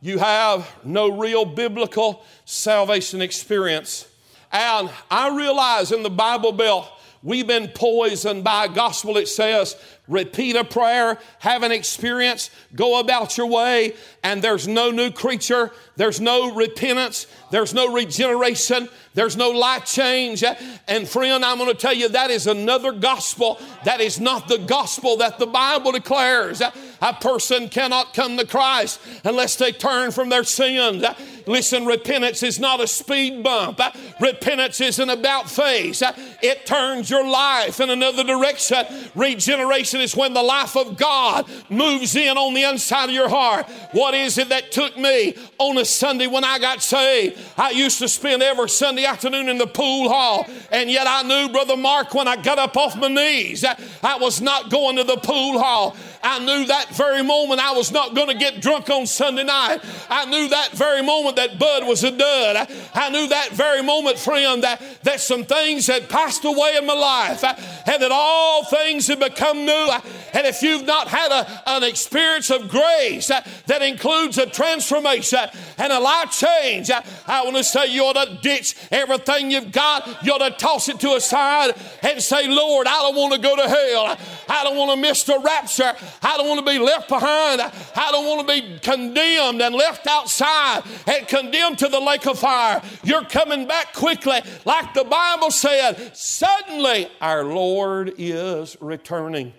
You 0.02 0.20
have 0.20 0.70
no 0.84 1.18
real 1.18 1.46
biblical 1.46 2.24
salvation 2.46 3.22
experience. 3.22 4.08
And 4.52 4.90
I 5.12 5.36
realize 5.36 5.92
in 5.92 6.04
the 6.04 6.10
Bible 6.10 6.52
Belt, 6.52 6.90
we've 7.22 7.48
been 7.48 7.68
poisoned 7.70 8.44
by 8.44 8.66
a 8.66 8.70
gospel. 8.70 9.18
It 9.18 9.28
says, 9.28 9.76
repeat 10.08 10.56
a 10.56 10.64
prayer, 10.64 11.18
have 11.40 11.64
an 11.64 11.72
experience, 11.72 12.50
go 12.76 13.00
about 13.00 13.38
your 13.38 13.48
way, 13.48 13.94
and 14.24 14.42
there's 14.42 14.68
no 14.68 14.92
new 14.92 15.12
creature, 15.12 15.72
there's 15.96 16.20
no 16.20 16.54
repentance, 16.54 17.28
there's 17.52 17.74
no 17.74 17.94
regeneration, 17.94 18.90
there's 19.14 19.38
no 19.38 19.50
life 19.52 19.86
change. 19.86 20.44
And 20.88 21.08
friend, 21.08 21.44
I'm 21.44 21.58
going 21.58 21.70
to 21.70 21.78
tell 21.78 21.94
you 21.94 22.10
that 22.10 22.32
is 22.32 22.48
another 22.48 22.92
gospel. 22.92 23.60
That 23.86 24.02
is 24.02 24.20
not 24.20 24.48
the 24.48 24.58
gospel 24.58 25.18
that 25.18 25.40
the 25.40 25.48
Bible 25.48 25.92
declares. 25.92 26.62
A 27.02 27.14
person 27.14 27.70
cannot 27.70 28.14
come 28.14 28.38
to 28.38 28.46
Christ 28.46 29.00
unless 29.24 29.56
they 29.56 29.72
turn 29.72 30.12
from 30.12 30.30
their 30.30 30.44
sins. 30.44 31.04
Listen, 31.48 31.86
repentance 31.86 32.44
is 32.44 32.60
not 32.60 32.80
a 32.80 32.88
speed 32.88 33.42
bump. 33.42 33.80
Repentance 34.20 34.82
isn't 34.82 35.10
about 35.10 35.50
face. 35.50 36.04
It 36.44 36.66
turns 36.66 37.10
your 37.10 37.28
life 37.28 37.80
in 37.80 37.90
another 37.90 38.24
direction. 38.24 38.86
Regeneration 39.16 40.00
is 40.02 40.16
when 40.16 40.34
the 40.34 40.44
life 40.44 40.76
of 40.76 40.98
God 40.98 41.50
moves 41.70 42.16
in 42.16 42.38
on 42.38 42.54
the 42.54 42.64
inside 42.64 43.06
of 43.06 43.16
your 43.16 43.30
heart. 43.30 43.68
What 43.94 44.14
is 44.14 44.38
it 44.38 44.50
that 44.50 44.72
took 44.72 44.98
me 44.98 45.36
on 45.58 45.78
a 45.78 45.86
Sunday 45.86 46.28
when 46.28 46.44
I 46.44 46.60
got 46.60 46.84
saved? 46.84 47.40
I 47.58 47.72
used 47.72 47.98
to 48.00 48.08
spend 48.08 48.44
every 48.44 48.70
Sunday 48.70 49.06
afternoon 49.06 49.50
in 49.50 49.58
the 49.58 49.68
pool 49.68 50.10
hall, 50.10 50.46
and 50.72 50.90
yet 50.90 51.08
I 51.08 51.24
knew, 51.24 51.52
Brother 51.52 51.78
Mark, 51.78 52.14
when 52.14 52.28
I 52.28 52.36
got 52.36 52.60
up 52.60 52.78
off 52.78 52.96
my 52.96 53.08
knees, 53.08 53.66
I 53.66 54.18
was 54.20 54.40
not 54.42 54.70
going 54.70 54.98
to 54.98 55.04
the 55.04 55.18
pool 55.18 55.58
hall. 55.60 55.96
I 56.22 56.40
knew 56.40 56.68
that 56.68 56.90
very 56.90 57.24
moment 57.24 57.62
I 57.62 57.72
was 57.72 57.92
not 57.92 58.14
going 58.16 58.28
to 58.28 58.36
get 58.36 58.62
drunk 58.62 58.90
on 58.90 59.08
Sunday 59.08 59.44
night. 59.44 59.80
I 60.10 60.26
knew 60.26 60.50
that 60.50 60.72
very 60.72 61.02
moment 61.02 61.38
that 61.38 61.58
Bud 61.58 61.88
was 61.88 62.04
a 62.04 62.12
dud. 62.12 62.70
I 62.94 63.10
knew 63.10 63.28
that 63.30 63.52
very 63.52 63.82
moment, 63.82 64.20
friend, 64.20 64.64
that, 64.64 64.82
that 65.04 65.22
some 65.22 65.46
things 65.46 65.88
had 65.88 66.10
passed 66.10 66.44
away 66.46 66.76
in 66.78 66.86
my 66.86 66.94
life 66.94 67.44
and 67.44 68.02
that 68.04 68.12
all 68.12 68.66
things 68.66 69.08
had 69.08 69.20
become 69.20 69.66
new. 69.66 69.90
And 70.34 70.46
if 70.46 70.62
you've 70.62 70.86
not 70.86 71.08
had 71.08 71.32
a, 71.32 71.70
an 71.70 71.84
experience 71.84 72.50
of 72.50 72.70
grace 72.70 73.28
that 73.28 73.82
includes 73.82 74.38
a 74.38 74.46
transformation 74.46 75.40
and 75.78 75.94
a 75.94 76.00
life 76.00 76.32
change, 76.32 76.92
I 76.92 77.44
want 77.44 77.58
to 77.58 77.64
say 77.64 77.88
you 77.88 78.04
ought 78.04 78.26
to 78.26 78.38
ditch 78.42 78.76
everything 78.92 79.52
you've 79.52 79.72
got. 79.72 80.24
You 80.26 80.34
ought 80.34 80.50
to 80.50 80.52
toss 80.52 80.90
it 80.90 81.00
to 81.00 81.14
a 81.14 81.22
side 81.22 81.74
and 82.04 82.22
say, 82.22 82.48
Lord, 82.48 82.88
I 82.88 83.02
don't 83.02 83.16
want 83.16 83.34
to 83.34 83.40
go 83.40 83.56
to 83.56 83.68
hell. 83.68 84.18
I 84.50 84.64
don't 84.64 84.76
want 84.76 84.92
to 84.92 84.98
miss 84.98 85.24
the 85.24 85.40
rapture. 85.40 85.94
I 86.22 86.38
don't 86.38 86.48
want 86.48 86.66
to 86.66 86.72
be 86.72 86.80
left 86.80 87.10
behind. 87.10 87.62
I 87.62 88.12
don't 88.12 88.26
want 88.26 88.48
to 88.48 88.62
be 88.62 88.80
condemned 88.80 89.62
and 89.62 89.76
left 89.76 90.08
outside 90.08 90.84
and 91.08 91.28
condemned 91.28 91.80
to 91.80 91.88
the 91.88 92.00
lake 92.00 92.26
of 92.28 92.40
fire. 92.40 92.82
You're 93.04 93.26
coming 93.26 93.68
back 93.68 93.94
quickly, 93.94 94.40
like 94.66 94.94
the 94.94 95.04
Bible 95.04 95.52
said. 95.52 96.16
Suddenly, 96.16 97.10
our 97.22 97.44
Lord 97.44 98.14
is 98.18 98.78
returning. 98.82 99.54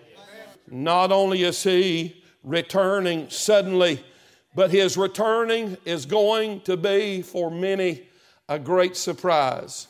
Not 0.69 1.11
only 1.11 1.43
is 1.43 1.61
He 1.63 2.23
returning 2.43 3.29
suddenly, 3.29 4.03
but 4.55 4.71
His 4.71 4.97
returning 4.97 5.77
is 5.85 6.05
going 6.05 6.61
to 6.61 6.77
be 6.77 7.21
for 7.21 7.51
many 7.51 8.03
a 8.49 8.59
great 8.59 8.97
surprise. 8.97 9.87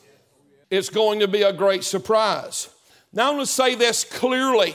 It's 0.70 0.88
going 0.88 1.20
to 1.20 1.28
be 1.28 1.42
a 1.42 1.52
great 1.52 1.84
surprise. 1.84 2.68
Now, 3.12 3.28
I'm 3.28 3.34
going 3.34 3.44
to 3.44 3.52
say 3.52 3.74
this 3.74 4.04
clearly 4.04 4.74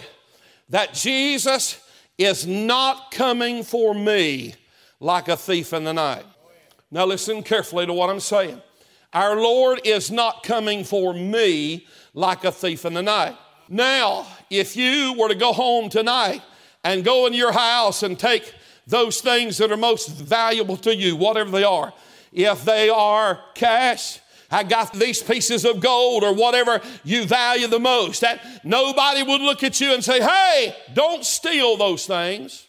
that 0.70 0.94
Jesus 0.94 1.82
is 2.18 2.46
not 2.48 3.12
coming 3.12 3.64
for 3.64 3.94
me 3.94 4.56
like 5.00 5.28
a 5.28 5.38
thief 5.38 5.74
in 5.74 5.84
the 5.84 5.94
night. 5.94 6.26
Now, 6.90 7.06
listen 7.06 7.44
carefully 7.44 7.86
to 7.86 7.94
what 7.94 8.10
I'm 8.10 8.20
saying. 8.20 8.62
Our 9.14 9.40
Lord 9.40 9.82
is 9.84 10.12
not 10.12 10.44
coming 10.44 10.84
for 10.84 11.14
me 11.14 11.86
like 12.14 12.44
a 12.44 12.52
thief 12.52 12.86
in 12.86 12.94
the 12.94 13.02
night. 13.02 13.36
Now, 13.70 14.26
if 14.50 14.76
you 14.76 15.14
were 15.18 15.28
to 15.28 15.36
go 15.36 15.54
home 15.54 15.90
tonight 15.90 16.42
and 16.84 17.04
go 17.04 17.26
in 17.26 17.34
your 17.34 17.52
house 17.52 18.04
and 18.04 18.18
take 18.18 18.54
those 18.86 19.20
things 19.20 19.58
that 19.58 19.72
are 19.72 19.78
most 19.78 20.10
valuable 20.10 20.78
to 20.78 20.96
you, 20.96 21.16
whatever 21.16 21.52
they 21.52 21.64
are, 21.64 21.94
if 22.32 22.64
they 22.64 22.90
are 22.90 23.42
cash, 23.54 24.20
I 24.50 24.64
got 24.64 24.94
these 24.94 25.22
pieces 25.22 25.66
of 25.66 25.80
gold 25.82 26.24
or 26.24 26.34
whatever 26.34 26.82
you 27.04 27.26
value 27.26 27.68
the 27.68 27.80
most. 27.80 28.22
That 28.22 28.66
nobody 28.66 29.24
would 29.24 29.42
look 29.42 29.64
at 29.64 29.82
you 29.82 29.94
and 29.94 30.04
say, 30.04 30.22
"Hey, 30.22 30.76
don't 30.94 31.26
steal 31.26 31.78
those 31.78 32.06
things." 32.06 32.66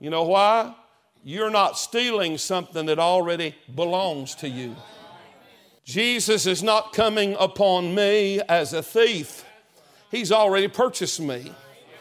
You 0.00 0.10
know 0.10 0.24
why? 0.24 0.74
You're 1.24 1.50
not 1.50 1.78
stealing 1.78 2.38
something 2.38 2.86
that 2.86 2.98
already 2.98 3.54
belongs 3.74 4.34
to 4.36 4.48
you. 4.48 4.76
Jesus 5.84 6.46
is 6.46 6.62
not 6.62 6.92
coming 6.92 7.36
upon 7.38 7.94
me 7.94 8.40
as 8.48 8.72
a 8.72 8.82
thief. 8.82 9.44
He's 10.10 10.30
already 10.30 10.68
purchased 10.68 11.20
me. 11.20 11.52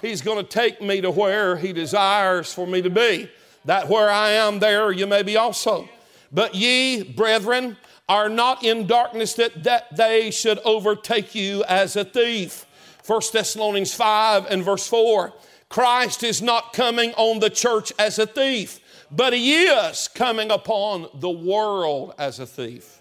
He's 0.01 0.21
going 0.21 0.37
to 0.37 0.43
take 0.43 0.81
me 0.81 1.01
to 1.01 1.09
where 1.09 1.55
He 1.55 1.73
desires 1.73 2.53
for 2.53 2.67
me 2.67 2.81
to 2.81 2.89
be. 2.89 3.29
That 3.65 3.87
where 3.87 4.09
I 4.09 4.31
am, 4.31 4.59
there 4.59 4.91
you 4.91 5.07
may 5.07 5.23
be 5.23 5.37
also. 5.37 5.87
But 6.31 6.55
ye, 6.55 7.03
brethren, 7.03 7.77
are 8.09 8.29
not 8.29 8.63
in 8.63 8.85
darkness 8.85 9.33
that, 9.35 9.63
that 9.63 9.95
they 9.95 10.29
should 10.31 10.59
overtake 10.59 11.33
you 11.33 11.63
as 11.65 11.95
a 11.95 12.03
thief. 12.03 12.65
1 13.05 13.21
Thessalonians 13.31 13.93
5 13.93 14.45
and 14.49 14.63
verse 14.63 14.87
4. 14.87 15.33
Christ 15.69 16.23
is 16.23 16.41
not 16.41 16.73
coming 16.73 17.13
on 17.13 17.39
the 17.39 17.49
church 17.49 17.91
as 17.97 18.19
a 18.19 18.27
thief, 18.27 18.79
but 19.09 19.33
he 19.33 19.63
is 19.63 20.07
coming 20.07 20.51
upon 20.51 21.07
the 21.15 21.29
world 21.29 22.13
as 22.17 22.39
a 22.39 22.45
thief. 22.45 22.99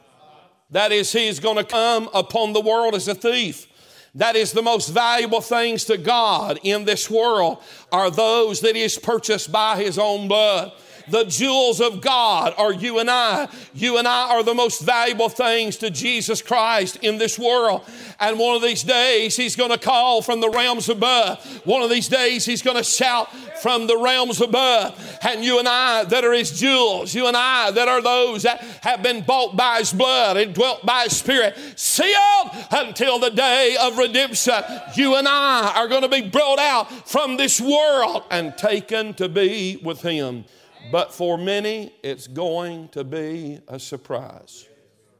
That 0.70 0.90
is, 0.90 1.12
he 1.12 1.28
is 1.28 1.38
going 1.38 1.58
to 1.58 1.64
come 1.64 2.08
upon 2.14 2.54
the 2.54 2.60
world 2.60 2.94
as 2.94 3.06
a 3.08 3.14
thief. 3.14 3.66
That 4.14 4.36
is 4.36 4.52
the 4.52 4.62
most 4.62 4.88
valuable 4.88 5.40
things 5.40 5.84
to 5.84 5.96
God 5.96 6.58
in 6.62 6.84
this 6.84 7.10
world 7.10 7.62
are 7.90 8.10
those 8.10 8.60
that 8.60 8.74
he 8.74 8.82
has 8.82 8.98
purchased 8.98 9.50
by 9.50 9.82
his 9.82 9.98
own 9.98 10.28
blood. 10.28 10.72
The 11.08 11.24
jewels 11.24 11.80
of 11.80 12.00
God 12.00 12.54
are 12.56 12.72
you 12.72 12.98
and 12.98 13.10
I. 13.10 13.48
You 13.74 13.98
and 13.98 14.06
I 14.06 14.30
are 14.30 14.42
the 14.42 14.54
most 14.54 14.82
valuable 14.82 15.28
things 15.28 15.76
to 15.78 15.90
Jesus 15.90 16.42
Christ 16.42 16.96
in 17.02 17.18
this 17.18 17.38
world. 17.38 17.82
And 18.20 18.38
one 18.38 18.56
of 18.56 18.62
these 18.62 18.82
days, 18.82 19.36
He's 19.36 19.56
going 19.56 19.70
to 19.70 19.78
call 19.78 20.22
from 20.22 20.40
the 20.40 20.50
realms 20.50 20.88
above. 20.88 21.44
One 21.64 21.82
of 21.82 21.90
these 21.90 22.08
days, 22.08 22.44
He's 22.44 22.62
going 22.62 22.76
to 22.76 22.84
shout 22.84 23.34
from 23.62 23.86
the 23.86 23.96
realms 23.96 24.40
above. 24.40 25.18
And 25.22 25.44
you 25.44 25.58
and 25.58 25.68
I 25.68 26.04
that 26.04 26.24
are 26.24 26.32
His 26.32 26.58
jewels, 26.58 27.14
you 27.14 27.26
and 27.26 27.36
I 27.36 27.70
that 27.70 27.88
are 27.88 28.02
those 28.02 28.42
that 28.42 28.60
have 28.82 29.02
been 29.02 29.22
bought 29.22 29.56
by 29.56 29.78
His 29.78 29.92
blood 29.92 30.36
and 30.36 30.54
dwelt 30.54 30.84
by 30.84 31.04
His 31.04 31.16
Spirit, 31.16 31.56
sealed 31.76 32.50
until 32.70 33.18
the 33.18 33.30
day 33.30 33.76
of 33.80 33.98
redemption. 33.98 34.62
You 34.96 35.16
and 35.16 35.28
I 35.28 35.72
are 35.76 35.88
going 35.88 36.02
to 36.02 36.08
be 36.08 36.22
brought 36.22 36.58
out 36.58 37.08
from 37.08 37.36
this 37.36 37.60
world 37.60 38.24
and 38.30 38.56
taken 38.56 39.14
to 39.14 39.28
be 39.28 39.80
with 39.82 40.02
Him. 40.02 40.44
But 40.90 41.14
for 41.14 41.38
many, 41.38 41.94
it's 42.02 42.26
going 42.26 42.88
to 42.88 43.04
be 43.04 43.60
a 43.68 43.78
surprise. 43.78 44.68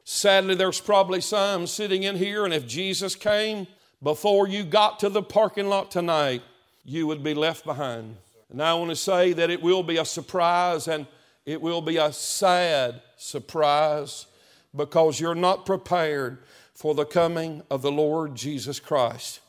Sadly, 0.04 0.54
there's 0.54 0.80
probably 0.80 1.20
some 1.20 1.66
sitting 1.66 2.02
in 2.02 2.16
here, 2.16 2.44
and 2.44 2.52
if 2.52 2.66
Jesus 2.66 3.14
came 3.14 3.66
before 4.02 4.48
you 4.48 4.64
got 4.64 4.98
to 5.00 5.08
the 5.08 5.22
parking 5.22 5.68
lot 5.68 5.90
tonight, 5.90 6.42
you 6.84 7.06
would 7.06 7.22
be 7.22 7.34
left 7.34 7.64
behind. 7.64 8.16
And 8.50 8.60
I 8.60 8.74
want 8.74 8.90
to 8.90 8.96
say 8.96 9.32
that 9.32 9.50
it 9.50 9.62
will 9.62 9.82
be 9.82 9.96
a 9.96 10.04
surprise 10.04 10.88
and 10.88 11.06
it 11.46 11.62
will 11.62 11.80
be 11.80 11.96
a 11.96 12.12
sad 12.12 13.00
surprise 13.16 14.26
because 14.74 15.20
you're 15.20 15.34
not 15.34 15.64
prepared 15.64 16.38
for 16.74 16.94
the 16.94 17.04
coming 17.04 17.62
of 17.70 17.82
the 17.82 17.92
Lord 17.92 18.34
Jesus 18.34 18.80
Christ. 18.80 19.40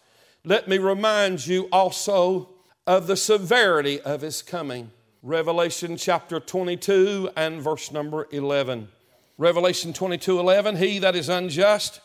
Let 0.45 0.67
me 0.67 0.77
remind 0.77 1.45
you 1.47 1.67
also 1.71 2.49
of 2.85 3.07
the 3.07 3.17
severity 3.17 3.99
of 4.01 4.21
his 4.21 4.41
coming. 4.41 4.91
Revelation 5.25 5.95
chapter 5.95 6.41
22 6.41 7.29
and 7.37 7.61
verse 7.61 7.93
number 7.93 8.27
11. 8.31 8.89
Revelation 9.37 9.93
22 9.93 10.37
11, 10.37 10.75
he 10.75 10.99
that 10.99 11.15
is 11.15 11.29
unjust, 11.29 12.01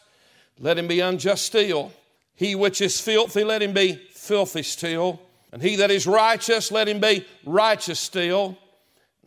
let 0.61 0.79
him 0.79 0.87
be 0.87 1.01
unjust 1.01 1.45
still. 1.45 1.91
He 2.37 2.55
which 2.55 2.81
is 2.81 3.01
filthy, 3.01 3.43
let 3.43 3.61
him 3.61 3.73
be 3.73 3.95
filthy 4.13 4.63
still. 4.63 5.21
And 5.51 5.61
he 5.61 5.75
that 5.77 5.91
is 5.91 6.07
righteous, 6.07 6.71
let 6.71 6.89
him 6.89 7.01
be 7.01 7.27
righteous 7.45 7.99
still. 7.99 8.57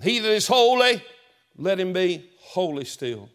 He 0.02 0.20
that 0.20 0.32
is 0.32 0.48
holy, 0.48 1.04
let 1.58 1.78
him 1.78 1.92
be 1.92 2.30
holy 2.40 2.86
still. 2.86 3.28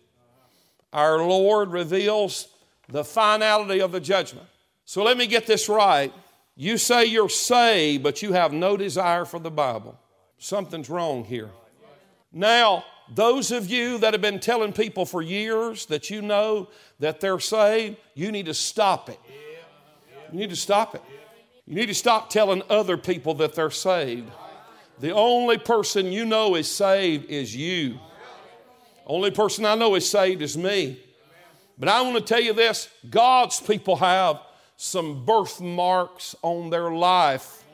Our 0.90 1.18
Lord 1.18 1.70
reveals 1.72 2.48
the 2.88 3.04
finality 3.04 3.82
of 3.82 3.92
the 3.92 4.00
judgment. 4.00 4.46
So 4.86 5.02
let 5.02 5.18
me 5.18 5.26
get 5.26 5.46
this 5.46 5.68
right. 5.68 6.14
You 6.56 6.78
say 6.78 7.04
you're 7.04 7.28
saved, 7.28 8.02
but 8.02 8.22
you 8.22 8.32
have 8.32 8.54
no 8.54 8.78
desire 8.78 9.26
for 9.26 9.38
the 9.38 9.50
Bible. 9.50 9.98
Something's 10.38 10.90
wrong 10.90 11.24
here. 11.24 11.50
Now, 12.32 12.84
those 13.14 13.52
of 13.52 13.70
you 13.70 13.98
that 13.98 14.12
have 14.14 14.20
been 14.20 14.40
telling 14.40 14.72
people 14.72 15.06
for 15.06 15.22
years 15.22 15.86
that 15.86 16.10
you 16.10 16.22
know 16.22 16.68
that 16.98 17.20
they're 17.20 17.38
saved, 17.38 17.96
you 18.14 18.32
need 18.32 18.46
to 18.46 18.54
stop 18.54 19.08
it. 19.08 19.20
You 20.32 20.38
need 20.38 20.50
to 20.50 20.56
stop 20.56 20.94
it. 20.94 21.02
You 21.66 21.74
need 21.74 21.86
to 21.86 21.94
stop 21.94 22.30
telling 22.30 22.62
other 22.68 22.96
people 22.96 23.34
that 23.34 23.54
they're 23.54 23.70
saved. 23.70 24.30
The 24.98 25.12
only 25.12 25.58
person 25.58 26.06
you 26.06 26.24
know 26.24 26.54
is 26.54 26.70
saved 26.70 27.30
is 27.30 27.54
you. 27.54 27.98
Only 29.06 29.30
person 29.30 29.64
I 29.64 29.74
know 29.74 29.94
is 29.94 30.08
saved 30.08 30.42
is 30.42 30.56
me. 30.56 31.00
But 31.78 31.88
I 31.88 32.00
want 32.02 32.16
to 32.16 32.22
tell 32.22 32.40
you 32.40 32.52
this 32.52 32.88
God's 33.08 33.60
people 33.60 33.96
have 33.96 34.40
some 34.76 35.24
birthmarks 35.24 36.34
on 36.42 36.70
their 36.70 36.90
life 36.90 37.64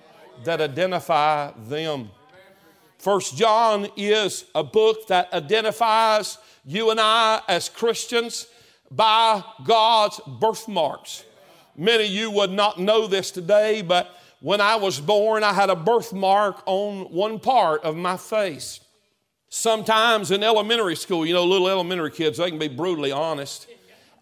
that 0.45 0.61
identify 0.61 1.53
them. 1.69 2.11
First 3.03 3.37
John 3.37 3.89
is 3.97 4.45
a 4.55 4.63
book 4.63 5.09
that 5.09 5.33
identifies 5.33 6.39
you 6.65 6.93
and 6.93 7.01
I 7.01 7.41
as 7.49 7.69
Christians 7.69 8.47
by 8.93 9.43
God's 9.65 10.21
birthmarks. 10.39 11.25
Many 11.77 12.05
of 12.05 12.11
you 12.11 12.31
would 12.31 12.53
not 12.53 12.79
know 12.79 13.09
this 13.09 13.33
today, 13.33 13.83
but 13.83 14.17
when 14.39 14.61
I 14.61 14.77
was 14.77 15.01
born, 15.01 15.43
I 15.43 15.53
had 15.53 15.69
a 15.69 15.75
birthmark 15.75 16.63
on 16.65 17.13
one 17.13 17.41
part 17.41 17.83
of 17.83 17.97
my 17.97 18.17
face. 18.17 18.79
Sometimes 19.49 20.31
in 20.31 20.45
elementary 20.45 20.95
school, 20.95 21.27
you 21.27 21.35
know, 21.35 21.45
little 21.45 21.69
elementary 21.69 22.13
kids, 22.13 22.39
they 22.39 22.51
can 22.51 22.59
be 22.61 22.69
brutally 22.69 23.11
honest. 23.11 23.67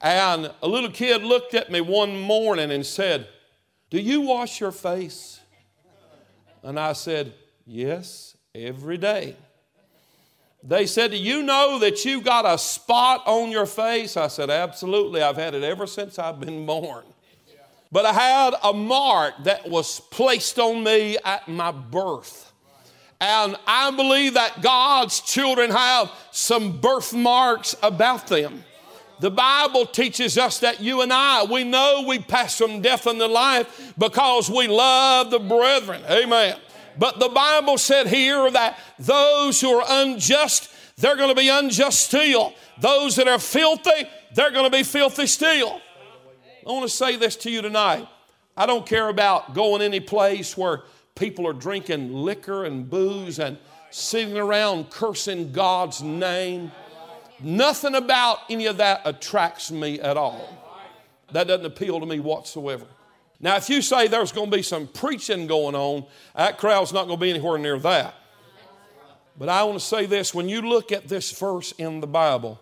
And 0.00 0.50
a 0.62 0.66
little 0.66 0.90
kid 0.90 1.22
looked 1.22 1.52
at 1.52 1.70
me 1.70 1.82
one 1.82 2.18
morning 2.18 2.70
and 2.70 2.86
said, 2.86 3.28
Do 3.90 4.00
you 4.00 4.22
wash 4.22 4.58
your 4.58 4.72
face? 4.72 5.38
And 6.62 6.80
I 6.80 6.94
said, 6.94 7.34
Yes, 7.66 8.29
every 8.54 8.98
day. 8.98 9.36
They 10.62 10.86
said, 10.86 11.12
Do 11.12 11.16
you 11.16 11.42
know 11.42 11.78
that 11.78 12.04
you've 12.04 12.24
got 12.24 12.44
a 12.44 12.58
spot 12.58 13.22
on 13.26 13.50
your 13.50 13.66
face? 13.66 14.16
I 14.16 14.28
said, 14.28 14.50
Absolutely. 14.50 15.22
I've 15.22 15.36
had 15.36 15.54
it 15.54 15.62
ever 15.62 15.86
since 15.86 16.18
I've 16.18 16.40
been 16.40 16.66
born. 16.66 17.04
But 17.92 18.04
I 18.06 18.12
had 18.12 18.54
a 18.62 18.72
mark 18.72 19.34
that 19.44 19.68
was 19.68 20.00
placed 20.00 20.58
on 20.58 20.84
me 20.84 21.16
at 21.24 21.48
my 21.48 21.72
birth. 21.72 22.52
And 23.20 23.56
I 23.66 23.90
believe 23.90 24.34
that 24.34 24.62
God's 24.62 25.20
children 25.20 25.70
have 25.70 26.10
some 26.30 26.80
birthmarks 26.80 27.74
about 27.82 28.28
them. 28.28 28.64
The 29.18 29.30
Bible 29.30 29.84
teaches 29.84 30.38
us 30.38 30.60
that 30.60 30.80
you 30.80 31.02
and 31.02 31.12
I, 31.12 31.44
we 31.44 31.62
know 31.64 32.04
we 32.06 32.20
pass 32.20 32.56
from 32.56 32.80
death 32.80 33.06
unto 33.06 33.26
life 33.26 33.92
because 33.98 34.48
we 34.48 34.66
love 34.66 35.30
the 35.30 35.38
brethren. 35.38 36.02
Amen. 36.08 36.56
But 37.00 37.18
the 37.18 37.30
Bible 37.30 37.78
said 37.78 38.08
here 38.08 38.50
that 38.50 38.78
those 38.98 39.58
who 39.58 39.70
are 39.70 39.84
unjust, 39.88 40.70
they're 40.98 41.16
going 41.16 41.30
to 41.30 41.34
be 41.34 41.48
unjust 41.48 41.98
still. 42.02 42.52
Those 42.78 43.16
that 43.16 43.26
are 43.26 43.38
filthy, 43.38 44.06
they're 44.34 44.50
going 44.50 44.70
to 44.70 44.76
be 44.76 44.82
filthy 44.82 45.26
still. 45.26 45.80
I 46.66 46.70
want 46.70 46.82
to 46.82 46.94
say 46.94 47.16
this 47.16 47.36
to 47.36 47.50
you 47.50 47.62
tonight. 47.62 48.06
I 48.54 48.66
don't 48.66 48.84
care 48.84 49.08
about 49.08 49.54
going 49.54 49.80
any 49.80 50.00
place 50.00 50.58
where 50.58 50.82
people 51.14 51.48
are 51.48 51.54
drinking 51.54 52.12
liquor 52.12 52.66
and 52.66 52.88
booze 52.90 53.38
and 53.38 53.56
sitting 53.88 54.36
around 54.36 54.90
cursing 54.90 55.52
God's 55.52 56.02
name. 56.02 56.70
Nothing 57.40 57.94
about 57.94 58.40
any 58.50 58.66
of 58.66 58.76
that 58.76 59.00
attracts 59.06 59.70
me 59.70 60.00
at 60.00 60.18
all. 60.18 60.54
That 61.32 61.46
doesn't 61.46 61.64
appeal 61.64 61.98
to 61.98 62.04
me 62.04 62.20
whatsoever. 62.20 62.84
Now, 63.40 63.57
if 63.57 63.70
you 63.70 63.81
say 63.81 64.07
there's 64.07 64.33
going 64.33 64.50
to 64.50 64.57
be 64.57 64.62
some 64.62 64.87
preaching 64.87 65.46
going 65.46 65.74
on, 65.74 66.05
that 66.37 66.59
crowd's 66.59 66.92
not 66.92 67.07
going 67.07 67.18
to 67.18 67.22
be 67.22 67.31
anywhere 67.31 67.59
near 67.59 67.79
that. 67.79 68.14
But 69.38 69.48
I 69.48 69.64
want 69.64 69.79
to 69.79 69.85
say 69.85 70.05
this 70.05 70.35
when 70.35 70.48
you 70.48 70.61
look 70.61 70.92
at 70.92 71.09
this 71.09 71.33
verse 71.33 71.72
in 71.72 72.00
the 72.00 72.07
Bible, 72.07 72.61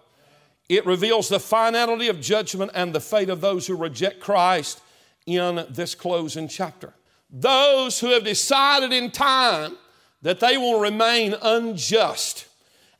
it 0.68 0.86
reveals 0.86 1.28
the 1.28 1.40
finality 1.40 2.08
of 2.08 2.20
judgment 2.20 2.70
and 2.74 2.94
the 2.94 3.00
fate 3.00 3.30
of 3.30 3.40
those 3.40 3.66
who 3.66 3.76
reject 3.76 4.20
Christ 4.20 4.80
in 5.26 5.66
this 5.70 5.94
closing 5.94 6.46
chapter 6.46 6.94
those 7.30 8.00
who 8.00 8.08
have 8.08 8.24
decided 8.24 8.92
in 8.92 9.10
time 9.10 9.76
that 10.22 10.40
they 10.40 10.56
will 10.56 10.80
remain 10.80 11.34
unjust 11.42 12.46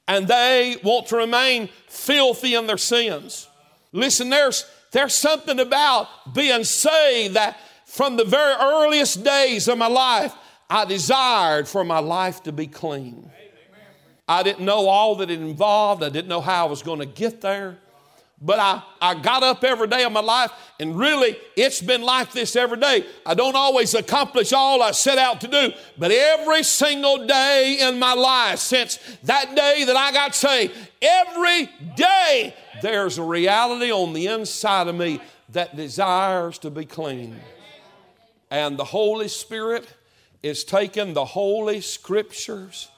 and 0.07 0.29
they 0.29 0.77
want 0.83 1.07
to 1.09 1.17
remain 1.17 1.69
filthy 1.87 2.55
in 2.55 2.67
their 2.67 2.79
sins. 2.79 3.49
Listen, 3.93 4.31
there's, 4.31 4.67
there's 4.93 5.15
something 5.15 5.59
about 5.59 6.35
being 6.35 6.65
saved 6.65 7.35
that 7.35 7.59
from 7.89 8.19
the 8.19 8.25
very 8.25 8.55
earliest 8.61 9.25
days 9.25 9.67
of 9.67 9.79
my 9.79 9.87
life, 9.87 10.35
I 10.69 10.85
desired 10.85 11.67
for 11.67 11.83
my 11.85 12.01
life 12.01 12.43
to 12.43 12.53
be 12.53 12.67
clean. 12.67 13.31
I 14.29 14.43
didn't 14.43 14.67
know 14.67 14.89
all 14.89 15.17
that 15.17 15.31
it 15.31 15.41
involved, 15.41 16.03
I 16.03 16.11
didn't 16.11 16.29
know 16.29 16.43
how 16.43 16.67
I 16.67 16.69
was 16.71 16.83
going 16.83 17.01
to 17.01 17.07
get 17.07 17.41
there. 17.41 17.79
But 18.43 18.59
I, 18.61 18.83
I 19.01 19.15
got 19.15 19.43
up 19.43 19.65
every 19.65 19.89
day 19.89 20.05
of 20.05 20.13
my 20.13 20.21
life, 20.21 20.53
and 20.79 20.97
really, 20.97 21.37
it's 21.57 21.81
been 21.81 22.03
like 22.03 22.31
this 22.31 22.55
every 22.55 22.79
day. 22.79 23.07
I 23.25 23.33
don't 23.33 23.57
always 23.57 23.95
accomplish 23.95 24.53
all 24.53 24.83
I 24.83 24.91
set 24.91 25.17
out 25.17 25.41
to 25.41 25.49
do, 25.49 25.73
but 25.97 26.13
every 26.13 26.65
single 26.65 27.27
day 27.27 27.79
in 27.81 27.99
my 27.99 28.13
life, 28.13 28.59
since 28.59 28.99
that 29.25 29.57
day 29.57 29.85
that 29.85 29.97
I 29.97 30.13
got 30.13 30.35
saved, 30.35 30.77
every 31.01 31.71
day 31.97 32.55
there's 32.83 33.17
a 33.17 33.25
reality 33.25 33.91
on 33.91 34.13
the 34.13 34.27
inside 34.27 34.89
of 34.89 34.95
me 34.95 35.21
that 35.49 35.75
desires 35.75 36.59
to 36.59 36.71
be 36.71 36.85
clean. 36.85 37.35
And 38.51 38.79
the 38.79 38.85
Holy 38.85 39.29
Spirit 39.29 39.87
is 40.43 40.65
taking 40.65 41.13
the 41.13 41.25
Holy 41.25 41.81
Scriptures 41.81 42.89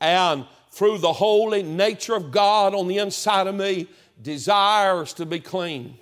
and 0.00 0.46
through 0.70 0.98
the 0.98 1.12
holy 1.12 1.62
nature 1.62 2.14
of 2.14 2.30
God 2.30 2.74
on 2.74 2.88
the 2.88 2.98
inside 2.98 3.46
of 3.46 3.54
me 3.54 3.86
desires 4.20 5.12
to 5.14 5.26
be 5.26 5.40
clean. 5.40 5.96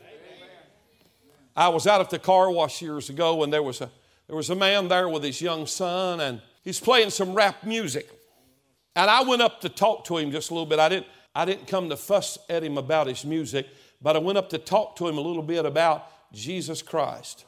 I 1.54 1.68
was 1.68 1.86
out 1.86 2.00
at 2.00 2.08
the 2.08 2.18
car 2.18 2.50
wash 2.50 2.80
years 2.80 3.10
ago 3.10 3.42
and 3.42 3.52
there 3.52 3.62
was 3.62 3.80
a 3.82 3.90
there 4.26 4.36
was 4.36 4.48
a 4.48 4.54
man 4.54 4.88
there 4.88 5.08
with 5.08 5.22
his 5.22 5.42
young 5.42 5.66
son 5.66 6.20
and 6.20 6.40
he's 6.62 6.80
playing 6.80 7.10
some 7.10 7.34
rap 7.34 7.64
music. 7.64 8.08
And 8.96 9.10
I 9.10 9.22
went 9.22 9.42
up 9.42 9.60
to 9.60 9.68
talk 9.68 10.06
to 10.06 10.16
him 10.16 10.30
just 10.30 10.50
a 10.50 10.54
little 10.54 10.66
bit. 10.66 10.78
I 10.78 10.88
didn't 10.88 11.06
I 11.34 11.44
didn't 11.44 11.66
come 11.66 11.90
to 11.90 11.96
fuss 11.96 12.38
at 12.48 12.62
him 12.62 12.78
about 12.78 13.06
his 13.06 13.24
music, 13.24 13.66
but 14.00 14.16
I 14.16 14.20
went 14.20 14.38
up 14.38 14.48
to 14.50 14.58
talk 14.58 14.96
to 14.96 15.08
him 15.08 15.18
a 15.18 15.20
little 15.20 15.42
bit 15.42 15.66
about 15.66 16.32
Jesus 16.32 16.80
Christ. 16.80 17.44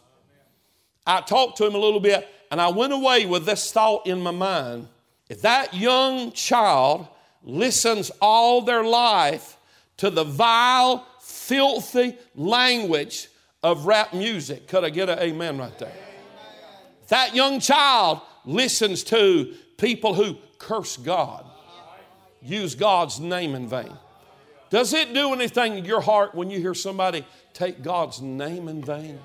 I 1.07 1.21
talked 1.21 1.59
to 1.59 1.67
him 1.67 1.75
a 1.75 1.79
little 1.79 2.01
bit 2.01 2.29
and 2.51 2.61
I 2.61 2.69
went 2.69 2.93
away 2.93 3.27
with 3.27 3.47
this 3.47 3.73
thought 3.73 4.07
in 4.07 4.21
my 4.21 4.31
mind. 4.31 4.89
If 5.29 5.43
that 5.43 5.75
young 5.75 6.33
child 6.33 7.09
listens 7.43 8.11
all 8.21 8.63
their 8.63 8.85
life 8.85 9.57
to 9.99 10.11
the 10.11 10.25
vile, 10.25 11.07
filthy 11.21 12.17
language 12.35 13.29
of 13.63 13.87
rap 13.87 14.13
music. 14.13 14.69
Could 14.69 14.85
I 14.85 14.91
get 14.91 15.09
an 15.09 15.19
amen 15.19 15.59
right 15.59 15.79
there? 15.79 15.93
That 17.09 17.35
young 17.35 17.61
child 17.61 18.21
listens 18.45 19.03
to 19.05 19.55
people 19.77 20.15
who 20.15 20.37
curse 20.59 20.97
God, 20.97 21.45
use 22.41 22.75
God's 22.75 23.21
name 23.21 23.55
in 23.55 23.69
vain. 23.69 23.93
Does 24.71 24.93
it 24.93 25.15
do 25.15 25.33
anything 25.33 25.79
in 25.79 25.85
your 25.85 26.01
heart 26.01 26.35
when 26.35 26.51
you 26.51 26.59
hear 26.59 26.75
somebody 26.75 27.25
take 27.53 27.83
God's 27.83 28.21
name 28.21 28.69
in 28.69 28.83
vain? 28.83 29.19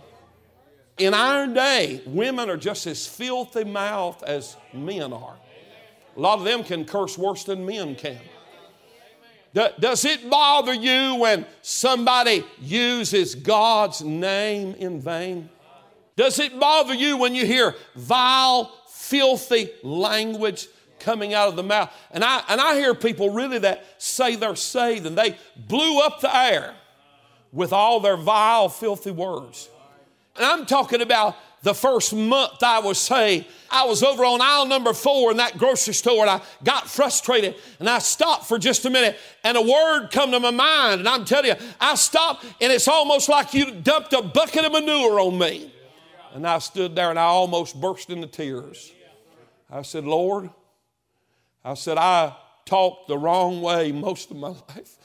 In 1.00 1.14
our 1.14 1.48
day, 1.48 2.02
women 2.06 2.50
are 2.50 2.58
just 2.58 2.86
as 2.86 3.08
filthy 3.08 3.64
mouthed 3.64 4.22
as 4.24 4.58
men 4.74 5.14
are. 5.14 5.38
A 6.16 6.20
lot 6.20 6.40
of 6.40 6.46
them 6.46 6.64
can 6.64 6.84
curse 6.84 7.18
worse 7.18 7.46
than 7.46 7.66
men 7.66 7.96
can. 7.96 8.20
Does 9.54 10.06
it 10.06 10.30
bother 10.30 10.74
you 10.74 11.16
when 11.16 11.46
somebody 11.62 12.46
uses 12.60 13.34
God's 13.34 14.02
name 14.02 14.76
in 14.76 15.02
vain? 15.02 15.50
Does 16.18 16.38
it 16.38 16.60
bother 16.60 16.94
you 16.94 17.18
when 17.18 17.34
you 17.34 17.46
hear 17.46 17.76
vile, 17.96 18.70
filthy 18.90 19.72
language 19.82 20.68
coming 21.00 21.34
out 21.34 21.48
of 21.48 21.56
the 21.56 21.64
mouth? 21.64 21.92
And 22.12 22.26
I, 22.26 22.44
and 22.50 22.60
I 22.60 22.76
hear 22.76 22.94
people 22.94 23.30
really 23.30 23.60
that 23.60 23.86
say 23.98 24.36
they're 24.36 24.56
saved 24.58 25.06
and 25.06 25.18
they 25.18 25.38
blew 25.56 26.02
up 26.02 26.20
the 26.20 26.36
air 26.36 26.76
with 27.54 27.72
all 27.72 28.02
their 28.02 28.18
vile, 28.18 28.68
filthy 28.68 29.12
words. 29.12 29.70
And 30.40 30.48
I'm 30.48 30.66
talking 30.66 31.02
about 31.02 31.36
the 31.62 31.74
first 31.74 32.14
month 32.14 32.64
I 32.64 32.80
was 32.80 32.98
saved, 32.98 33.46
I 33.70 33.84
was 33.86 34.02
over 34.02 34.24
on 34.24 34.42
aisle 34.42 34.66
number 34.66 34.94
four 34.94 35.32
in 35.32 35.38
that 35.38 35.58
grocery 35.58 35.94
store 35.94 36.22
and 36.22 36.30
I 36.30 36.42
got 36.64 36.90
frustrated 36.90 37.56
and 37.80 37.90
I 37.90 38.00
stopped 38.00 38.46
for 38.46 38.58
just 38.58 38.86
a 38.86 38.90
minute 38.90 39.18
and 39.44 39.58
a 39.58 39.62
word 39.62 40.08
come 40.08 40.32
to 40.32 40.40
my 40.40 40.52
mind. 40.52 41.02
And 41.02 41.10
I'm 41.10 41.26
telling 41.26 41.48
you, 41.48 41.56
I 41.80 41.96
stopped 41.96 42.46
and 42.62 42.72
it's 42.72 42.88
almost 42.88 43.28
like 43.28 43.54
you 43.54 43.72
dumped 43.72 44.14
a 44.14 44.22
bucket 44.22 44.64
of 44.64 44.72
manure 44.72 45.20
on 45.20 45.38
me. 45.38 45.74
And 46.34 46.48
I 46.48 46.60
stood 46.60 46.96
there 46.96 47.10
and 47.10 47.20
I 47.20 47.24
almost 47.24 47.80
burst 47.80 48.10
into 48.10 48.28
tears. 48.28 48.94
I 49.70 49.82
said, 49.82 50.06
Lord, 50.06 50.50
I 51.64 51.74
said, 51.74 51.98
I 51.98 52.36
talked 52.66 53.10
the 53.10 53.18
wrong 53.18 53.62
way 53.62 53.92
most 53.92 54.32
of 54.32 54.38
my 54.38 54.48
life. 54.70 54.96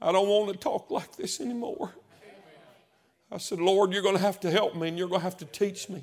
I 0.00 0.12
don't 0.12 0.28
want 0.28 0.52
to 0.52 0.58
talk 0.58 0.90
like 0.90 1.16
this 1.16 1.40
anymore. 1.40 1.94
I 3.30 3.38
said, 3.38 3.60
Lord, 3.60 3.92
you're 3.92 4.02
going 4.02 4.16
to 4.16 4.22
have 4.22 4.40
to 4.40 4.50
help 4.50 4.74
me 4.74 4.88
and 4.88 4.98
you're 4.98 5.08
going 5.08 5.20
to 5.20 5.24
have 5.24 5.36
to 5.38 5.44
teach 5.44 5.88
me. 5.88 6.02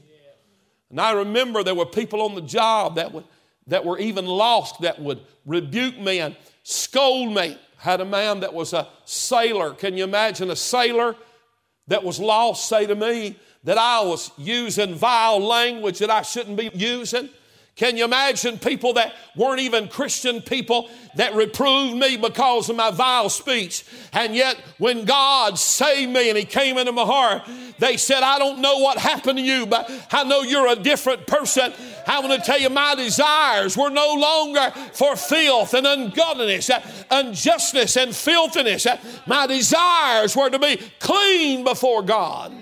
And 0.90 1.02
I 1.02 1.12
remember 1.14 1.64
there 1.64 1.76
were 1.76 1.86
people 1.86 2.22
on 2.22 2.36
the 2.36 2.42
job 2.42 2.96
that, 2.96 3.12
would, 3.12 3.26
that 3.68 3.84
were 3.84 3.98
even 3.98 4.26
lost 4.26 4.82
that 4.82 5.02
would 5.02 5.22
rebuke 5.46 5.98
me 6.00 6.20
and 6.20 6.36
scold 6.64 7.34
me. 7.34 7.58
Had 7.78 8.02
a 8.02 8.06
man 8.06 8.40
that 8.42 8.54
was 8.54 8.74
a 8.74 8.88
sailor. 9.06 9.72
Can 9.74 9.98
you 9.98 10.04
imagine 10.04 10.50
a 10.52 10.56
sailor 10.56 11.16
that 11.88 12.04
was 12.04 12.20
lost 12.20 12.70
say 12.70 12.86
to 12.86 12.96
me 12.96 13.38
that 13.64 13.78
I 13.78 14.02
was 14.02 14.32
using 14.38 14.96
vile 14.96 15.40
language 15.40 16.00
that 16.00 16.10
I 16.10 16.22
shouldn't 16.22 16.58
be 16.58 16.72
using? 16.74 17.30
Can 17.76 17.98
you 17.98 18.06
imagine 18.06 18.58
people 18.58 18.94
that 18.94 19.14
weren't 19.36 19.60
even 19.60 19.90
Christian 19.90 20.42
people 20.42 20.90
that 21.16 21.36
reproved 21.36 21.98
me 21.98 22.16
because 22.16 22.70
of 22.70 22.78
my 22.78 22.90
vile 22.90 23.28
speech? 23.28 23.84
And 24.14 24.34
yet, 24.34 24.56
when 24.78 25.04
God 25.04 25.60
saved 25.60 26.10
me 26.10 26.30
and 26.30 26.38
He 26.38 26.46
came 26.46 26.78
into 26.78 26.94
my 26.94 27.04
heart, 27.04 27.42
they 27.78 27.98
said, 27.98 28.24
I 28.24 28.40
don't 28.40 28.62
know 28.62 28.78
what 28.78 28.98
happened 28.98 29.40
to 29.40 29.44
you, 29.44 29.66
but 29.66 29.92
I 30.10 30.24
know 30.24 30.42
you're 30.42 30.72
a 30.72 30.78
different 30.78 31.28
person. 31.28 31.74
I 32.08 32.22
want 32.22 32.42
to 32.42 32.46
tell 32.46 32.58
you, 32.58 32.70
my 32.70 32.96
desires 32.96 33.76
were 33.76 33.90
no 33.90 34.14
longer 34.14 34.72
for 34.94 35.18
filth 35.18 35.74
and 35.74 35.86
ungodliness, 35.86 36.72
unjustness 37.12 37.98
and 37.98 38.16
filthiness. 38.16 38.88
My 39.28 39.48
desires 39.48 40.34
were 40.34 40.50
to 40.50 40.60
be 40.60 40.80
clean 41.00 41.66
before 41.66 42.04
God. 42.04 42.54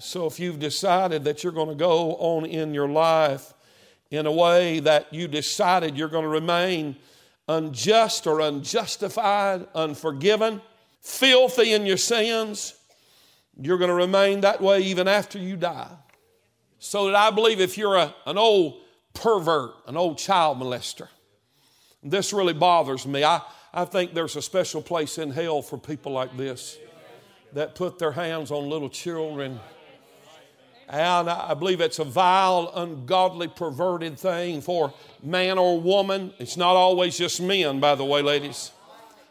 So 0.00 0.26
if 0.26 0.40
you've 0.40 0.58
decided 0.58 1.22
that 1.24 1.44
you're 1.44 1.52
going 1.52 1.68
to 1.68 1.76
go 1.76 2.16
on 2.16 2.44
in 2.44 2.74
your 2.74 2.88
life, 2.88 3.54
in 4.12 4.26
a 4.26 4.32
way 4.32 4.78
that 4.78 5.12
you 5.12 5.26
decided 5.26 5.96
you're 5.96 6.06
going 6.06 6.24
to 6.24 6.28
remain 6.28 6.96
unjust 7.48 8.26
or 8.26 8.40
unjustified, 8.40 9.66
unforgiven, 9.74 10.60
filthy 11.00 11.72
in 11.72 11.86
your 11.86 11.96
sins, 11.96 12.74
you're 13.58 13.78
going 13.78 13.88
to 13.88 13.94
remain 13.94 14.42
that 14.42 14.60
way 14.60 14.80
even 14.80 15.08
after 15.08 15.38
you 15.38 15.56
die. 15.56 15.90
So 16.78 17.06
that 17.06 17.14
I 17.14 17.30
believe 17.30 17.58
if 17.58 17.78
you're 17.78 17.96
a, 17.96 18.14
an 18.26 18.36
old 18.36 18.82
pervert, 19.14 19.72
an 19.86 19.96
old 19.96 20.18
child 20.18 20.58
molester, 20.58 21.08
this 22.02 22.34
really 22.34 22.52
bothers 22.52 23.06
me. 23.06 23.24
I, 23.24 23.40
I 23.72 23.86
think 23.86 24.12
there's 24.12 24.36
a 24.36 24.42
special 24.42 24.82
place 24.82 25.16
in 25.16 25.30
hell 25.30 25.62
for 25.62 25.78
people 25.78 26.12
like 26.12 26.36
this 26.36 26.76
that 27.54 27.74
put 27.74 27.98
their 27.98 28.12
hands 28.12 28.50
on 28.50 28.68
little 28.68 28.90
children 28.90 29.58
and 30.92 31.30
I 31.30 31.54
believe 31.54 31.80
it's 31.80 31.98
a 31.98 32.04
vile, 32.04 32.70
ungodly, 32.74 33.48
perverted 33.48 34.18
thing 34.18 34.60
for 34.60 34.92
man 35.22 35.56
or 35.56 35.80
woman. 35.80 36.34
It's 36.38 36.58
not 36.58 36.76
always 36.76 37.16
just 37.16 37.40
men, 37.40 37.80
by 37.80 37.94
the 37.94 38.04
way, 38.04 38.20
ladies. 38.20 38.72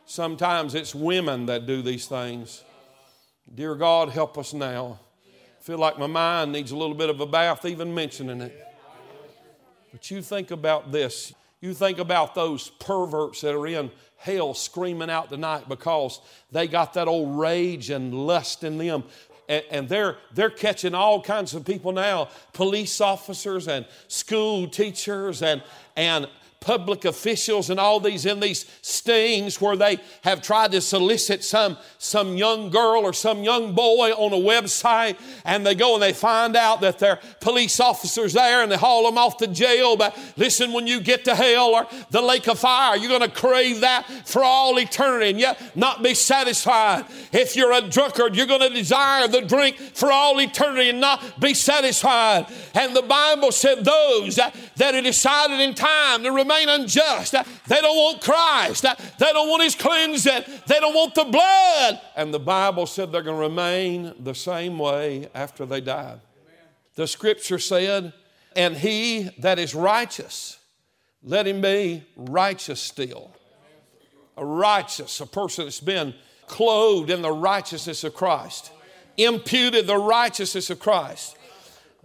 Sometimes 0.07 0.73
it's 0.73 0.95
women 0.95 1.45
that 1.45 1.67
do 1.67 1.83
these 1.83 2.07
things. 2.07 2.63
Dear 3.53 3.75
God, 3.75 4.09
help 4.09 4.39
us 4.39 4.53
now. 4.53 4.99
I 5.23 5.63
feel 5.63 5.77
like 5.77 5.99
my 5.99 6.07
mind 6.07 6.51
needs 6.51 6.71
a 6.71 6.75
little 6.75 6.95
bit 6.95 7.11
of 7.11 7.21
a 7.21 7.27
bath 7.27 7.63
even 7.65 7.93
mentioning 7.93 8.41
it. 8.41 8.67
But 9.91 10.09
you 10.09 10.23
think 10.23 10.49
about 10.49 10.91
this. 10.91 11.31
You 11.59 11.75
think 11.75 11.99
about 11.99 12.33
those 12.33 12.69
perverts 12.79 13.41
that 13.41 13.53
are 13.53 13.67
in 13.67 13.91
hell 14.17 14.55
screaming 14.55 15.11
out 15.11 15.29
tonight 15.29 15.69
because 15.69 16.21
they 16.51 16.67
got 16.67 16.95
that 16.95 17.07
old 17.07 17.37
rage 17.37 17.91
and 17.91 18.15
lust 18.15 18.63
in 18.63 18.79
them 18.79 19.03
and, 19.51 19.63
and 19.69 19.89
they're, 19.89 20.15
they're 20.33 20.49
catching 20.49 20.95
all 20.95 21.21
kinds 21.21 21.53
of 21.53 21.65
people 21.65 21.91
now 21.91 22.29
police 22.53 23.01
officers 23.01 23.67
and 23.67 23.85
school 24.07 24.67
teachers 24.67 25.43
and, 25.43 25.61
and 25.97 26.27
public 26.61 27.05
officials 27.05 27.71
and 27.71 27.79
all 27.79 27.99
these 27.99 28.27
in 28.27 28.39
these 28.39 28.67
stings 28.83 29.59
where 29.59 29.75
they 29.75 29.97
have 30.23 30.43
tried 30.43 30.71
to 30.71 30.79
solicit 30.79 31.43
some, 31.43 31.75
some 31.97 32.37
young 32.37 32.69
girl 32.69 33.01
or 33.01 33.13
some 33.13 33.41
young 33.41 33.73
boy 33.73 34.11
on 34.11 34.31
a 34.31 34.35
website 34.35 35.17
and 35.43 35.65
they 35.65 35.73
go 35.73 35.95
and 35.95 36.03
they 36.03 36.13
find 36.13 36.55
out 36.55 36.79
that 36.81 36.99
they're 36.99 37.19
police 37.39 37.79
officers 37.79 38.33
there 38.33 38.61
and 38.61 38.71
they 38.71 38.77
haul 38.77 39.05
them 39.05 39.17
off 39.17 39.37
to 39.37 39.47
jail. 39.47 39.97
But 39.97 40.15
listen, 40.37 40.71
when 40.71 40.85
you 40.85 40.99
get 40.99 41.25
to 41.25 41.33
hell 41.33 41.73
or 41.73 41.87
the 42.11 42.21
lake 42.21 42.47
of 42.47 42.59
fire, 42.59 42.95
you're 42.95 43.09
going 43.09 43.27
to 43.27 43.35
crave 43.35 43.81
that 43.81 44.05
for 44.25 44.43
all 44.43 44.77
eternity 44.79 45.31
and 45.31 45.39
yet 45.39 45.75
not 45.75 46.03
be 46.03 46.13
satisfied. 46.13 47.05
If 47.31 47.55
you're 47.55 47.73
a 47.73 47.81
drunkard, 47.81 48.35
you're 48.35 48.45
going 48.45 48.61
to 48.61 48.69
desire 48.69 49.27
the 49.27 49.41
drink 49.41 49.77
for 49.77 50.11
all 50.11 50.39
eternity 50.39 50.89
and 50.89 51.01
not 51.01 51.39
be 51.39 51.55
satisfied. 51.55 52.45
And 52.75 52.95
the 52.95 53.01
Bible 53.01 53.51
said 53.51 53.83
those 53.83 54.35
that, 54.35 54.55
that 54.75 54.93
are 54.93 55.01
decided 55.01 55.59
in 55.59 55.73
time 55.73 56.21
to 56.21 56.31
remain 56.31 56.50
remain 56.51 56.81
unjust. 56.81 57.31
They 57.31 57.81
don't 57.81 57.95
want 57.95 58.21
Christ. 58.21 58.83
They 58.83 59.33
don't 59.33 59.49
want 59.49 59.63
His 59.63 59.75
cleansing. 59.75 60.43
They 60.67 60.79
don't 60.79 60.93
want 60.93 61.15
the 61.15 61.25
blood. 61.25 62.01
And 62.15 62.33
the 62.33 62.39
Bible 62.39 62.85
said 62.85 63.11
they're 63.11 63.21
going 63.21 63.37
to 63.37 63.41
remain 63.41 64.13
the 64.19 64.35
same 64.35 64.77
way 64.77 65.29
after 65.33 65.65
they 65.65 65.81
died. 65.81 66.19
The 66.95 67.07
scripture 67.07 67.59
said, 67.59 68.13
And 68.55 68.75
he 68.75 69.29
that 69.39 69.59
is 69.59 69.73
righteous, 69.73 70.59
let 71.23 71.47
him 71.47 71.61
be 71.61 72.03
righteous 72.15 72.81
still. 72.81 73.31
A 74.37 74.45
righteous, 74.45 75.19
a 75.21 75.27
person 75.27 75.65
that's 75.65 75.79
been 75.79 76.13
clothed 76.47 77.09
in 77.09 77.21
the 77.21 77.31
righteousness 77.31 78.03
of 78.03 78.13
Christ, 78.13 78.71
imputed 79.17 79.87
the 79.87 79.97
righteousness 79.97 80.69
of 80.69 80.79
Christ. 80.79 81.37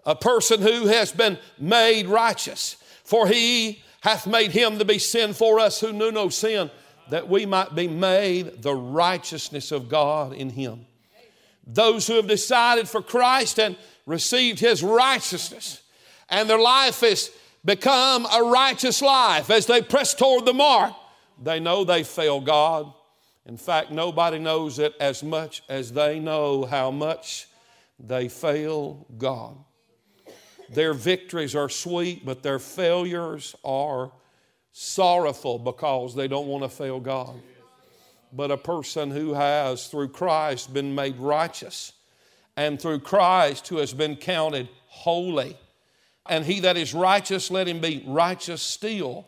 A 0.04 0.14
person 0.14 0.60
who 0.60 0.86
has 0.86 1.10
been 1.10 1.38
made 1.58 2.06
righteous. 2.06 2.76
For 3.04 3.26
he 3.26 3.82
hath 4.06 4.24
made 4.24 4.52
him 4.52 4.78
to 4.78 4.84
be 4.84 5.00
sin 5.00 5.32
for 5.32 5.58
us 5.58 5.80
who 5.80 5.92
knew 5.92 6.12
no 6.12 6.28
sin, 6.28 6.70
that 7.10 7.28
we 7.28 7.44
might 7.44 7.74
be 7.74 7.88
made 7.88 8.62
the 8.62 8.72
righteousness 8.72 9.72
of 9.72 9.88
God 9.88 10.32
in 10.32 10.48
him. 10.48 10.86
Those 11.66 12.06
who 12.06 12.14
have 12.14 12.28
decided 12.28 12.88
for 12.88 13.02
Christ 13.02 13.58
and 13.58 13.76
received 14.06 14.60
his 14.60 14.80
righteousness, 14.80 15.82
and 16.28 16.48
their 16.48 16.60
life 16.60 17.00
has 17.00 17.32
become 17.64 18.28
a 18.32 18.44
righteous 18.44 19.02
life 19.02 19.50
as 19.50 19.66
they 19.66 19.82
press 19.82 20.14
toward 20.14 20.44
the 20.44 20.54
mark, 20.54 20.94
they 21.42 21.58
know 21.58 21.82
they 21.82 22.04
fail 22.04 22.40
God. 22.40 22.92
In 23.44 23.56
fact, 23.56 23.90
nobody 23.90 24.38
knows 24.38 24.78
it 24.78 24.94
as 25.00 25.24
much 25.24 25.64
as 25.68 25.90
they 25.90 26.20
know 26.20 26.64
how 26.64 26.92
much 26.92 27.48
they 27.98 28.28
fail 28.28 29.04
God. 29.18 29.56
Their 30.72 30.92
victories 30.92 31.54
are 31.54 31.68
sweet, 31.68 32.24
but 32.24 32.42
their 32.42 32.58
failures 32.58 33.54
are 33.64 34.10
sorrowful 34.72 35.58
because 35.58 36.14
they 36.14 36.28
don't 36.28 36.48
want 36.48 36.64
to 36.64 36.68
fail 36.68 37.00
God. 37.00 37.34
But 38.32 38.50
a 38.50 38.56
person 38.56 39.10
who 39.10 39.34
has, 39.34 39.88
through 39.88 40.08
Christ, 40.08 40.74
been 40.74 40.94
made 40.94 41.16
righteous, 41.18 41.92
and 42.56 42.80
through 42.80 43.00
Christ, 43.00 43.68
who 43.68 43.78
has 43.78 43.94
been 43.94 44.16
counted 44.16 44.68
holy, 44.88 45.56
and 46.28 46.44
he 46.44 46.60
that 46.60 46.76
is 46.76 46.92
righteous, 46.94 47.50
let 47.50 47.68
him 47.68 47.80
be 47.80 48.02
righteous 48.06 48.62
still. 48.62 49.26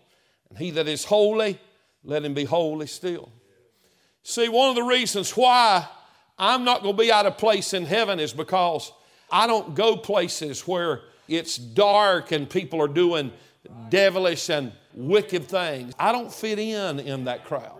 And 0.49 0.59
he 0.59 0.71
that 0.73 0.89
is 0.89 1.05
holy, 1.05 1.61
let 2.05 2.25
him 2.25 2.35
be 2.35 2.45
holy 2.45 2.87
still. 2.87 3.31
See, 4.23 4.49
one 4.49 4.71
of 4.71 4.75
the 4.75 4.83
reasons 4.83 5.37
why 5.37 5.87
I'm 6.39 6.65
not 6.65 6.83
going 6.83 6.97
to 6.97 7.03
be 7.03 7.13
out 7.13 7.27
of 7.27 7.39
place 7.39 7.73
in 7.73 7.85
heaven 7.85 8.21
is 8.21 8.33
because 8.33 8.93
I 9.31 9.47
don't 9.47 9.75
go 9.75 9.97
places 9.97 10.67
where 10.67 11.03
it's 11.29 11.57
dark 11.57 12.33
and 12.33 12.49
people 12.49 12.81
are 12.83 12.89
doing 12.89 13.33
devilish 13.91 14.49
and 14.51 14.73
wicked 14.95 15.45
things. 15.45 15.95
I 15.99 16.13
don't 16.13 16.33
fit 16.33 16.59
in 16.59 16.99
in 17.01 17.25
that 17.25 17.45
crowd. 17.45 17.79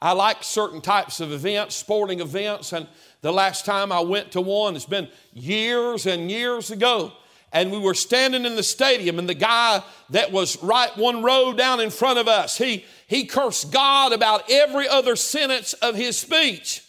I 0.00 0.12
like 0.12 0.44
certain 0.44 0.82
types 0.82 1.20
of 1.20 1.32
events, 1.32 1.74
sporting 1.74 2.20
events, 2.20 2.74
and 2.74 2.86
the 3.22 3.32
last 3.32 3.64
time 3.64 3.90
I 3.90 4.00
went 4.00 4.32
to 4.32 4.42
one, 4.42 4.76
it's 4.76 4.84
been 4.84 5.08
years 5.32 6.04
and 6.04 6.30
years 6.30 6.70
ago. 6.70 7.12
And 7.52 7.70
we 7.70 7.78
were 7.78 7.94
standing 7.94 8.44
in 8.44 8.56
the 8.56 8.62
stadium, 8.62 9.18
and 9.18 9.28
the 9.28 9.32
guy 9.34 9.82
that 10.10 10.30
was 10.30 10.62
right 10.62 10.94
one 10.98 11.22
row 11.22 11.54
down 11.54 11.80
in 11.80 11.88
front 11.88 12.18
of 12.18 12.28
us, 12.28 12.58
he, 12.58 12.84
he 13.06 13.24
cursed 13.24 13.72
God 13.72 14.12
about 14.12 14.50
every 14.50 14.86
other 14.88 15.16
sentence 15.16 15.72
of 15.74 15.94
his 15.94 16.18
speech. 16.18 16.84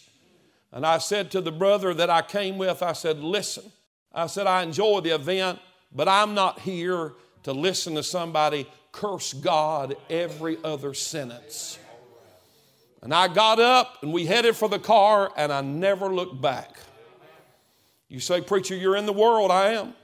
And 0.72 0.84
I 0.84 0.98
said 0.98 1.30
to 1.30 1.40
the 1.40 1.52
brother 1.52 1.94
that 1.94 2.10
I 2.10 2.20
came 2.20 2.58
with, 2.58 2.82
I 2.82 2.92
said, 2.92 3.20
Listen, 3.20 3.72
I 4.16 4.26
said, 4.26 4.46
I 4.46 4.62
enjoy 4.62 5.00
the 5.02 5.14
event, 5.14 5.60
but 5.94 6.08
I'm 6.08 6.34
not 6.34 6.60
here 6.60 7.12
to 7.42 7.52
listen 7.52 7.94
to 7.94 8.02
somebody 8.02 8.66
curse 8.90 9.34
God 9.34 9.94
every 10.08 10.56
other 10.64 10.94
sentence. 10.94 11.78
And 13.02 13.12
I 13.12 13.28
got 13.28 13.60
up 13.60 14.02
and 14.02 14.12
we 14.12 14.24
headed 14.24 14.56
for 14.56 14.68
the 14.68 14.78
car 14.78 15.30
and 15.36 15.52
I 15.52 15.60
never 15.60 16.12
looked 16.12 16.40
back. 16.40 16.76
You 18.08 18.20
say, 18.20 18.40
Preacher, 18.40 18.74
you're 18.74 18.96
in 18.96 19.04
the 19.04 19.12
world. 19.12 19.50
I 19.50 19.72
am. 19.72 19.94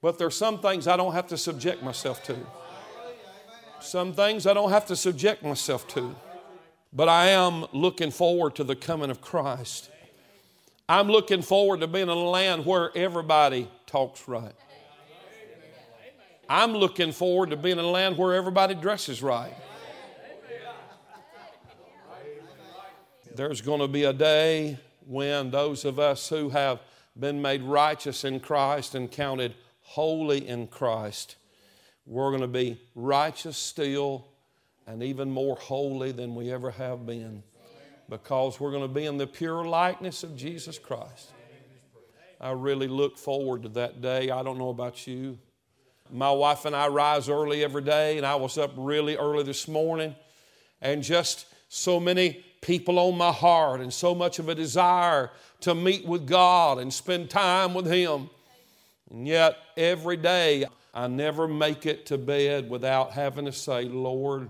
But 0.00 0.18
there's 0.18 0.36
some 0.36 0.58
things 0.60 0.86
I 0.86 0.96
don't 0.96 1.12
have 1.12 1.26
to 1.28 1.36
subject 1.36 1.82
myself 1.82 2.22
to. 2.24 2.36
Some 3.80 4.12
things 4.12 4.46
I 4.46 4.54
don't 4.54 4.70
have 4.70 4.86
to 4.86 4.96
subject 4.96 5.42
myself 5.42 5.88
to. 5.88 6.14
But 6.92 7.08
I 7.08 7.30
am 7.30 7.66
looking 7.72 8.10
forward 8.10 8.54
to 8.56 8.64
the 8.64 8.76
coming 8.76 9.10
of 9.10 9.20
Christ. 9.20 9.90
I'm 10.88 11.08
looking 11.08 11.42
forward 11.42 11.80
to 11.80 11.88
being 11.88 12.04
in 12.04 12.08
a 12.10 12.14
land 12.14 12.64
where 12.64 12.96
everybody 12.96 13.68
talks 13.86 14.28
right. 14.28 14.54
I'm 16.48 16.74
looking 16.74 17.10
forward 17.10 17.50
to 17.50 17.56
being 17.56 17.78
in 17.78 17.84
a 17.84 17.90
land 17.90 18.16
where 18.16 18.34
everybody 18.34 18.74
dresses 18.74 19.20
right. 19.20 19.52
There's 23.34 23.60
going 23.60 23.80
to 23.80 23.88
be 23.88 24.04
a 24.04 24.12
day 24.12 24.78
when 25.04 25.50
those 25.50 25.84
of 25.84 25.98
us 25.98 26.28
who 26.28 26.50
have 26.50 26.78
been 27.18 27.42
made 27.42 27.62
righteous 27.62 28.24
in 28.24 28.38
Christ 28.38 28.94
and 28.94 29.10
counted 29.10 29.54
holy 29.82 30.46
in 30.46 30.68
Christ, 30.68 31.34
we're 32.06 32.30
going 32.30 32.42
to 32.42 32.46
be 32.46 32.80
righteous 32.94 33.56
still 33.56 34.28
and 34.86 35.02
even 35.02 35.32
more 35.32 35.56
holy 35.56 36.12
than 36.12 36.36
we 36.36 36.52
ever 36.52 36.70
have 36.70 37.04
been 37.04 37.42
because 38.08 38.60
we're 38.60 38.70
going 38.70 38.82
to 38.82 38.88
be 38.88 39.04
in 39.04 39.16
the 39.16 39.26
pure 39.26 39.64
likeness 39.64 40.22
of 40.22 40.36
Jesus 40.36 40.78
Christ. 40.78 41.32
I 42.40 42.50
really 42.50 42.88
look 42.88 43.16
forward 43.18 43.62
to 43.62 43.68
that 43.70 44.02
day. 44.02 44.30
I 44.30 44.42
don't 44.42 44.58
know 44.58 44.68
about 44.68 45.06
you. 45.06 45.38
My 46.10 46.30
wife 46.30 46.64
and 46.66 46.76
I 46.76 46.88
rise 46.88 47.28
early 47.28 47.64
every 47.64 47.82
day, 47.82 48.16
and 48.16 48.26
I 48.26 48.36
was 48.36 48.58
up 48.58 48.72
really 48.76 49.16
early 49.16 49.42
this 49.42 49.66
morning, 49.66 50.14
and 50.80 51.02
just 51.02 51.46
so 51.68 51.98
many 51.98 52.44
people 52.60 52.98
on 52.98 53.16
my 53.16 53.32
heart, 53.32 53.80
and 53.80 53.92
so 53.92 54.14
much 54.14 54.38
of 54.38 54.48
a 54.48 54.54
desire 54.54 55.30
to 55.60 55.74
meet 55.74 56.06
with 56.06 56.26
God 56.26 56.78
and 56.78 56.92
spend 56.92 57.30
time 57.30 57.74
with 57.74 57.86
Him. 57.86 58.30
And 59.10 59.26
yet, 59.26 59.56
every 59.76 60.16
day, 60.16 60.66
I 60.94 61.08
never 61.08 61.48
make 61.48 61.86
it 61.86 62.06
to 62.06 62.18
bed 62.18 62.70
without 62.70 63.12
having 63.12 63.46
to 63.46 63.52
say, 63.52 63.84
Lord, 63.84 64.48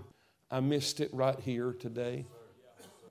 I 0.51 0.59
missed 0.59 0.99
it 0.99 1.13
right 1.13 1.39
here 1.39 1.73
today. 1.73 2.25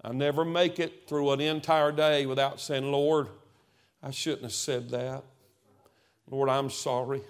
I 0.06 0.12
never 0.12 0.44
make 0.44 0.78
it 0.78 1.08
through 1.08 1.32
an 1.32 1.40
entire 1.40 1.90
day 1.90 2.26
without 2.26 2.60
saying, 2.60 2.92
Lord, 2.92 3.26
I 4.00 4.12
shouldn't 4.12 4.42
have 4.42 4.52
said 4.52 4.88
that. 4.90 5.24
Lord, 6.30 6.48
I'm 6.48 6.70
sorry. 6.70 7.22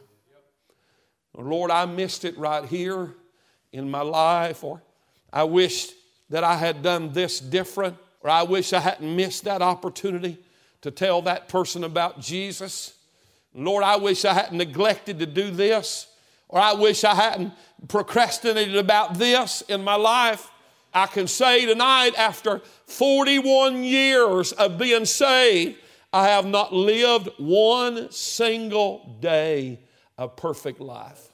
Lord, 1.34 1.70
I 1.70 1.86
missed 1.86 2.26
it 2.26 2.36
right 2.36 2.66
here 2.66 3.14
in 3.72 3.90
my 3.90 4.02
life, 4.02 4.62
or 4.62 4.82
I 5.32 5.44
wish 5.44 5.88
that 6.28 6.44
I 6.44 6.56
had 6.56 6.82
done 6.82 7.14
this 7.14 7.40
different, 7.40 7.96
or 8.20 8.28
I 8.28 8.42
wish 8.42 8.74
I 8.74 8.80
hadn't 8.80 9.16
missed 9.16 9.44
that 9.44 9.62
opportunity 9.62 10.36
to 10.82 10.90
tell 10.90 11.22
that 11.22 11.48
person 11.48 11.82
about 11.82 12.20
Jesus. 12.20 12.94
Lord, 13.54 13.84
I 13.84 13.96
wish 13.96 14.26
I 14.26 14.34
hadn't 14.34 14.58
neglected 14.58 15.18
to 15.20 15.26
do 15.26 15.50
this, 15.50 16.08
or 16.46 16.60
I 16.60 16.74
wish 16.74 17.04
I 17.04 17.14
hadn't 17.14 17.54
procrastinated 17.88 18.76
about 18.76 19.14
this 19.14 19.62
in 19.62 19.82
my 19.82 19.96
life. 19.96 20.50
I 20.96 21.04
can 21.06 21.26
say 21.26 21.66
tonight, 21.66 22.14
after 22.16 22.60
41 22.86 23.84
years 23.84 24.52
of 24.52 24.78
being 24.78 25.04
saved, 25.04 25.76
I 26.10 26.28
have 26.28 26.46
not 26.46 26.72
lived 26.72 27.28
one 27.36 28.10
single 28.10 29.18
day 29.20 29.80
a 30.16 30.26
perfect 30.26 30.80
life. 30.80 31.28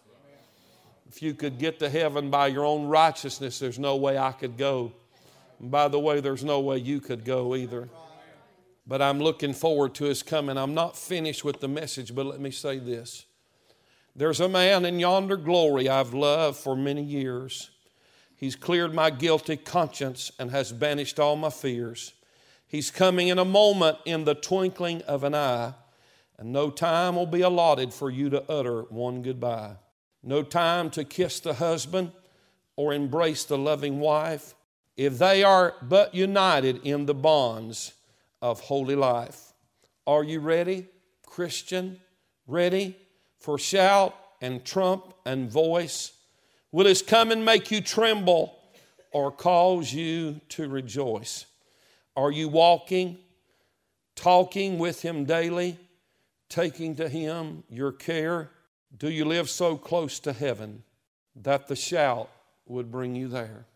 If 1.08 1.22
you 1.22 1.32
could 1.32 1.60
get 1.60 1.78
to 1.78 1.88
heaven 1.88 2.28
by 2.28 2.48
your 2.48 2.64
own 2.64 2.88
righteousness, 2.88 3.60
there's 3.60 3.78
no 3.78 3.94
way 3.94 4.18
I 4.18 4.32
could 4.32 4.56
go. 4.56 4.90
And 5.60 5.70
by 5.70 5.86
the 5.86 6.00
way, 6.00 6.18
there's 6.18 6.42
no 6.42 6.58
way 6.58 6.78
you 6.78 7.00
could 7.00 7.24
go 7.24 7.54
either. 7.54 7.88
But 8.84 9.00
I'm 9.00 9.20
looking 9.20 9.52
forward 9.52 9.94
to 9.94 10.06
his 10.06 10.24
coming. 10.24 10.58
I'm 10.58 10.74
not 10.74 10.96
finished 10.96 11.44
with 11.44 11.60
the 11.60 11.68
message, 11.68 12.12
but 12.16 12.26
let 12.26 12.40
me 12.40 12.50
say 12.50 12.80
this. 12.80 13.26
There's 14.16 14.40
a 14.40 14.48
man 14.48 14.84
in 14.84 14.98
yonder 14.98 15.36
glory 15.36 15.88
I've 15.88 16.14
loved 16.14 16.58
for 16.58 16.74
many 16.74 17.04
years. 17.04 17.70
He's 18.42 18.56
cleared 18.56 18.92
my 18.92 19.10
guilty 19.10 19.56
conscience 19.56 20.32
and 20.36 20.50
has 20.50 20.72
banished 20.72 21.20
all 21.20 21.36
my 21.36 21.48
fears. 21.48 22.12
He's 22.66 22.90
coming 22.90 23.28
in 23.28 23.38
a 23.38 23.44
moment 23.44 23.98
in 24.04 24.24
the 24.24 24.34
twinkling 24.34 25.00
of 25.02 25.22
an 25.22 25.32
eye, 25.32 25.74
and 26.36 26.52
no 26.52 26.68
time 26.68 27.14
will 27.14 27.28
be 27.28 27.42
allotted 27.42 27.94
for 27.94 28.10
you 28.10 28.30
to 28.30 28.42
utter 28.50 28.82
one 28.82 29.22
goodbye. 29.22 29.76
No 30.24 30.42
time 30.42 30.90
to 30.90 31.04
kiss 31.04 31.38
the 31.38 31.54
husband 31.54 32.10
or 32.74 32.92
embrace 32.92 33.44
the 33.44 33.56
loving 33.56 34.00
wife 34.00 34.56
if 34.96 35.18
they 35.20 35.44
are 35.44 35.76
but 35.80 36.12
united 36.12 36.84
in 36.84 37.06
the 37.06 37.14
bonds 37.14 37.92
of 38.40 38.58
holy 38.58 38.96
life. 38.96 39.52
Are 40.04 40.24
you 40.24 40.40
ready, 40.40 40.88
Christian? 41.24 42.00
Ready 42.48 42.96
for 43.38 43.56
shout 43.56 44.16
and 44.40 44.64
trump 44.64 45.14
and 45.24 45.48
voice? 45.48 46.10
Will 46.72 46.86
his 46.86 47.02
coming 47.02 47.44
make 47.44 47.70
you 47.70 47.82
tremble 47.82 48.58
or 49.12 49.30
cause 49.30 49.92
you 49.92 50.40
to 50.48 50.68
rejoice? 50.68 51.44
Are 52.16 52.32
you 52.32 52.48
walking, 52.48 53.18
talking 54.16 54.78
with 54.78 55.02
him 55.02 55.26
daily, 55.26 55.78
taking 56.48 56.96
to 56.96 57.10
him 57.10 57.62
your 57.68 57.92
care? 57.92 58.50
Do 58.96 59.10
you 59.10 59.26
live 59.26 59.50
so 59.50 59.76
close 59.76 60.18
to 60.20 60.32
heaven 60.32 60.82
that 61.36 61.68
the 61.68 61.76
shout 61.76 62.30
would 62.66 62.90
bring 62.90 63.14
you 63.14 63.28
there? 63.28 63.66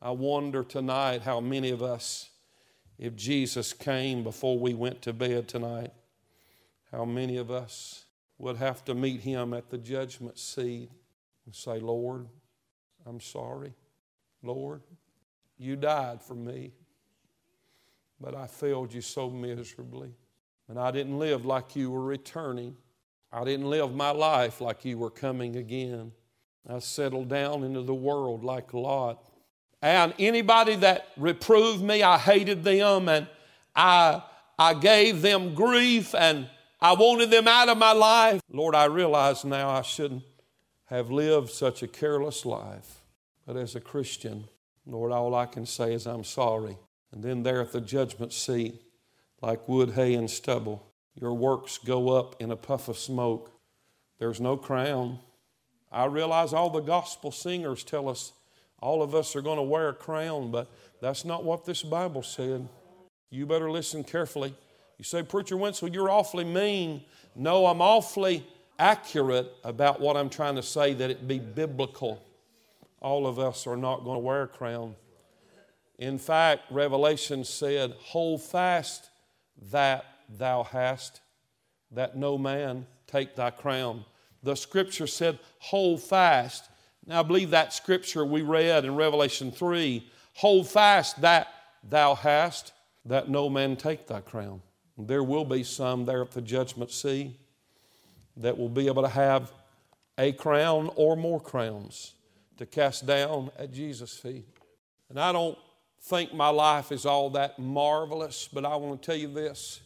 I 0.00 0.10
wonder 0.12 0.64
tonight 0.64 1.22
how 1.22 1.40
many 1.40 1.70
of 1.70 1.82
us, 1.82 2.30
if 2.98 3.14
Jesus 3.14 3.74
came 3.74 4.24
before 4.24 4.58
we 4.58 4.72
went 4.72 5.02
to 5.02 5.12
bed 5.12 5.46
tonight, 5.46 5.92
how 6.90 7.04
many 7.04 7.36
of 7.36 7.50
us 7.50 8.06
would 8.38 8.56
have 8.56 8.82
to 8.86 8.94
meet 8.94 9.20
him 9.20 9.52
at 9.52 9.68
the 9.68 9.78
judgment 9.78 10.38
seat 10.38 10.90
and 11.46 11.54
say, 11.54 11.78
Lord, 11.78 12.26
I'm 13.06 13.20
sorry. 13.20 13.74
Lord, 14.42 14.82
you 15.58 15.76
died 15.76 16.20
for 16.22 16.34
me, 16.34 16.72
but 18.20 18.34
I 18.34 18.46
failed 18.46 18.92
you 18.92 19.00
so 19.00 19.30
miserably. 19.30 20.14
And 20.68 20.78
I 20.78 20.90
didn't 20.90 21.18
live 21.18 21.44
like 21.44 21.76
you 21.76 21.90
were 21.90 22.02
returning. 22.02 22.76
I 23.32 23.44
didn't 23.44 23.68
live 23.68 23.94
my 23.94 24.10
life 24.10 24.60
like 24.60 24.84
you 24.84 24.98
were 24.98 25.10
coming 25.10 25.56
again. 25.56 26.12
I 26.68 26.78
settled 26.78 27.28
down 27.28 27.64
into 27.64 27.82
the 27.82 27.94
world 27.94 28.44
like 28.44 28.72
Lot. 28.72 29.24
And 29.80 30.14
anybody 30.18 30.76
that 30.76 31.08
reproved 31.16 31.82
me, 31.82 32.02
I 32.02 32.18
hated 32.18 32.62
them 32.62 33.08
and 33.08 33.26
I, 33.74 34.22
I 34.58 34.74
gave 34.74 35.22
them 35.22 35.54
grief 35.54 36.14
and 36.14 36.48
I 36.80 36.94
wanted 36.94 37.30
them 37.30 37.48
out 37.48 37.68
of 37.68 37.78
my 37.78 37.92
life. 37.92 38.40
Lord, 38.50 38.74
I 38.74 38.84
realize 38.84 39.44
now 39.44 39.70
I 39.70 39.82
shouldn't 39.82 40.22
have 40.96 41.10
lived 41.10 41.50
such 41.50 41.82
a 41.82 41.88
careless 41.88 42.44
life. 42.44 43.02
But 43.46 43.56
as 43.56 43.74
a 43.74 43.80
Christian, 43.80 44.44
Lord, 44.86 45.12
all 45.12 45.34
I 45.34 45.46
can 45.46 45.66
say 45.66 45.94
is 45.94 46.06
I'm 46.06 46.24
sorry. 46.24 46.76
And 47.12 47.22
then 47.22 47.42
there 47.42 47.60
at 47.60 47.72
the 47.72 47.80
judgment 47.80 48.32
seat, 48.32 48.80
like 49.40 49.68
wood, 49.68 49.90
hay, 49.90 50.14
and 50.14 50.30
stubble, 50.30 50.86
your 51.14 51.34
works 51.34 51.78
go 51.78 52.10
up 52.10 52.36
in 52.40 52.50
a 52.50 52.56
puff 52.56 52.88
of 52.88 52.98
smoke. 52.98 53.50
There's 54.18 54.40
no 54.40 54.56
crown. 54.56 55.18
I 55.90 56.06
realize 56.06 56.52
all 56.52 56.70
the 56.70 56.80
gospel 56.80 57.32
singers 57.32 57.84
tell 57.84 58.08
us 58.08 58.32
all 58.80 59.02
of 59.02 59.14
us 59.14 59.36
are 59.36 59.42
going 59.42 59.58
to 59.58 59.62
wear 59.62 59.90
a 59.90 59.94
crown, 59.94 60.50
but 60.50 60.70
that's 61.00 61.24
not 61.24 61.44
what 61.44 61.64
this 61.64 61.82
Bible 61.82 62.22
said. 62.22 62.68
You 63.30 63.46
better 63.46 63.70
listen 63.70 64.02
carefully. 64.02 64.54
You 64.98 65.04
say, 65.04 65.22
Preacher 65.22 65.56
Wensil, 65.56 65.92
you're 65.92 66.10
awfully 66.10 66.44
mean. 66.44 67.04
No, 67.34 67.66
I'm 67.66 67.80
awfully 67.80 68.44
accurate 68.82 69.54
about 69.62 70.00
what 70.00 70.16
I'm 70.16 70.28
trying 70.28 70.56
to 70.56 70.62
say, 70.62 70.92
that 70.94 71.08
it 71.08 71.28
be 71.28 71.38
biblical. 71.38 72.20
All 73.00 73.28
of 73.28 73.38
us 73.38 73.66
are 73.68 73.76
not 73.76 74.02
going 74.02 74.16
to 74.16 74.20
wear 74.20 74.42
a 74.42 74.48
crown. 74.48 74.96
In 75.98 76.18
fact, 76.18 76.64
Revelation 76.70 77.44
said, 77.44 77.94
Hold 78.00 78.42
fast 78.42 79.10
that 79.70 80.04
thou 80.28 80.64
hast, 80.64 81.20
that 81.92 82.16
no 82.16 82.36
man 82.36 82.86
take 83.06 83.36
thy 83.36 83.50
crown. 83.50 84.04
The 84.42 84.56
scripture 84.56 85.06
said, 85.06 85.38
hold 85.58 86.02
fast. 86.02 86.68
Now, 87.06 87.20
I 87.20 87.22
believe 87.22 87.50
that 87.50 87.72
scripture 87.72 88.24
we 88.24 88.42
read 88.42 88.84
in 88.84 88.96
Revelation 88.96 89.52
3 89.52 90.04
hold 90.34 90.68
fast 90.68 91.20
that 91.20 91.48
thou 91.88 92.14
hast, 92.14 92.72
that 93.04 93.28
no 93.28 93.48
man 93.48 93.76
take 93.76 94.08
thy 94.08 94.20
crown. 94.20 94.62
There 94.98 95.22
will 95.22 95.44
be 95.44 95.62
some 95.62 96.04
there 96.04 96.22
at 96.22 96.32
the 96.32 96.40
judgment 96.40 96.90
seat 96.90 97.36
that 98.36 98.56
will 98.56 98.68
be 98.68 98.86
able 98.86 99.02
to 99.02 99.08
have 99.08 99.52
a 100.18 100.32
crown 100.32 100.90
or 100.96 101.16
more 101.16 101.40
crowns 101.40 102.14
to 102.58 102.66
cast 102.66 103.06
down 103.06 103.50
at 103.58 103.72
Jesus' 103.72 104.16
feet. 104.16 104.46
And 105.08 105.18
I 105.18 105.32
don't 105.32 105.58
think 106.02 106.34
my 106.34 106.48
life 106.48 106.92
is 106.92 107.06
all 107.06 107.30
that 107.30 107.58
marvelous, 107.58 108.48
but 108.52 108.64
I 108.64 108.76
want 108.76 109.00
to 109.00 109.06
tell 109.06 109.16
you 109.16 109.28
this 109.28 109.80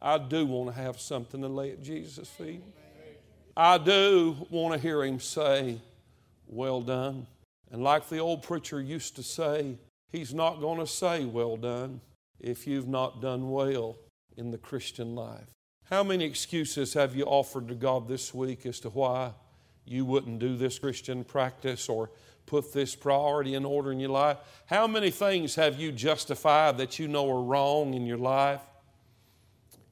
I 0.00 0.18
do 0.18 0.44
want 0.44 0.74
to 0.74 0.82
have 0.82 1.00
something 1.00 1.40
to 1.40 1.48
lay 1.48 1.70
at 1.70 1.82
Jesus' 1.82 2.28
feet. 2.28 2.62
I 3.56 3.78
do 3.78 4.36
want 4.50 4.74
to 4.74 4.80
hear 4.80 5.02
him 5.02 5.20
say, 5.20 5.80
Well 6.46 6.82
done. 6.82 7.26
And 7.70 7.82
like 7.82 8.08
the 8.08 8.18
old 8.18 8.42
preacher 8.42 8.80
used 8.80 9.16
to 9.16 9.22
say, 9.22 9.78
he's 10.10 10.34
not 10.34 10.60
going 10.60 10.78
to 10.78 10.86
say, 10.86 11.24
Well 11.24 11.56
done, 11.56 12.00
if 12.40 12.66
you've 12.66 12.88
not 12.88 13.22
done 13.22 13.50
well 13.50 13.96
in 14.36 14.50
the 14.50 14.58
Christian 14.58 15.14
life. 15.14 15.53
How 15.90 16.02
many 16.02 16.24
excuses 16.24 16.94
have 16.94 17.14
you 17.14 17.24
offered 17.24 17.68
to 17.68 17.74
God 17.74 18.08
this 18.08 18.32
week 18.32 18.64
as 18.64 18.80
to 18.80 18.88
why 18.88 19.32
you 19.84 20.06
wouldn't 20.06 20.38
do 20.38 20.56
this 20.56 20.78
Christian 20.78 21.24
practice 21.24 21.90
or 21.90 22.10
put 22.46 22.72
this 22.72 22.94
priority 22.94 23.54
in 23.54 23.66
order 23.66 23.92
in 23.92 24.00
your 24.00 24.10
life? 24.10 24.38
How 24.66 24.86
many 24.86 25.10
things 25.10 25.56
have 25.56 25.78
you 25.78 25.92
justified 25.92 26.78
that 26.78 26.98
you 26.98 27.06
know 27.06 27.30
are 27.30 27.42
wrong 27.42 27.92
in 27.92 28.06
your 28.06 28.18
life? 28.18 28.62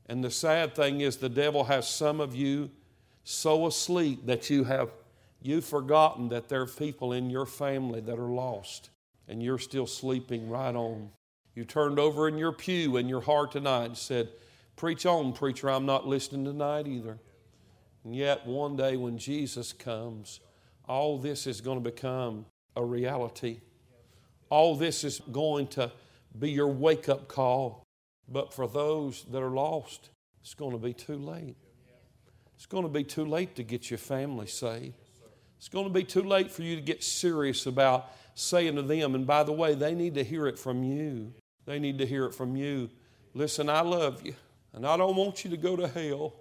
And 0.07 0.25
the 0.25 0.31
sad 0.31 0.75
thing 0.75 1.03
is, 1.03 1.19
the 1.19 1.29
devil 1.29 1.65
has 1.65 1.89
some 1.89 2.21
of 2.21 2.35
you 2.35 2.71
so 3.25 3.67
asleep 3.67 4.27
that 4.27 4.51
you 4.51 4.65
have 4.65 4.91
you've 5.43 5.65
forgotten 5.65 6.29
that 6.29 6.49
there 6.49 6.63
are 6.63 6.67
people 6.67 7.13
in 7.13 7.29
your 7.29 7.47
family 7.47 8.01
that 8.01 8.19
are 8.19 8.31
lost, 8.31 8.91
and 9.29 9.43
you're 9.43 9.59
still 9.59 9.87
sleeping 9.87 10.49
right 10.49 10.75
on. 10.75 11.11
You 11.55 11.65
turned 11.65 11.99
over 11.99 12.29
in 12.29 12.39
your 12.39 12.53
pew 12.53 12.97
in 12.97 13.09
your 13.09 13.21
heart 13.21 13.53
tonight 13.53 13.87
and 13.87 13.97
said, 13.97 14.29
Preach 14.77 15.07
on, 15.07 15.33
preacher, 15.33 15.71
I'm 15.71 15.87
not 15.87 16.07
listening 16.07 16.45
tonight 16.45 16.87
either. 16.87 17.19
And 18.05 18.17
yet, 18.17 18.47
one 18.47 18.77
day 18.77 18.97
when 18.97 19.19
Jesus 19.19 19.73
comes, 19.73 20.41
all 20.89 21.19
this 21.19 21.47
is 21.47 21.61
going 21.61 21.83
to 21.83 21.91
become 21.91 22.47
a 22.75 22.85
reality. 22.85 23.61
All 24.51 24.75
this 24.75 25.05
is 25.05 25.21
going 25.31 25.69
to 25.69 25.93
be 26.39 26.51
your 26.51 26.69
wake 26.69 27.09
up 27.09 27.29
call. 27.29 27.85
But 28.29 28.53
for 28.53 28.67
those 28.67 29.25
that 29.31 29.43
are 29.43 29.51
lost, 29.51 30.11
it's 30.41 30.55
going 30.55 30.73
to 30.73 30.79
be 30.79 30.93
too 30.93 31.17
late. 31.17 31.57
It's 32.57 32.67
going 32.67 32.85
to 32.85 32.89
be 32.89 33.05
too 33.05 33.25
late 33.25 33.57
to 33.57 33.63
get 33.63 33.91
your 33.91 33.99
family 33.99 34.47
saved. 34.47 34.95
It's 35.59 35.69
going 35.69 35.87
to 35.87 35.93
be 35.93 36.05
too 36.05 36.23
late 36.23 36.51
for 36.51 36.63
you 36.63 36.75
to 36.75 36.83
get 36.83 37.05
serious 37.05 37.67
about 37.67 38.11
saying 38.35 38.77
to 38.77 38.83
them, 38.83 39.15
and 39.15 39.27
by 39.27 39.45
the 39.45 39.53
way, 39.53 39.75
they 39.75 39.95
need 39.95 40.15
to 40.15 40.25
hear 40.25 40.47
it 40.47 40.59
from 40.59 40.83
you. 40.83 41.33
They 41.67 41.79
need 41.79 41.99
to 41.99 42.07
hear 42.07 42.25
it 42.25 42.35
from 42.35 42.57
you. 42.57 42.91
Listen, 43.35 43.69
I 43.69 43.83
love 43.83 44.25
you. 44.27 44.35
And 44.75 44.87
I 44.87 44.97
don't 44.97 45.17
want 45.17 45.45
you 45.45 45.51
to 45.51 45.57
go 45.57 45.77
to 45.77 45.87
hell, 45.87 46.35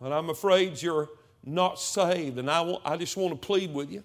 but 0.00 0.12
I'm 0.12 0.30
afraid 0.30 0.80
you're 0.80 1.08
not 1.44 1.78
saved. 1.78 2.38
And 2.38 2.50
I, 2.50 2.76
I 2.84 2.96
just 2.96 3.16
want 3.16 3.32
to 3.32 3.46
plead 3.46 3.72
with 3.72 3.90
you. 3.90 4.02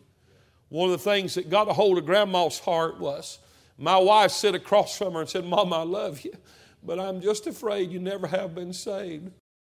One 0.70 0.92
of 0.92 0.98
the 0.98 1.04
things 1.04 1.36
that 1.36 1.50
got 1.50 1.70
a 1.70 1.74
hold 1.74 1.98
of 1.98 2.06
Grandma's 2.06 2.60
heart 2.60 3.00
was 3.00 3.40
my 3.78 3.98
wife 3.98 4.32
sat 4.32 4.56
across 4.56 4.98
from 4.98 5.14
her 5.14 5.22
and 5.22 5.30
said, 5.30 5.46
Mom, 5.46 5.74
I 5.74 5.84
love 5.84 6.22
you, 6.22 6.34
but 6.84 7.00
I'm 7.00 7.20
just 7.20 7.48
afraid 7.48 7.92
you 7.92 8.00
never 8.00 8.28
have 8.28 8.56
been 8.56 8.74
saved. 8.74 9.32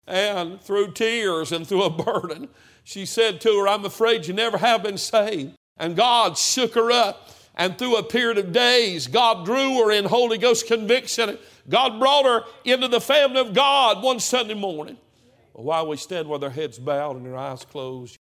And 0.07 0.61
through 0.61 0.91
tears 0.91 1.51
and 1.51 1.67
through 1.67 1.83
a 1.83 1.89
burden, 1.89 2.49
she 2.83 3.05
said 3.05 3.41
to 3.41 3.59
her, 3.59 3.67
I'm 3.67 3.83
afraid 3.85 4.27
you 4.27 4.33
never 4.33 4.57
have 4.57 4.83
been 4.83 4.97
saved. 4.97 5.55
And 5.77 5.95
God 5.95 6.37
shook 6.37 6.75
her 6.75 6.91
up. 6.91 7.31
And 7.57 7.77
through 7.77 7.95
a 7.95 8.03
period 8.03 8.37
of 8.37 8.51
days, 8.51 9.07
God 9.07 9.45
drew 9.45 9.83
her 9.83 9.91
in 9.91 10.05
Holy 10.05 10.37
Ghost 10.37 10.67
conviction 10.67 11.37
God 11.67 11.99
brought 11.99 12.25
her 12.25 12.43
into 12.63 12.87
the 12.87 13.01
family 13.01 13.39
of 13.39 13.53
God 13.53 14.03
one 14.03 14.19
Sunday 14.19 14.53
morning. 14.53 14.97
While 15.53 15.87
we 15.87 15.97
stand 15.97 16.29
with 16.29 16.43
our 16.43 16.49
heads 16.49 16.77
bowed 16.77 17.15
and 17.15 17.27
our 17.27 17.37
eyes 17.37 17.63
closed, 17.63 18.17